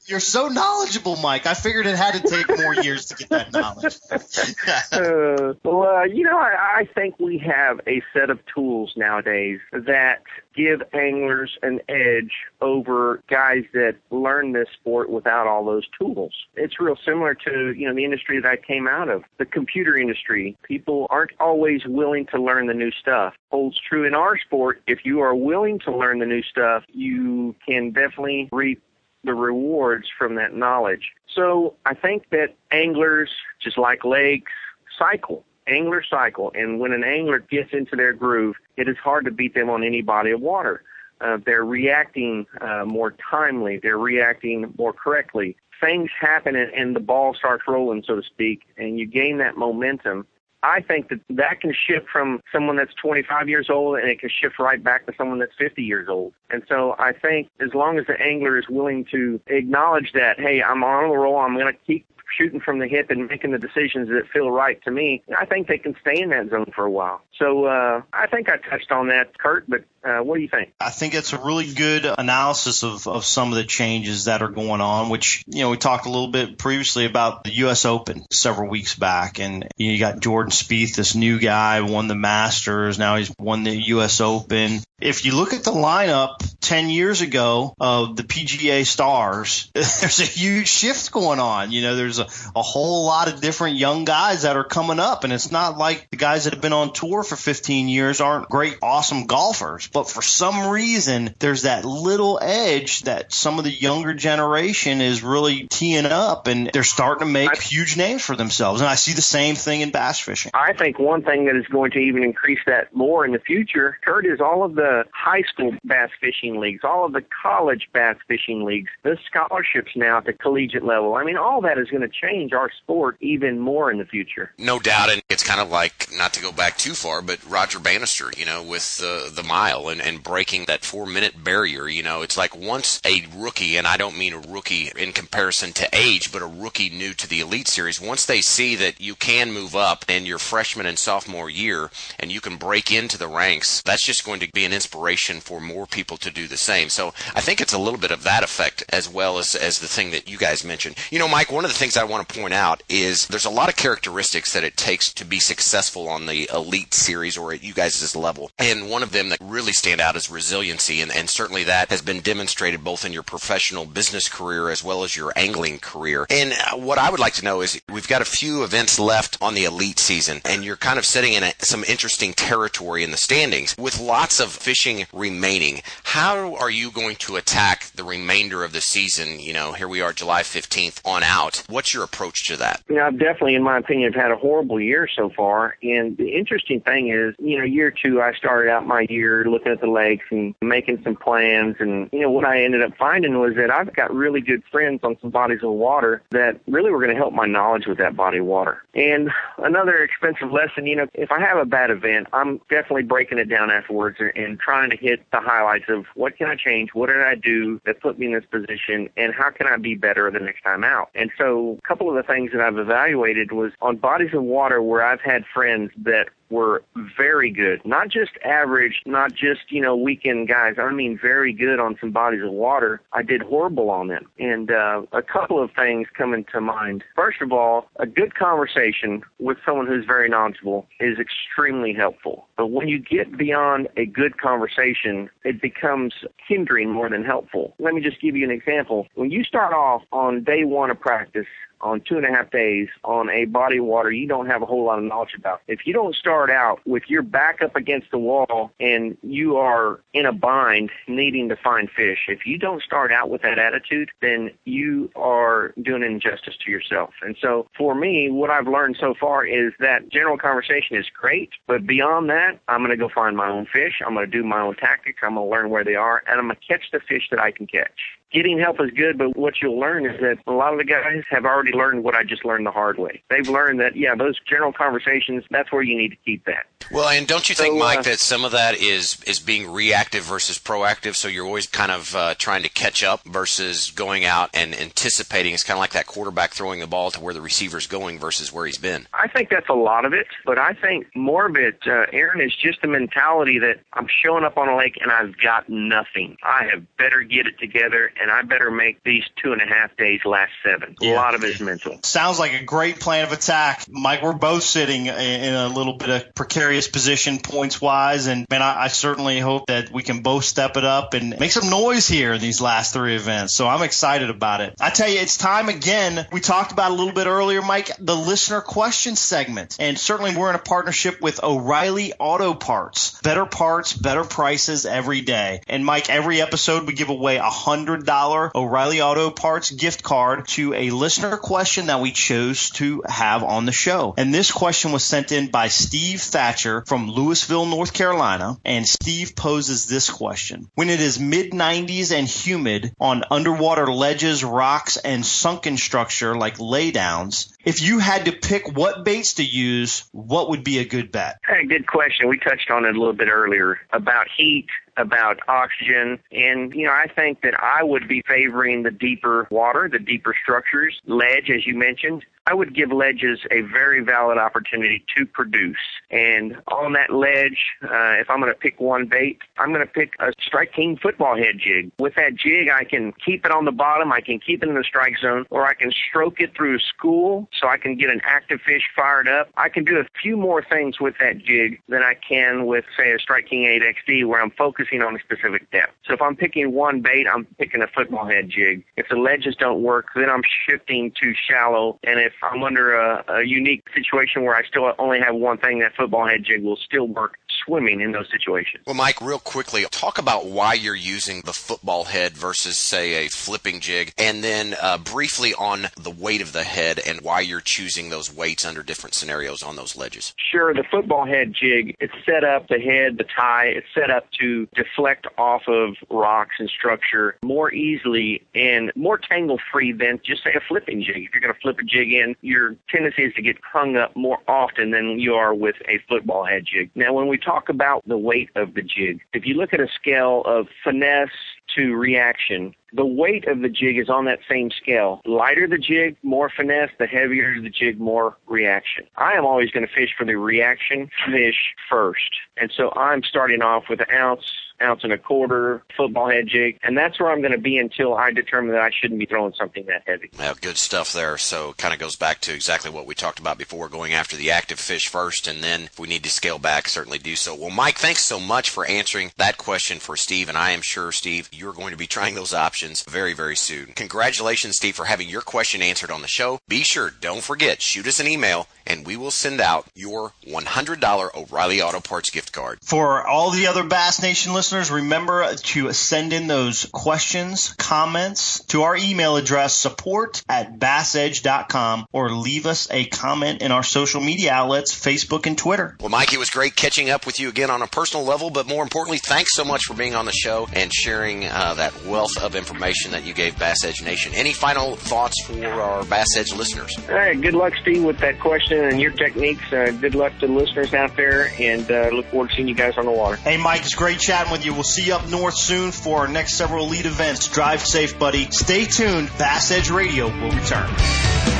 You're 0.06 0.20
so 0.20 0.48
knowledgeable, 0.48 1.16
Mike. 1.16 1.46
I 1.46 1.54
figured 1.54 1.86
it 1.86 1.96
had 1.96 2.12
to 2.14 2.20
take 2.20 2.46
more 2.58 2.74
years 2.74 3.06
to 3.06 3.14
get 3.14 3.30
that 3.30 3.50
knowledge. 3.52 3.96
uh, 4.92 5.54
well, 5.64 5.82
uh, 5.82 6.04
you 6.04 6.24
know, 6.24 6.38
I, 6.38 6.80
I 6.80 6.84
think 6.94 7.18
we 7.18 7.38
have 7.38 7.80
a 7.86 8.02
set 8.12 8.28
of 8.28 8.38
tools 8.54 8.92
nowadays 8.96 9.60
that 9.72 10.22
give 10.54 10.82
anglers 10.92 11.56
an 11.62 11.80
edge 11.88 12.32
over 12.60 13.22
guys 13.28 13.64
that 13.72 13.96
learn 14.10 14.52
this 14.52 14.68
sport 14.72 15.10
without 15.10 15.46
all 15.46 15.64
those 15.64 15.86
tools. 15.98 16.34
It's 16.54 16.80
real 16.80 16.96
similar 17.04 17.34
to, 17.34 17.72
you 17.72 17.88
know, 17.88 17.94
the 17.94 18.04
industry 18.04 18.40
that 18.40 18.48
I 18.48 18.56
came 18.56 18.88
out 18.88 19.08
of, 19.08 19.24
the 19.38 19.44
computer 19.44 19.96
industry. 19.96 20.56
People 20.62 21.06
aren't 21.10 21.32
always 21.38 21.84
willing 21.86 22.26
to 22.26 22.42
learn 22.42 22.66
the 22.66 22.74
new 22.74 22.90
stuff. 22.90 23.34
Holds 23.50 23.78
true 23.78 24.04
in 24.04 24.14
our 24.14 24.38
sport. 24.38 24.82
If 24.86 25.04
you 25.04 25.20
are 25.20 25.34
willing 25.34 25.78
to 25.80 25.96
learn 25.96 26.18
the 26.18 26.26
new 26.26 26.42
stuff, 26.42 26.84
you 26.88 27.54
can 27.66 27.90
definitely 27.90 28.48
reap 28.52 28.82
the 29.24 29.34
rewards 29.34 30.08
from 30.16 30.36
that 30.36 30.54
knowledge. 30.54 31.12
So 31.34 31.74
I 31.84 31.94
think 31.94 32.30
that 32.30 32.56
anglers, 32.70 33.30
just 33.62 33.78
like 33.78 34.04
lakes, 34.04 34.52
cycle. 34.98 35.44
Angler 35.66 36.02
cycle. 36.08 36.52
And 36.54 36.80
when 36.80 36.92
an 36.92 37.04
angler 37.04 37.38
gets 37.38 37.72
into 37.72 37.96
their 37.96 38.12
groove, 38.12 38.56
it 38.76 38.88
is 38.88 38.96
hard 38.96 39.24
to 39.26 39.30
beat 39.30 39.54
them 39.54 39.70
on 39.70 39.84
any 39.84 40.02
body 40.02 40.30
of 40.30 40.40
water. 40.40 40.82
Uh, 41.20 41.38
they're 41.44 41.64
reacting 41.64 42.46
uh, 42.60 42.84
more 42.84 43.14
timely. 43.30 43.78
They're 43.82 43.98
reacting 43.98 44.72
more 44.78 44.92
correctly. 44.92 45.56
Things 45.80 46.10
happen 46.18 46.56
and, 46.56 46.72
and 46.72 46.96
the 46.96 47.00
ball 47.00 47.34
starts 47.34 47.64
rolling, 47.68 48.02
so 48.06 48.16
to 48.16 48.22
speak, 48.22 48.62
and 48.76 48.98
you 48.98 49.06
gain 49.06 49.38
that 49.38 49.56
momentum. 49.56 50.26
I 50.62 50.80
think 50.80 51.08
that 51.08 51.20
that 51.30 51.60
can 51.60 51.72
shift 51.72 52.08
from 52.08 52.42
someone 52.52 52.76
that's 52.76 52.94
25 52.94 53.48
years 53.48 53.68
old 53.70 53.98
and 53.98 54.08
it 54.08 54.20
can 54.20 54.28
shift 54.28 54.58
right 54.58 54.82
back 54.82 55.06
to 55.06 55.12
someone 55.16 55.38
that's 55.38 55.54
50 55.58 55.82
years 55.82 56.08
old. 56.08 56.32
And 56.50 56.62
so 56.68 56.94
I 56.98 57.12
think 57.12 57.48
as 57.60 57.74
long 57.74 57.98
as 57.98 58.06
the 58.06 58.20
angler 58.20 58.58
is 58.58 58.68
willing 58.68 59.06
to 59.12 59.40
acknowledge 59.46 60.12
that, 60.12 60.38
hey, 60.38 60.62
I'm 60.62 60.84
on 60.84 61.08
the 61.08 61.16
roll, 61.16 61.38
I'm 61.38 61.54
going 61.54 61.72
to 61.72 61.78
keep 61.86 62.06
shooting 62.36 62.60
from 62.60 62.78
the 62.78 62.86
hip 62.86 63.10
and 63.10 63.28
making 63.28 63.50
the 63.50 63.58
decisions 63.58 64.08
that 64.08 64.28
feel 64.32 64.50
right 64.50 64.82
to 64.84 64.90
me, 64.90 65.22
I 65.36 65.46
think 65.46 65.68
they 65.68 65.78
can 65.78 65.96
stay 66.00 66.20
in 66.20 66.30
that 66.30 66.50
zone 66.50 66.72
for 66.74 66.84
a 66.84 66.90
while. 66.90 67.22
So 67.38 67.64
uh, 67.64 68.02
I 68.12 68.26
think 68.26 68.48
I 68.48 68.56
touched 68.56 68.90
on 68.90 69.08
that, 69.08 69.38
Kurt, 69.38 69.68
but 69.68 69.84
uh, 70.04 70.18
what 70.18 70.36
do 70.36 70.42
you 70.42 70.48
think? 70.48 70.72
I 70.80 70.90
think 70.90 71.14
it's 71.14 71.32
a 71.32 71.38
really 71.38 71.72
good 71.72 72.06
analysis 72.06 72.82
of, 72.82 73.06
of 73.06 73.24
some 73.24 73.50
of 73.50 73.56
the 73.56 73.64
changes 73.64 74.26
that 74.26 74.42
are 74.42 74.48
going 74.48 74.80
on, 74.80 75.10
which, 75.10 75.44
you 75.46 75.60
know, 75.60 75.70
we 75.70 75.76
talked 75.76 76.06
a 76.06 76.10
little 76.10 76.28
bit 76.28 76.58
previously 76.58 77.04
about 77.04 77.44
the 77.44 77.52
U.S. 77.56 77.84
Open 77.84 78.24
several 78.30 78.70
weeks 78.70 78.94
back. 78.94 79.40
And 79.40 79.68
you, 79.76 79.92
you 79.92 79.98
got 79.98 80.20
Jordan 80.20 80.49
Spieth, 80.50 80.94
this 80.96 81.14
new 81.14 81.38
guy, 81.38 81.80
won 81.80 82.08
the 82.08 82.14
Masters. 82.14 82.98
Now 82.98 83.16
he's 83.16 83.32
won 83.38 83.62
the 83.64 83.76
U.S. 83.86 84.20
Open. 84.20 84.80
If 85.00 85.24
you 85.24 85.34
look 85.34 85.52
at 85.52 85.64
the 85.64 85.70
lineup 85.70 86.36
10 86.60 86.90
years 86.90 87.20
ago 87.20 87.74
of 87.80 88.16
the 88.16 88.22
PGA 88.22 88.86
stars, 88.86 89.70
there's 89.74 90.20
a 90.20 90.24
huge 90.24 90.68
shift 90.68 91.10
going 91.12 91.40
on. 91.40 91.72
You 91.72 91.82
know, 91.82 91.96
there's 91.96 92.18
a, 92.18 92.26
a 92.54 92.62
whole 92.62 93.06
lot 93.06 93.32
of 93.32 93.40
different 93.40 93.76
young 93.76 94.04
guys 94.04 94.42
that 94.42 94.56
are 94.56 94.64
coming 94.64 95.00
up. 95.00 95.24
And 95.24 95.32
it's 95.32 95.50
not 95.50 95.78
like 95.78 96.08
the 96.10 96.16
guys 96.16 96.44
that 96.44 96.52
have 96.52 96.62
been 96.62 96.72
on 96.72 96.92
tour 96.92 97.22
for 97.22 97.36
15 97.36 97.88
years 97.88 98.20
aren't 98.20 98.48
great, 98.48 98.76
awesome 98.82 99.26
golfers 99.26 99.70
but 99.92 100.08
for 100.08 100.22
some 100.22 100.70
reason 100.70 101.34
there's 101.38 101.62
that 101.62 101.84
little 101.84 102.38
edge 102.40 103.02
that 103.02 103.32
some 103.32 103.58
of 103.58 103.64
the 103.64 103.70
younger 103.70 104.14
generation 104.14 105.00
is 105.00 105.22
really 105.22 105.66
teeing 105.68 106.06
up 106.06 106.46
and 106.46 106.70
they're 106.72 106.84
starting 106.84 107.26
to 107.26 107.32
make 107.32 107.50
I, 107.50 107.60
huge 107.60 107.96
names 107.96 108.22
for 108.22 108.36
themselves. 108.36 108.80
And 108.80 108.88
I 108.88 108.94
see 108.94 109.12
the 109.12 109.22
same 109.22 109.54
thing 109.54 109.80
in 109.80 109.90
bass 109.90 110.20
fishing. 110.20 110.50
I 110.54 110.72
think 110.72 110.98
one 110.98 111.22
thing 111.22 111.46
that 111.46 111.56
is 111.56 111.66
going 111.66 111.90
to 111.92 111.98
even 111.98 112.22
increase 112.22 112.60
that 112.66 112.94
more 112.94 113.24
in 113.24 113.32
the 113.32 113.38
future, 113.38 113.98
Kurt, 114.04 114.26
is 114.26 114.40
all 114.40 114.64
of 114.64 114.74
the 114.74 114.89
high 115.12 115.42
school 115.42 115.72
bass 115.84 116.10
fishing 116.20 116.58
leagues, 116.60 116.80
all 116.84 117.04
of 117.04 117.12
the 117.12 117.24
college 117.42 117.88
bass 117.92 118.16
fishing 118.28 118.64
leagues, 118.64 118.90
the 119.02 119.16
scholarships 119.26 119.92
now 119.96 120.18
at 120.18 120.24
the 120.24 120.32
collegiate 120.32 120.84
level. 120.84 121.14
I 121.14 121.24
mean, 121.24 121.36
all 121.36 121.60
that 121.62 121.78
is 121.78 121.88
going 121.90 122.02
to 122.02 122.08
change 122.08 122.52
our 122.52 122.70
sport 122.70 123.16
even 123.20 123.58
more 123.58 123.90
in 123.90 123.98
the 123.98 124.04
future. 124.04 124.52
No 124.58 124.78
doubt. 124.78 125.10
And 125.10 125.22
it's 125.28 125.42
kind 125.42 125.60
of 125.60 125.70
like, 125.70 126.08
not 126.16 126.32
to 126.34 126.42
go 126.42 126.52
back 126.52 126.76
too 126.76 126.94
far, 126.94 127.22
but 127.22 127.38
Roger 127.48 127.78
Bannister, 127.78 128.30
you 128.36 128.44
know, 128.44 128.62
with 128.62 129.02
uh, 129.04 129.30
the 129.34 129.42
mile 129.42 129.88
and, 129.88 130.00
and 130.00 130.22
breaking 130.22 130.64
that 130.66 130.84
four 130.84 131.06
minute 131.06 131.42
barrier. 131.42 131.88
You 131.88 132.02
know, 132.02 132.22
it's 132.22 132.36
like 132.36 132.56
once 132.56 133.00
a 133.04 133.24
rookie, 133.36 133.76
and 133.76 133.86
I 133.86 133.96
don't 133.96 134.18
mean 134.18 134.32
a 134.32 134.38
rookie 134.38 134.90
in 134.96 135.12
comparison 135.12 135.72
to 135.74 135.88
age, 135.92 136.32
but 136.32 136.42
a 136.42 136.46
rookie 136.46 136.90
new 136.90 137.14
to 137.14 137.28
the 137.28 137.40
Elite 137.40 137.68
Series, 137.68 138.00
once 138.00 138.26
they 138.26 138.40
see 138.40 138.76
that 138.76 139.00
you 139.00 139.14
can 139.14 139.52
move 139.52 139.74
up 139.74 140.04
in 140.08 140.26
your 140.26 140.38
freshman 140.38 140.86
and 140.86 140.98
sophomore 140.98 141.50
year 141.50 141.90
and 142.18 142.32
you 142.32 142.40
can 142.40 142.56
break 142.56 142.90
into 142.90 143.18
the 143.18 143.28
ranks, 143.28 143.82
that's 143.82 144.04
just 144.04 144.24
going 144.24 144.40
to 144.40 144.50
be 144.52 144.64
an 144.64 144.72
inspiration 144.80 145.40
for 145.40 145.60
more 145.60 145.86
people 145.86 146.16
to 146.16 146.30
do 146.30 146.48
the 146.48 146.56
same. 146.56 146.88
So 146.88 147.08
I 147.34 147.42
think 147.42 147.60
it's 147.60 147.74
a 147.74 147.78
little 147.78 148.00
bit 148.00 148.10
of 148.10 148.22
that 148.22 148.42
effect 148.42 148.82
as 148.88 149.08
well 149.10 149.38
as, 149.38 149.54
as 149.54 149.78
the 149.78 149.86
thing 149.86 150.10
that 150.12 150.26
you 150.26 150.38
guys 150.38 150.64
mentioned. 150.64 150.96
You 151.10 151.18
know, 151.18 151.28
Mike, 151.28 151.52
one 151.52 151.66
of 151.66 151.70
the 151.70 151.76
things 151.76 151.98
I 151.98 152.04
want 152.04 152.26
to 152.26 152.40
point 152.40 152.54
out 152.54 152.82
is 152.88 153.26
there's 153.26 153.44
a 153.44 153.50
lot 153.50 153.68
of 153.68 153.76
characteristics 153.76 154.54
that 154.54 154.64
it 154.64 154.78
takes 154.78 155.12
to 155.12 155.24
be 155.26 155.38
successful 155.38 156.08
on 156.08 156.24
the 156.24 156.48
Elite 156.52 156.94
Series 156.94 157.36
or 157.36 157.52
at 157.52 157.62
you 157.62 157.74
guys' 157.74 158.16
level. 158.16 158.50
And 158.58 158.88
one 158.88 159.02
of 159.02 159.12
them 159.12 159.28
that 159.28 159.38
really 159.42 159.72
stand 159.72 160.00
out 160.00 160.16
is 160.16 160.30
resiliency. 160.30 161.02
And, 161.02 161.12
and 161.12 161.28
certainly 161.28 161.64
that 161.64 161.90
has 161.90 162.00
been 162.00 162.20
demonstrated 162.20 162.82
both 162.82 163.04
in 163.04 163.12
your 163.12 163.22
professional 163.22 163.84
business 163.84 164.30
career 164.30 164.70
as 164.70 164.82
well 164.82 165.04
as 165.04 165.14
your 165.14 165.32
angling 165.36 165.80
career. 165.80 166.26
And 166.30 166.52
uh, 166.52 166.78
what 166.78 166.98
I 166.98 167.10
would 167.10 167.20
like 167.20 167.34
to 167.34 167.44
know 167.44 167.60
is 167.60 167.80
we've 167.92 168.08
got 168.08 168.22
a 168.22 168.24
few 168.24 168.64
events 168.64 168.98
left 168.98 169.36
on 169.42 169.52
the 169.52 169.64
elite 169.64 169.98
season, 169.98 170.40
and 170.46 170.64
you're 170.64 170.76
kind 170.76 170.98
of 170.98 171.04
sitting 171.04 171.34
in 171.34 171.42
a, 171.42 171.52
some 171.58 171.84
interesting 171.84 172.32
territory 172.32 173.04
in 173.04 173.10
the 173.10 173.16
standings 173.16 173.74
with 173.76 174.00
lots 174.00 174.40
of 174.40 174.48
fishing 174.70 175.04
remaining. 175.12 175.82
How 176.04 176.54
are 176.54 176.70
you 176.70 176.92
going 176.92 177.16
to 177.16 177.34
attack 177.34 177.90
the 177.96 178.04
remainder 178.04 178.62
of 178.62 178.72
the 178.72 178.80
season? 178.80 179.40
You 179.40 179.52
know, 179.52 179.72
here 179.72 179.88
we 179.88 180.00
are 180.00 180.12
July 180.12 180.42
15th 180.42 181.00
on 181.04 181.24
out. 181.24 181.64
What's 181.68 181.92
your 181.92 182.04
approach 182.04 182.46
to 182.46 182.56
that? 182.58 182.80
You 182.88 182.94
know, 182.94 183.06
I've 183.06 183.18
definitely, 183.18 183.56
in 183.56 183.64
my 183.64 183.78
opinion, 183.78 184.12
have 184.12 184.22
had 184.22 184.30
a 184.30 184.36
horrible 184.36 184.80
year 184.80 185.08
so 185.12 185.28
far. 185.28 185.76
And 185.82 186.16
the 186.16 186.36
interesting 186.36 186.80
thing 186.82 187.08
is, 187.08 187.34
you 187.40 187.58
know, 187.58 187.64
year 187.64 187.90
two, 187.90 188.22
I 188.22 188.32
started 188.34 188.70
out 188.70 188.86
my 188.86 189.06
year 189.10 189.44
looking 189.44 189.72
at 189.72 189.80
the 189.80 189.88
lakes 189.88 190.26
and 190.30 190.54
making 190.62 191.02
some 191.02 191.16
plans. 191.16 191.74
And, 191.80 192.08
you 192.12 192.20
know, 192.20 192.30
what 192.30 192.44
I 192.44 192.62
ended 192.62 192.84
up 192.84 192.96
finding 192.96 193.40
was 193.40 193.56
that 193.56 193.72
I've 193.72 193.92
got 193.96 194.14
really 194.14 194.40
good 194.40 194.62
friends 194.70 195.00
on 195.02 195.16
some 195.20 195.30
bodies 195.30 195.64
of 195.64 195.72
water 195.72 196.22
that 196.30 196.60
really 196.68 196.92
were 196.92 196.98
going 196.98 197.10
to 197.10 197.16
help 197.16 197.34
my 197.34 197.46
knowledge 197.46 197.88
with 197.88 197.98
that 197.98 198.14
body 198.14 198.38
of 198.38 198.46
water. 198.46 198.84
And 198.94 199.30
another 199.58 199.96
expensive 200.04 200.52
lesson, 200.52 200.86
you 200.86 200.94
know, 200.94 201.08
if 201.14 201.32
I 201.32 201.40
have 201.40 201.58
a 201.58 201.64
bad 201.64 201.90
event, 201.90 202.28
I'm 202.32 202.58
definitely 202.70 203.02
breaking 203.02 203.38
it 203.38 203.48
down 203.48 203.72
afterwards 203.72 204.18
and 204.20 204.59
trying 204.60 204.90
to 204.90 204.96
hit 204.96 205.24
the 205.32 205.40
highlights 205.40 205.86
of 205.88 206.06
what 206.14 206.36
can 206.36 206.48
I 206.48 206.56
change? 206.56 206.90
What 206.92 207.08
did 207.08 207.20
I 207.20 207.34
do 207.34 207.80
that 207.84 208.00
put 208.00 208.18
me 208.18 208.26
in 208.26 208.32
this 208.32 208.44
position? 208.44 209.08
And 209.16 209.34
how 209.34 209.50
can 209.50 209.66
I 209.66 209.76
be 209.76 209.94
better 209.94 210.30
the 210.30 210.40
next 210.40 210.62
time 210.62 210.84
out? 210.84 211.10
And 211.14 211.30
so 211.36 211.78
a 211.82 211.88
couple 211.88 212.08
of 212.08 212.14
the 212.14 212.22
things 212.22 212.52
that 212.52 212.60
I've 212.60 212.78
evaluated 212.78 213.52
was 213.52 213.72
on 213.80 213.96
bodies 213.96 214.34
of 214.34 214.42
water 214.42 214.82
where 214.82 215.04
I've 215.04 215.20
had 215.20 215.44
friends 215.52 215.90
that 215.98 216.28
were 216.50 216.82
very 217.16 217.50
good. 217.50 217.80
Not 217.84 218.08
just 218.08 218.32
average, 218.44 219.02
not 219.06 219.32
just, 219.32 219.70
you 219.70 219.80
know, 219.80 219.96
weekend 219.96 220.48
guys. 220.48 220.74
I 220.78 220.90
mean 220.92 221.18
very 221.20 221.52
good 221.52 221.78
on 221.78 221.96
some 222.00 222.10
bodies 222.10 222.42
of 222.42 222.50
water. 222.52 223.00
I 223.12 223.22
did 223.22 223.42
horrible 223.42 223.90
on 223.90 224.08
them. 224.08 224.26
And 224.38 224.70
uh, 224.70 225.02
a 225.12 225.22
couple 225.22 225.62
of 225.62 225.70
things 225.72 226.08
come 226.16 226.34
into 226.34 226.60
mind. 226.60 227.04
First 227.14 227.40
of 227.40 227.52
all, 227.52 227.86
a 227.96 228.06
good 228.06 228.34
conversation 228.34 229.22
with 229.38 229.58
someone 229.64 229.86
who's 229.86 230.04
very 230.04 230.28
knowledgeable 230.28 230.86
is 230.98 231.18
extremely 231.18 231.92
helpful. 231.92 232.46
But 232.56 232.68
when 232.68 232.88
you 232.88 232.98
get 232.98 233.36
beyond 233.36 233.88
a 233.96 234.06
good 234.06 234.38
conversation, 234.38 235.30
it 235.44 235.62
becomes 235.62 236.12
hindering 236.46 236.90
more 236.90 237.08
than 237.08 237.24
helpful. 237.24 237.74
Let 237.78 237.94
me 237.94 238.00
just 238.00 238.20
give 238.20 238.36
you 238.36 238.44
an 238.44 238.50
example. 238.50 239.06
When 239.14 239.30
you 239.30 239.44
start 239.44 239.72
off 239.72 240.02
on 240.12 240.44
day 240.44 240.64
one 240.64 240.90
of 240.90 241.00
practice, 241.00 241.46
on 241.80 242.00
two 242.00 242.16
and 242.16 242.26
a 242.26 242.30
half 242.30 242.50
days 242.50 242.88
on 243.04 243.30
a 243.30 243.44
body 243.46 243.78
of 243.78 243.84
water 243.84 244.10
you 244.10 244.26
don't 244.26 244.46
have 244.46 244.62
a 244.62 244.66
whole 244.66 244.84
lot 244.84 244.98
of 244.98 245.04
knowledge 245.04 245.34
about. 245.36 245.62
If 245.68 245.86
you 245.86 245.92
don't 245.92 246.14
start 246.14 246.50
out 246.50 246.80
with 246.86 247.04
your 247.08 247.22
back 247.22 247.62
up 247.62 247.76
against 247.76 248.10
the 248.10 248.18
wall 248.18 248.72
and 248.80 249.16
you 249.22 249.56
are 249.56 250.00
in 250.12 250.26
a 250.26 250.32
bind 250.32 250.90
needing 251.08 251.48
to 251.48 251.56
find 251.56 251.90
fish, 251.90 252.26
if 252.28 252.46
you 252.46 252.58
don't 252.58 252.82
start 252.82 253.12
out 253.12 253.30
with 253.30 253.42
that 253.42 253.58
attitude, 253.58 254.10
then 254.20 254.50
you 254.64 255.10
are 255.16 255.72
doing 255.82 256.02
injustice 256.02 256.54
to 256.64 256.70
yourself. 256.70 257.10
And 257.22 257.36
so 257.40 257.66
for 257.76 257.94
me, 257.94 258.30
what 258.30 258.50
I've 258.50 258.68
learned 258.68 258.96
so 258.98 259.14
far 259.18 259.44
is 259.44 259.72
that 259.80 260.08
general 260.08 260.38
conversation 260.38 260.96
is 260.96 261.06
great, 261.08 261.50
but 261.66 261.86
beyond 261.86 262.30
that, 262.30 262.58
I'm 262.68 262.80
going 262.80 262.90
to 262.90 262.96
go 262.96 263.08
find 263.08 263.36
my 263.36 263.48
own 263.48 263.66
fish. 263.66 264.00
I'm 264.04 264.14
going 264.14 264.30
to 264.30 264.38
do 264.38 264.44
my 264.44 264.60
own 264.60 264.76
tactics. 264.76 265.20
I'm 265.22 265.34
going 265.34 265.46
to 265.46 265.50
learn 265.50 265.70
where 265.70 265.84
they 265.84 265.94
are 265.94 266.22
and 266.26 266.38
I'm 266.38 266.46
going 266.46 266.56
to 266.56 266.66
catch 266.66 266.90
the 266.92 267.00
fish 267.00 267.28
that 267.30 267.40
I 267.40 267.50
can 267.50 267.66
catch. 267.66 268.19
Getting 268.32 268.58
help 268.60 268.80
is 268.80 268.90
good, 268.92 269.18
but 269.18 269.36
what 269.36 269.54
you'll 269.60 269.78
learn 269.78 270.06
is 270.06 270.20
that 270.20 270.38
a 270.46 270.52
lot 270.52 270.72
of 270.72 270.78
the 270.78 270.84
guys 270.84 271.24
have 271.30 271.44
already 271.44 271.72
learned 271.72 272.04
what 272.04 272.14
I 272.14 272.22
just 272.22 272.44
learned 272.44 272.64
the 272.64 272.70
hard 272.70 272.98
way. 272.98 273.22
They've 273.28 273.48
learned 273.48 273.80
that, 273.80 273.96
yeah, 273.96 274.14
those 274.14 274.38
general 274.48 274.72
conversations, 274.72 275.44
that's 275.50 275.72
where 275.72 275.82
you 275.82 275.96
need 275.96 276.10
to 276.10 276.16
keep 276.24 276.44
that. 276.44 276.66
Well, 276.92 277.08
and 277.08 277.26
don't 277.26 277.48
you 277.48 277.54
think, 277.54 277.74
So, 277.74 277.78
Mike, 277.78 277.98
uh, 278.00 278.02
that 278.02 278.18
some 278.18 278.44
of 278.44 278.52
that 278.52 278.74
is 278.74 279.22
is 279.24 279.38
being 279.38 279.70
reactive 279.70 280.24
versus 280.24 280.58
proactive? 280.58 281.14
So 281.14 281.28
you're 281.28 281.46
always 281.46 281.66
kind 281.66 281.92
of 281.92 282.16
uh, 282.16 282.34
trying 282.36 282.62
to 282.64 282.68
catch 282.68 283.04
up 283.04 283.22
versus 283.24 283.92
going 283.92 284.24
out 284.24 284.50
and 284.54 284.74
anticipating. 284.74 285.54
It's 285.54 285.62
kind 285.62 285.76
of 285.76 285.80
like 285.80 285.92
that 285.92 286.06
quarterback 286.06 286.52
throwing 286.52 286.80
the 286.80 286.88
ball 286.88 287.10
to 287.12 287.20
where 287.20 287.34
the 287.34 287.40
receiver's 287.40 287.86
going 287.86 288.18
versus 288.18 288.52
where 288.52 288.66
he's 288.66 288.78
been. 288.78 289.06
I 289.14 289.28
think 289.28 289.50
that's 289.50 289.68
a 289.68 289.74
lot 289.74 290.04
of 290.04 290.12
it, 290.12 290.26
but 290.44 290.58
I 290.58 290.72
think 290.72 291.06
more 291.14 291.46
of 291.46 291.56
it, 291.56 291.78
uh, 291.86 292.06
Aaron, 292.12 292.40
is 292.40 292.54
just 292.56 292.82
a 292.82 292.88
mentality 292.88 293.58
that 293.60 293.80
I'm 293.92 294.08
showing 294.22 294.42
up 294.42 294.56
on 294.56 294.68
a 294.68 294.76
lake 294.76 294.98
and 295.00 295.12
I've 295.12 295.36
got 295.40 295.68
nothing. 295.68 296.36
I 296.42 296.64
have 296.72 296.84
better 296.96 297.22
get 297.22 297.46
it 297.46 297.58
together 297.60 298.10
and 298.20 298.30
I 298.30 298.42
better 298.42 298.70
make 298.70 299.02
these 299.02 299.24
two 299.42 299.52
and 299.52 299.62
a 299.62 299.66
half 299.66 299.96
days 299.96 300.20
last 300.24 300.52
seven. 300.64 300.96
A 301.02 301.14
lot 301.14 301.34
of 301.34 301.42
it 301.44 301.50
is 301.50 301.60
mental. 301.60 301.98
Sounds 302.02 302.38
like 302.38 302.52
a 302.52 302.64
great 302.64 303.00
plan 303.00 303.24
of 303.24 303.32
attack. 303.32 303.86
Mike, 303.88 304.22
we're 304.22 304.32
both 304.32 304.62
sitting 304.62 305.06
in 305.06 305.40
in 305.40 305.54
a 305.54 305.68
little 305.68 305.96
bit 305.96 306.10
of 306.10 306.34
precarious 306.34 306.88
position 306.88 307.38
points 307.38 307.80
wise. 307.80 308.26
And 308.26 308.46
man, 308.50 308.62
I, 308.62 308.84
I 308.84 308.88
certainly 308.88 309.40
hope 309.40 309.66
that 309.66 309.90
we 309.90 310.02
can 310.02 310.22
both 310.22 310.44
step 310.44 310.76
it 310.76 310.84
up 310.84 311.14
and 311.14 311.38
make 311.38 311.52
some 311.52 311.70
noise 311.70 312.06
here 312.06 312.34
in 312.34 312.40
these 312.40 312.60
last 312.60 312.92
three 312.92 313.16
events. 313.16 313.54
So 313.54 313.66
I'm 313.66 313.82
excited 313.82 314.30
about 314.30 314.60
it. 314.60 314.74
I 314.80 314.90
tell 314.90 315.08
you, 315.08 315.18
it's 315.18 315.36
time 315.36 315.68
again. 315.68 316.26
We 316.32 316.40
talked 316.40 316.72
about 316.72 316.90
a 316.90 316.94
little 316.94 317.14
bit 317.14 317.26
earlier, 317.26 317.62
Mike, 317.62 317.90
the 317.98 318.16
listener 318.16 318.60
question 318.60 319.16
segment. 319.16 319.76
And 319.80 319.98
certainly 319.98 320.36
we're 320.36 320.50
in 320.50 320.56
a 320.56 320.60
partnership 320.60 321.20
with 321.20 321.42
O'Reilly 321.42 322.12
Auto 322.18 322.54
Parts. 322.54 323.20
Better 323.22 323.46
parts, 323.46 323.92
better 323.92 324.24
prices 324.24 324.84
every 324.84 325.22
day. 325.22 325.62
And 325.68 325.84
Mike, 325.84 326.10
every 326.10 326.40
episode 326.42 326.86
we 326.86 326.92
give 326.92 327.08
away 327.08 327.36
a 327.36 327.42
hundred 327.42 328.04
dollar 328.10 328.50
O'Reilly 328.56 329.00
Auto 329.00 329.30
Parts 329.30 329.70
gift 329.70 330.02
card 330.02 330.48
to 330.48 330.74
a 330.74 330.90
listener 330.90 331.36
question 331.36 331.86
that 331.86 332.00
we 332.00 332.10
chose 332.10 332.70
to 332.70 333.04
have 333.06 333.44
on 333.44 333.66
the 333.66 333.72
show. 333.72 334.14
And 334.16 334.34
this 334.34 334.50
question 334.50 334.90
was 334.90 335.04
sent 335.04 335.30
in 335.30 335.52
by 335.52 335.68
Steve 335.68 336.20
Thatcher 336.20 336.82
from 336.88 337.08
Louisville, 337.08 337.66
North 337.66 337.92
Carolina. 337.92 338.58
And 338.64 338.84
Steve 338.84 339.36
poses 339.36 339.86
this 339.86 340.10
question. 340.10 340.68
When 340.74 340.90
it 340.90 341.00
is 341.00 341.20
mid 341.20 341.52
90s 341.52 342.10
and 342.10 342.26
humid 342.26 342.92
on 342.98 343.22
underwater 343.30 343.86
ledges, 343.86 344.42
rocks, 344.42 344.96
and 344.96 345.24
sunken 345.24 345.76
structure 345.76 346.34
like 346.34 346.58
laydowns, 346.58 347.52
if 347.64 347.82
you 347.82 347.98
had 347.98 348.26
to 348.26 348.32
pick 348.32 348.76
what 348.76 349.04
baits 349.04 349.34
to 349.34 349.44
use, 349.44 350.08
what 350.12 350.50
would 350.50 350.64
be 350.64 350.78
a 350.78 350.84
good 350.84 351.12
bet? 351.12 351.38
Hey, 351.46 351.66
good 351.66 351.86
question. 351.86 352.28
We 352.28 352.38
touched 352.38 352.70
on 352.70 352.84
it 352.84 352.96
a 352.96 352.98
little 352.98 353.14
bit 353.14 353.28
earlier 353.28 353.78
about 353.92 354.26
heat, 354.36 354.68
about 354.96 355.40
oxygen, 355.48 356.18
and 356.32 356.74
you 356.74 356.86
know, 356.86 356.92
I 356.92 357.06
think 357.14 357.42
that 357.42 357.54
I 357.62 357.82
would 357.82 358.08
be 358.08 358.22
favoring 358.26 358.82
the 358.82 358.90
deeper 358.90 359.46
water, 359.50 359.88
the 359.90 359.98
deeper 359.98 360.34
structures, 360.42 361.00
ledge, 361.06 361.50
as 361.50 361.66
you 361.66 361.76
mentioned. 361.76 362.24
I 362.50 362.54
would 362.54 362.74
give 362.74 362.90
ledges 362.90 363.38
a 363.52 363.60
very 363.60 364.02
valid 364.02 364.36
opportunity 364.36 365.04
to 365.16 365.24
produce. 365.24 365.76
And 366.10 366.56
on 366.66 366.94
that 366.94 367.14
ledge, 367.14 367.58
uh, 367.84 368.18
if 368.18 368.28
I'm 368.28 368.40
going 368.40 368.52
to 368.52 368.58
pick 368.58 368.80
one 368.80 369.06
bait, 369.06 369.38
I'm 369.56 369.72
going 369.72 369.86
to 369.86 369.92
pick 369.92 370.14
a 370.18 370.32
Strike 370.44 370.72
King 370.72 370.98
football 371.00 371.36
head 371.36 371.60
jig. 371.60 371.92
With 372.00 372.16
that 372.16 372.34
jig, 372.34 372.68
I 372.68 372.82
can 372.82 373.12
keep 373.24 373.46
it 373.46 373.52
on 373.52 373.66
the 373.66 373.70
bottom, 373.72 374.10
I 374.10 374.20
can 374.20 374.40
keep 374.40 374.64
it 374.64 374.68
in 374.68 374.74
the 374.74 374.82
strike 374.82 375.18
zone, 375.22 375.46
or 375.50 375.64
I 375.64 375.74
can 375.74 375.92
stroke 375.92 376.40
it 376.40 376.56
through 376.56 376.78
a 376.78 376.80
school 376.80 377.48
so 377.52 377.68
I 377.68 377.76
can 377.76 377.96
get 377.96 378.10
an 378.10 378.20
active 378.24 378.58
fish 378.66 378.82
fired 378.96 379.28
up. 379.28 379.50
I 379.56 379.68
can 379.68 379.84
do 379.84 379.98
a 379.98 380.04
few 380.20 380.36
more 380.36 380.60
things 380.60 380.98
with 380.98 381.14
that 381.20 381.38
jig 381.38 381.80
than 381.88 382.02
I 382.02 382.14
can 382.14 382.66
with, 382.66 382.84
say, 382.98 383.12
a 383.12 383.20
Strike 383.20 383.48
King 383.48 383.66
8 383.66 383.82
XD 384.08 384.26
where 384.26 384.42
I'm 384.42 384.50
focusing 384.50 385.02
on 385.02 385.14
a 385.14 385.20
specific 385.20 385.70
depth. 385.70 385.92
So 386.04 386.14
if 386.14 386.20
I'm 386.20 386.34
picking 386.34 386.72
one 386.72 387.00
bait, 387.00 387.28
I'm 387.32 387.44
picking 387.58 387.80
a 387.80 387.86
football 387.86 388.26
head 388.26 388.48
jig. 388.50 388.82
If 388.96 389.08
the 389.08 389.16
ledges 389.16 389.54
don't 389.54 389.82
work, 389.82 390.06
then 390.16 390.28
I'm 390.28 390.42
shifting 390.66 391.12
to 391.22 391.32
shallow. 391.48 392.00
And 392.02 392.18
if 392.18 392.32
I'm 392.42 392.62
under 392.62 392.94
a, 392.94 393.24
a 393.28 393.42
unique 393.44 393.84
situation 393.94 394.44
where 394.44 394.56
I 394.56 394.64
still 394.64 394.92
only 394.98 395.20
have 395.20 395.34
one 395.34 395.58
thing, 395.58 395.80
that 395.80 395.94
football 395.94 396.26
head 396.26 396.44
jig 396.44 396.62
will 396.62 396.76
still 396.76 397.06
work 397.06 397.36
swimming 397.64 398.00
in 398.00 398.12
those 398.12 398.30
situations. 398.30 398.84
Well, 398.86 398.94
Mike, 398.94 399.20
real 399.20 399.38
quickly, 399.38 399.84
talk 399.90 400.18
about 400.18 400.46
why 400.46 400.74
you're 400.74 400.94
using 400.94 401.42
the 401.42 401.52
football 401.52 402.04
head 402.04 402.32
versus, 402.32 402.78
say, 402.78 403.26
a 403.26 403.28
flipping 403.28 403.80
jig, 403.80 404.12
and 404.18 404.42
then 404.42 404.74
uh, 404.80 404.98
briefly 404.98 405.54
on 405.54 405.86
the 405.96 406.10
weight 406.10 406.40
of 406.40 406.52
the 406.52 406.64
head 406.64 407.00
and 407.06 407.20
why 407.20 407.40
you're 407.40 407.60
choosing 407.60 408.10
those 408.10 408.34
weights 408.34 408.64
under 408.64 408.82
different 408.82 409.14
scenarios 409.14 409.62
on 409.62 409.76
those 409.76 409.96
ledges. 409.96 410.34
Sure, 410.36 410.72
the 410.74 410.84
football 410.90 411.26
head 411.26 411.52
jig, 411.52 411.96
it's 412.00 412.14
set 412.24 412.44
up, 412.44 412.68
the 412.68 412.78
head, 412.78 413.18
the 413.18 413.24
tie, 413.24 413.66
it's 413.66 413.86
set 413.94 414.10
up 414.10 414.30
to 414.40 414.66
deflect 414.74 415.26
off 415.38 415.62
of 415.68 415.94
rocks 416.10 416.56
and 416.58 416.68
structure 416.68 417.36
more 417.42 417.72
easily 417.72 418.42
and 418.54 418.92
more 418.94 419.18
tangle 419.18 419.58
free 419.70 419.92
than 419.92 420.20
just 420.22 420.44
say 420.44 420.52
a 420.54 420.60
flipping 420.60 421.02
jig. 421.02 421.24
If 421.24 421.34
you're 421.34 421.40
going 421.40 421.54
to 421.54 421.60
flip 421.60 421.78
a 421.78 421.84
jig 421.84 422.12
in, 422.12 422.36
your 422.40 422.76
tendency 422.88 423.24
is 423.24 423.34
to 423.34 423.42
get 423.42 423.56
hung 423.62 423.96
up 423.96 424.14
more 424.16 424.38
often 424.48 424.90
than 424.90 425.18
you 425.18 425.34
are 425.34 425.54
with 425.54 425.76
a 425.88 425.98
football 426.08 426.44
head 426.44 426.64
jig. 426.64 426.90
Now, 426.94 427.12
when 427.12 427.26
we 427.26 427.38
talk 427.38 427.49
about 427.68 428.02
the 428.06 428.18
weight 428.18 428.50
of 428.56 428.74
the 428.74 428.82
jig, 428.82 429.20
if 429.32 429.46
you 429.46 429.54
look 429.54 429.72
at 429.72 429.80
a 429.80 429.88
scale 429.88 430.42
of 430.44 430.68
finesse 430.84 431.30
to 431.76 431.94
reaction, 431.94 432.74
the 432.92 433.06
weight 433.06 433.46
of 433.46 433.60
the 433.60 433.68
jig 433.68 433.98
is 433.98 434.08
on 434.08 434.24
that 434.24 434.40
same 434.48 434.70
scale. 434.70 435.20
Lighter 435.24 435.68
the 435.68 435.78
jig, 435.78 436.16
more 436.22 436.50
finesse, 436.50 436.90
the 436.98 437.06
heavier 437.06 437.60
the 437.60 437.70
jig, 437.70 438.00
more 438.00 438.36
reaction. 438.46 439.04
I 439.16 439.32
am 439.34 439.44
always 439.44 439.70
going 439.70 439.86
to 439.86 439.92
fish 439.92 440.10
for 440.16 440.24
the 440.24 440.36
reaction 440.36 441.10
fish 441.26 441.74
first. 441.88 442.30
And 442.56 442.72
so 442.76 442.92
I'm 442.96 443.22
starting 443.22 443.62
off 443.62 443.84
with 443.88 444.00
an 444.00 444.10
ounce, 444.12 444.52
ounce 444.82 445.04
and 445.04 445.12
a 445.12 445.18
quarter 445.18 445.82
football 445.96 446.28
head 446.28 446.46
jig, 446.46 446.78
and 446.82 446.96
that's 446.96 447.18
where 447.20 447.30
I'm 447.30 447.40
going 447.40 447.52
to 447.52 447.58
be 447.58 447.78
until 447.78 448.14
I 448.14 448.30
determine 448.30 448.72
that 448.72 448.80
I 448.80 448.90
shouldn't 448.90 449.20
be 449.20 449.26
throwing 449.26 449.52
something 449.54 449.86
that 449.86 450.02
heavy. 450.06 450.30
Yeah, 450.38 450.54
good 450.60 450.76
stuff 450.76 451.12
there. 451.12 451.36
So 451.38 451.74
kind 451.74 451.94
of 451.94 452.00
goes 452.00 452.16
back 452.16 452.40
to 452.42 452.54
exactly 452.54 452.90
what 452.90 453.06
we 453.06 453.14
talked 453.14 453.38
about 453.38 453.58
before, 453.58 453.88
going 453.88 454.12
after 454.12 454.36
the 454.36 454.50
active 454.50 454.78
fish 454.78 455.08
first, 455.08 455.46
and 455.46 455.62
then 455.62 455.82
if 455.82 455.98
we 455.98 456.08
need 456.08 456.24
to 456.24 456.30
scale 456.30 456.58
back, 456.58 456.88
certainly 456.88 457.18
do 457.18 457.36
so. 457.36 457.54
Well, 457.54 457.70
Mike, 457.70 457.98
thanks 457.98 458.24
so 458.24 458.40
much 458.40 458.70
for 458.70 458.86
answering 458.86 459.32
that 459.36 459.58
question 459.58 459.98
for 459.98 460.16
Steve, 460.16 460.48
and 460.48 460.56
I 460.56 460.70
am 460.70 460.82
sure, 460.82 461.12
Steve, 461.12 461.48
you're 461.52 461.72
going 461.72 461.90
to 461.90 461.96
be 461.96 462.06
trying 462.06 462.34
those 462.34 462.54
options 462.54 463.02
very, 463.02 463.34
very 463.34 463.56
soon. 463.56 463.86
Congratulations, 463.94 464.76
Steve, 464.76 464.96
for 464.96 465.04
having 465.04 465.28
your 465.28 465.42
question 465.42 465.82
answered 465.82 466.10
on 466.10 466.22
the 466.22 466.28
show. 466.28 466.58
Be 466.68 466.82
sure, 466.82 467.10
don't 467.10 467.42
forget, 467.42 467.82
shoot 467.82 468.06
us 468.06 468.20
an 468.20 468.26
email, 468.26 468.68
and 468.86 469.06
we 469.06 469.16
will 469.16 469.30
send 469.30 469.60
out 469.60 469.86
your 469.94 470.32
$100 470.46 471.34
O'Reilly 471.34 471.82
Auto 471.82 472.00
Parts 472.00 472.30
gift 472.30 472.52
card. 472.52 472.78
For 472.82 473.26
all 473.26 473.50
the 473.50 473.66
other 473.66 473.84
Bass 473.84 474.22
Nation 474.22 474.52
listeners, 474.52 474.69
remember 474.72 475.54
to 475.54 475.92
send 475.92 476.32
in 476.32 476.46
those 476.46 476.86
questions, 476.92 477.74
comments 477.78 478.62
to 478.64 478.82
our 478.82 478.96
email 478.96 479.36
address, 479.36 479.74
support 479.74 480.42
at 480.48 480.78
bassedge.com, 480.78 482.06
or 482.12 482.30
leave 482.30 482.66
us 482.66 482.88
a 482.90 483.04
comment 483.06 483.62
in 483.62 483.72
our 483.72 483.82
social 483.82 484.20
media 484.20 484.52
outlets, 484.52 484.94
Facebook 484.94 485.46
and 485.46 485.56
Twitter. 485.56 485.96
Well, 486.00 486.08
Mike, 486.08 486.32
it 486.32 486.38
was 486.38 486.50
great 486.50 486.76
catching 486.76 487.10
up 487.10 487.26
with 487.26 487.40
you 487.40 487.48
again 487.48 487.70
on 487.70 487.82
a 487.82 487.86
personal 487.86 488.24
level, 488.24 488.50
but 488.50 488.66
more 488.66 488.82
importantly, 488.82 489.18
thanks 489.18 489.54
so 489.54 489.64
much 489.64 489.84
for 489.84 489.94
being 489.94 490.14
on 490.14 490.24
the 490.24 490.32
show 490.32 490.68
and 490.72 490.92
sharing 490.92 491.44
uh, 491.44 491.74
that 491.74 492.04
wealth 492.04 492.38
of 492.40 492.54
information 492.54 493.12
that 493.12 493.24
you 493.24 493.34
gave 493.34 493.58
Bass 493.58 493.84
Edge 493.84 494.02
Nation. 494.02 494.32
Any 494.34 494.52
final 494.52 494.96
thoughts 494.96 495.34
for 495.44 495.66
our 495.66 496.04
Bass 496.04 496.36
Edge 496.36 496.52
listeners? 496.52 496.92
All 497.08 497.14
right, 497.14 497.40
good 497.40 497.54
luck, 497.54 497.72
Steve, 497.82 498.04
with 498.04 498.18
that 498.18 498.40
question 498.40 498.84
and 498.84 499.00
your 499.00 499.12
techniques. 499.12 499.72
Uh, 499.72 499.90
good 500.00 500.14
luck 500.14 500.32
to 500.40 500.46
the 500.46 500.52
listeners 500.52 500.94
out 500.94 501.16
there, 501.16 501.50
and 501.58 501.90
uh, 501.90 502.10
look 502.12 502.26
forward 502.26 502.50
to 502.50 502.56
seeing 502.56 502.68
you 502.68 502.74
guys 502.74 502.96
on 502.96 503.04
the 503.06 503.12
water. 503.12 503.36
Hey, 503.36 503.56
Mike, 503.56 503.82
it's 503.82 503.94
great 503.94 504.18
chatting 504.18 504.52
with 504.52 504.59
you. 504.64 504.74
We'll 504.74 504.82
see 504.82 505.12
up 505.12 505.28
north 505.28 505.56
soon 505.56 505.92
for 505.92 506.18
our 506.18 506.28
next 506.28 506.54
several 506.56 506.86
elite 506.86 507.06
events. 507.06 507.48
Drive 507.48 507.84
safe, 507.84 508.18
buddy. 508.18 508.50
Stay 508.50 508.84
tuned. 508.86 509.30
Bass 509.38 509.70
Edge 509.70 509.90
Radio 509.90 510.26
will 510.26 510.50
return. 510.50 511.59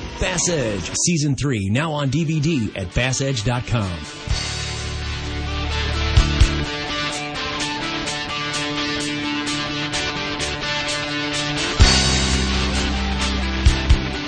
Bass 0.19 0.49
Edge 0.49 0.91
Season 1.05 1.35
3 1.35 1.69
now 1.69 1.93
on 1.93 2.09
DVD 2.09 2.75
at 2.77 2.87
bassedge.com. 2.89 3.89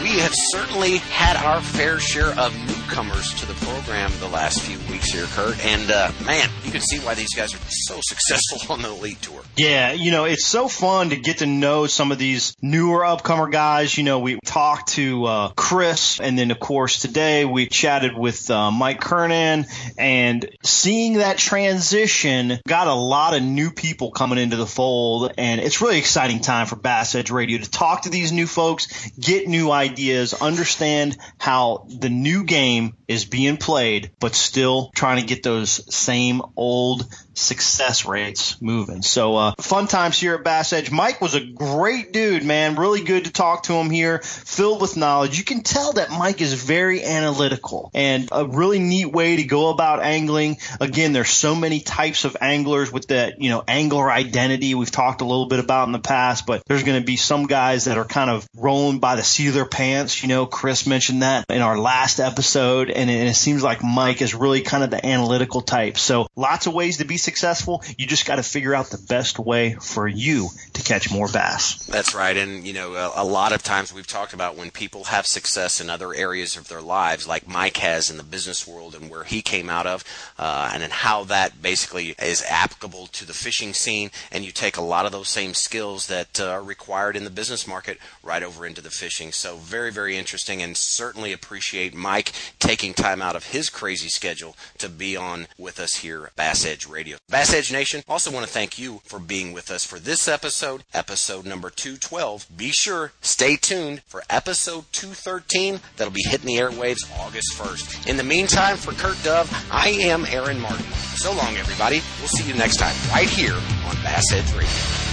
We 0.02 0.20
have 0.20 0.34
certainly 0.52 0.98
had 0.98 1.38
our 1.38 1.62
fair 1.62 2.00
share 2.00 2.38
of 2.38 2.56
new 2.56 2.83
upcomers 2.94 3.40
to 3.40 3.48
the 3.48 3.54
program 3.66 4.12
the 4.20 4.28
last 4.28 4.62
few 4.62 4.78
weeks 4.92 5.12
here, 5.12 5.26
Kurt. 5.26 5.66
And 5.66 5.90
uh, 5.90 6.12
man, 6.26 6.48
you 6.64 6.72
can 6.72 6.82
see 6.82 7.00
why 7.00 7.16
these 7.16 7.34
guys 7.34 7.54
are 7.54 7.60
so 7.70 8.00
successful 8.02 8.60
on 8.74 8.82
the 8.84 8.90
Elite 8.90 9.22
Tour. 9.22 9.42
Yeah, 9.58 9.94
you 9.94 10.12
know, 10.12 10.26
it's 10.26 10.46
so 10.46 10.68
fun 10.68 11.10
to 11.10 11.16
get 11.16 11.40
to 11.40 11.46
know 11.46 11.88
some 11.88 12.12
of 12.12 12.20
these 12.20 12.56
newer 12.62 13.00
upcomer 13.00 13.52
guys. 13.52 13.98
You 13.98 14.04
know, 14.04 14.20
we 14.20 14.40
talked 14.46 14.90
to 14.94 15.26
uh, 15.26 15.50
Chris, 15.56 16.20
and 16.20 16.38
then 16.38 16.52
of 16.52 16.60
course 16.60 17.00
today 17.00 17.46
we 17.46 17.68
chatted 17.68 18.16
with 18.16 18.50
uh, 18.52 18.70
Mike 18.70 19.02
Kernan, 19.02 19.66
and 19.98 20.50
seeing 20.64 21.14
that 21.14 21.38
transition 21.38 22.60
got 22.68 22.88
a 22.88 22.94
lot 22.94 23.36
of 23.36 23.42
new 23.42 23.72
people 23.72 24.12
coming 24.12 24.38
into 24.38 24.56
the 24.56 24.68
fold, 24.68 25.34
and 25.38 25.62
it's 25.62 25.82
really 25.82 25.98
exciting 25.98 26.42
time 26.42 26.68
for 26.68 26.76
Bass 26.76 27.16
Edge 27.16 27.32
Radio 27.32 27.58
to 27.58 27.70
talk 27.70 28.04
to 28.04 28.10
these 28.10 28.32
new 28.32 28.46
folks, 28.46 29.10
get 29.20 29.48
new 29.48 29.72
ideas, 29.72 30.34
understand 30.34 31.18
how 31.40 31.88
the 31.90 32.10
new 32.10 32.44
game 32.44 32.83
is 33.08 33.26
being 33.26 33.58
played, 33.58 34.12
but 34.20 34.36
still 34.36 34.92
trying 34.96 35.20
to 35.22 35.28
get 35.28 35.44
those 35.44 35.94
same 35.94 36.42
old 36.56 37.06
success 37.34 38.06
rates 38.06 38.62
moving. 38.62 39.02
So 39.02 39.36
uh, 39.36 39.54
fun 39.60 39.88
times 39.88 40.20
here 40.20 40.36
at 40.36 40.44
Bass 40.44 40.74
Edge. 40.74 40.92
Mike 40.92 41.22
was 41.22 41.36
a 41.36 41.42
great 41.42 42.14
dude, 42.14 42.44
man. 42.44 42.76
Really 42.76 43.04
good 43.04 43.26
to 43.26 43.32
talk 43.32 43.64
to 43.64 43.74
him 43.74 43.90
here, 43.90 44.20
filled 44.20 44.82
with 44.82 44.98
knowledge. 44.98 45.38
You 45.38 45.44
can 45.44 45.62
tell 45.62 45.94
that 45.94 46.12
Mike 46.12 46.42
is 46.42 46.54
very 46.54 47.04
analytical 47.04 47.92
and 47.94 48.30
a 48.32 48.46
really 48.46 48.80
neat 48.80 49.12
way 49.12 49.38
to 49.38 49.44
go 49.44 49.70
about 49.70 50.02
angling. 50.02 50.58
Again, 50.80 51.14
there's 51.14 51.30
so 51.30 51.56
many 51.56 51.80
types 51.80 52.26
of 52.26 52.38
anglers 52.40 52.92
with 52.92 53.08
that, 53.08 53.42
you 53.42 53.50
know, 53.50 53.64
angler 53.68 54.12
identity 54.12 54.76
we've 54.76 54.92
talked 54.92 55.22
a 55.22 55.26
little 55.26 55.48
bit 55.48 55.60
about 55.60 55.88
in 55.88 55.92
the 55.92 56.00
past, 56.00 56.46
but 56.46 56.64
there's 56.68 56.84
going 56.84 57.00
to 57.00 57.06
be 57.06 57.16
some 57.16 57.48
guys 57.48 57.86
that 57.86 57.98
are 57.98 58.06
kind 58.06 58.30
of 58.30 58.48
rolling 58.56 59.00
by 59.00 59.16
the 59.16 59.24
seat 59.24 59.48
of 59.48 59.54
their 59.54 59.66
pants. 59.66 60.22
You 60.22 60.30
know, 60.30 60.46
Chris 60.46 60.86
mentioned 60.86 61.22
that 61.24 61.46
in 61.50 61.62
our 61.62 61.78
last 61.78 62.20
episode, 62.20 62.90
and 62.90 63.10
it, 63.10 63.14
and 63.14 63.30
it 63.30 63.36
seems 63.36 63.64
like 63.64 63.84
Mike 63.84 64.22
is 64.22 64.36
really 64.36 64.62
kind 64.62 64.84
of 64.84 64.90
the 64.90 65.06
analytical 65.06 65.62
type. 65.62 65.98
So 65.98 66.28
lots 66.36 66.68
of 66.68 66.74
ways 66.74 66.98
to 66.98 67.06
be 67.06 67.18
successful. 67.24 67.84
You 67.98 68.06
just 68.06 68.26
got 68.26 68.36
to 68.36 68.44
figure 68.44 68.76
out 68.76 68.88
the 68.88 68.98
best 68.98 69.40
way 69.40 69.76
for 69.82 70.08
you 70.08 70.50
to 70.74 70.84
catch 70.84 71.12
more 71.12 71.28
bass. 71.28 71.86
That's 71.86 72.14
right. 72.14 72.36
And, 72.36 72.68
you 72.68 72.74
know, 72.74 72.94
a, 72.94 73.24
a, 73.24 73.24
lot 73.24 73.54
of 73.54 73.64
times 73.64 73.94
we've 73.94 74.08
talked 74.08 74.34
about 74.34 74.58
when 74.58 74.70
people 74.70 75.06
have 75.06 75.26
success 75.26 75.80
in 75.80 75.90
other 75.90 76.14
areas 76.14 76.58
of 76.58 76.68
their 76.68 76.82
lives, 76.82 77.28
like 77.28 77.48
Mike 77.48 77.78
has 77.78 78.10
in 78.10 78.18
the 78.18 78.24
business 78.24 78.68
world 78.68 78.94
and 78.94 79.10
where 79.10 79.24
he 79.24 79.42
came 79.42 79.70
out 79.70 79.88
of, 79.88 80.04
uh, 80.38 80.70
and 80.74 80.84
then 80.84 80.90
how 80.92 81.24
that 81.24 81.62
basically 81.62 82.16
is 82.22 82.44
applicable 82.48 83.08
to 83.08 83.26
the 83.26 83.34
fishing 83.34 83.74
scene. 83.74 84.12
And 84.32 84.44
you 84.44 84.52
take 84.52 84.78
a 84.78 84.82
lot 84.82 85.06
of 85.06 85.12
those 85.12 85.30
same 85.30 85.54
skills 85.54 86.08
that 86.08 86.40
uh, 86.40 86.50
are 86.50 86.64
required 86.64 87.16
in 87.16 87.24
the 87.24 87.30
business 87.30 87.66
market 87.66 87.98
right 88.22 88.44
over 88.44 88.66
into 88.66 88.82
the 88.82 88.92
fishing. 88.92 89.32
So, 89.32 89.56
very, 89.58 89.92
very 89.92 90.18
interesting, 90.18 90.62
and 90.62 90.76
certainly 90.76 91.32
appreciate 91.32 91.94
Mike 91.96 92.32
taking 92.60 92.94
time 92.94 93.22
out 93.22 93.36
of 93.36 93.48
his 93.48 93.70
crazy 93.70 94.10
schedule 94.10 94.56
to 94.78 94.90
be 94.90 95.16
on 95.16 95.48
with 95.58 95.80
us 95.80 95.96
here 95.98 96.32
Bass 96.36 96.66
Edge 96.66 96.88
Radio. 97.14 97.20
Bass 97.30 97.54
Edge 97.54 97.72
Nation, 97.72 98.04
also 98.08 98.32
want 98.32 98.46
to 98.46 98.52
thank 98.52 98.80
you 98.80 99.02
for 99.06 99.20
being 99.20 99.54
with 99.54 99.72
us 99.72 99.86
for 99.86 100.00
this 100.00 100.28
episode, 100.28 100.84
episode 100.94 101.46
number 101.46 101.70
212. 101.70 102.48
Be 102.56 102.72
sure, 102.72 103.12
stay 103.22 103.56
tuned 103.56 104.02
for 104.04 104.24
episode 104.30 104.86
213 104.92 105.80
that'll 105.98 106.14
be 106.14 106.24
hitting 106.28 106.48
the 106.48 106.56
airwaves 106.58 107.10
August 107.20 107.54
1st. 107.54 108.10
In 108.10 108.18
the 108.18 108.24
meantime, 108.24 108.78
for 108.78 108.92
Kurt 108.94 109.22
Dove, 109.24 109.52
I 109.72 109.90
am 109.90 110.26
Aaron 110.26 110.60
Martin. 110.60 110.86
So 111.16 111.32
long, 111.34 111.56
everybody. 111.56 112.02
We'll 112.20 112.30
see 112.30 112.48
you 112.48 112.56
next 112.56 112.78
time 112.78 112.96
right 113.12 113.30
here 113.30 113.54
on 113.54 113.96
Bass 114.04 114.32
Edge 114.34 114.52
Radio. 114.54 115.13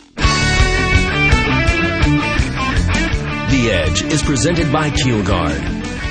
The 3.51 3.69
Edge 3.69 4.01
is 4.03 4.23
presented 4.23 4.71
by 4.71 4.89
Keelguard. 4.91 5.59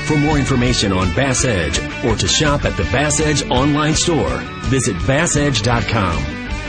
For 0.05 0.19
more 0.19 0.37
information 0.37 0.93
on 0.93 1.11
Bass 1.15 1.47
Edge 1.47 1.79
or 2.05 2.15
to 2.15 2.29
shop 2.29 2.67
at 2.67 2.77
the 2.77 2.83
Bass 2.93 3.19
Edge 3.19 3.49
online 3.49 3.95
store, 3.95 4.41
visit 4.69 4.95
bassedge.com. 4.97 6.19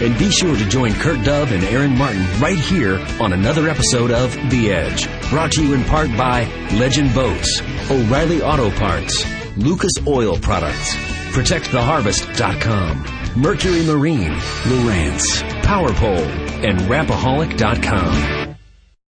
And 0.01 0.17
be 0.17 0.31
sure 0.31 0.55
to 0.55 0.69
join 0.69 0.93
Kurt 0.93 1.25
Dove 1.25 1.51
and 1.51 1.65
Aaron 1.65 1.97
Martin 1.97 2.25
right 2.39 2.57
here 2.57 3.05
on 3.19 3.33
another 3.33 3.67
episode 3.67 4.11
of 4.11 4.33
The 4.49 4.71
Edge. 4.71 5.09
Brought 5.29 5.51
to 5.53 5.61
you 5.61 5.73
in 5.73 5.83
part 5.83 6.07
by 6.15 6.45
Legend 6.75 7.13
Boats, 7.13 7.61
O'Reilly 7.91 8.41
Auto 8.41 8.71
Parts, 8.71 9.25
Lucas 9.57 9.91
Oil 10.07 10.37
Products, 10.37 10.95
ProtectTheHarvest.com, 11.35 13.41
Mercury 13.41 13.85
Marine, 13.85 14.31
Lowrance, 14.63 15.43
PowerPole, 15.63 16.25
and 16.65 16.79
Rapaholic.com. 16.89 18.40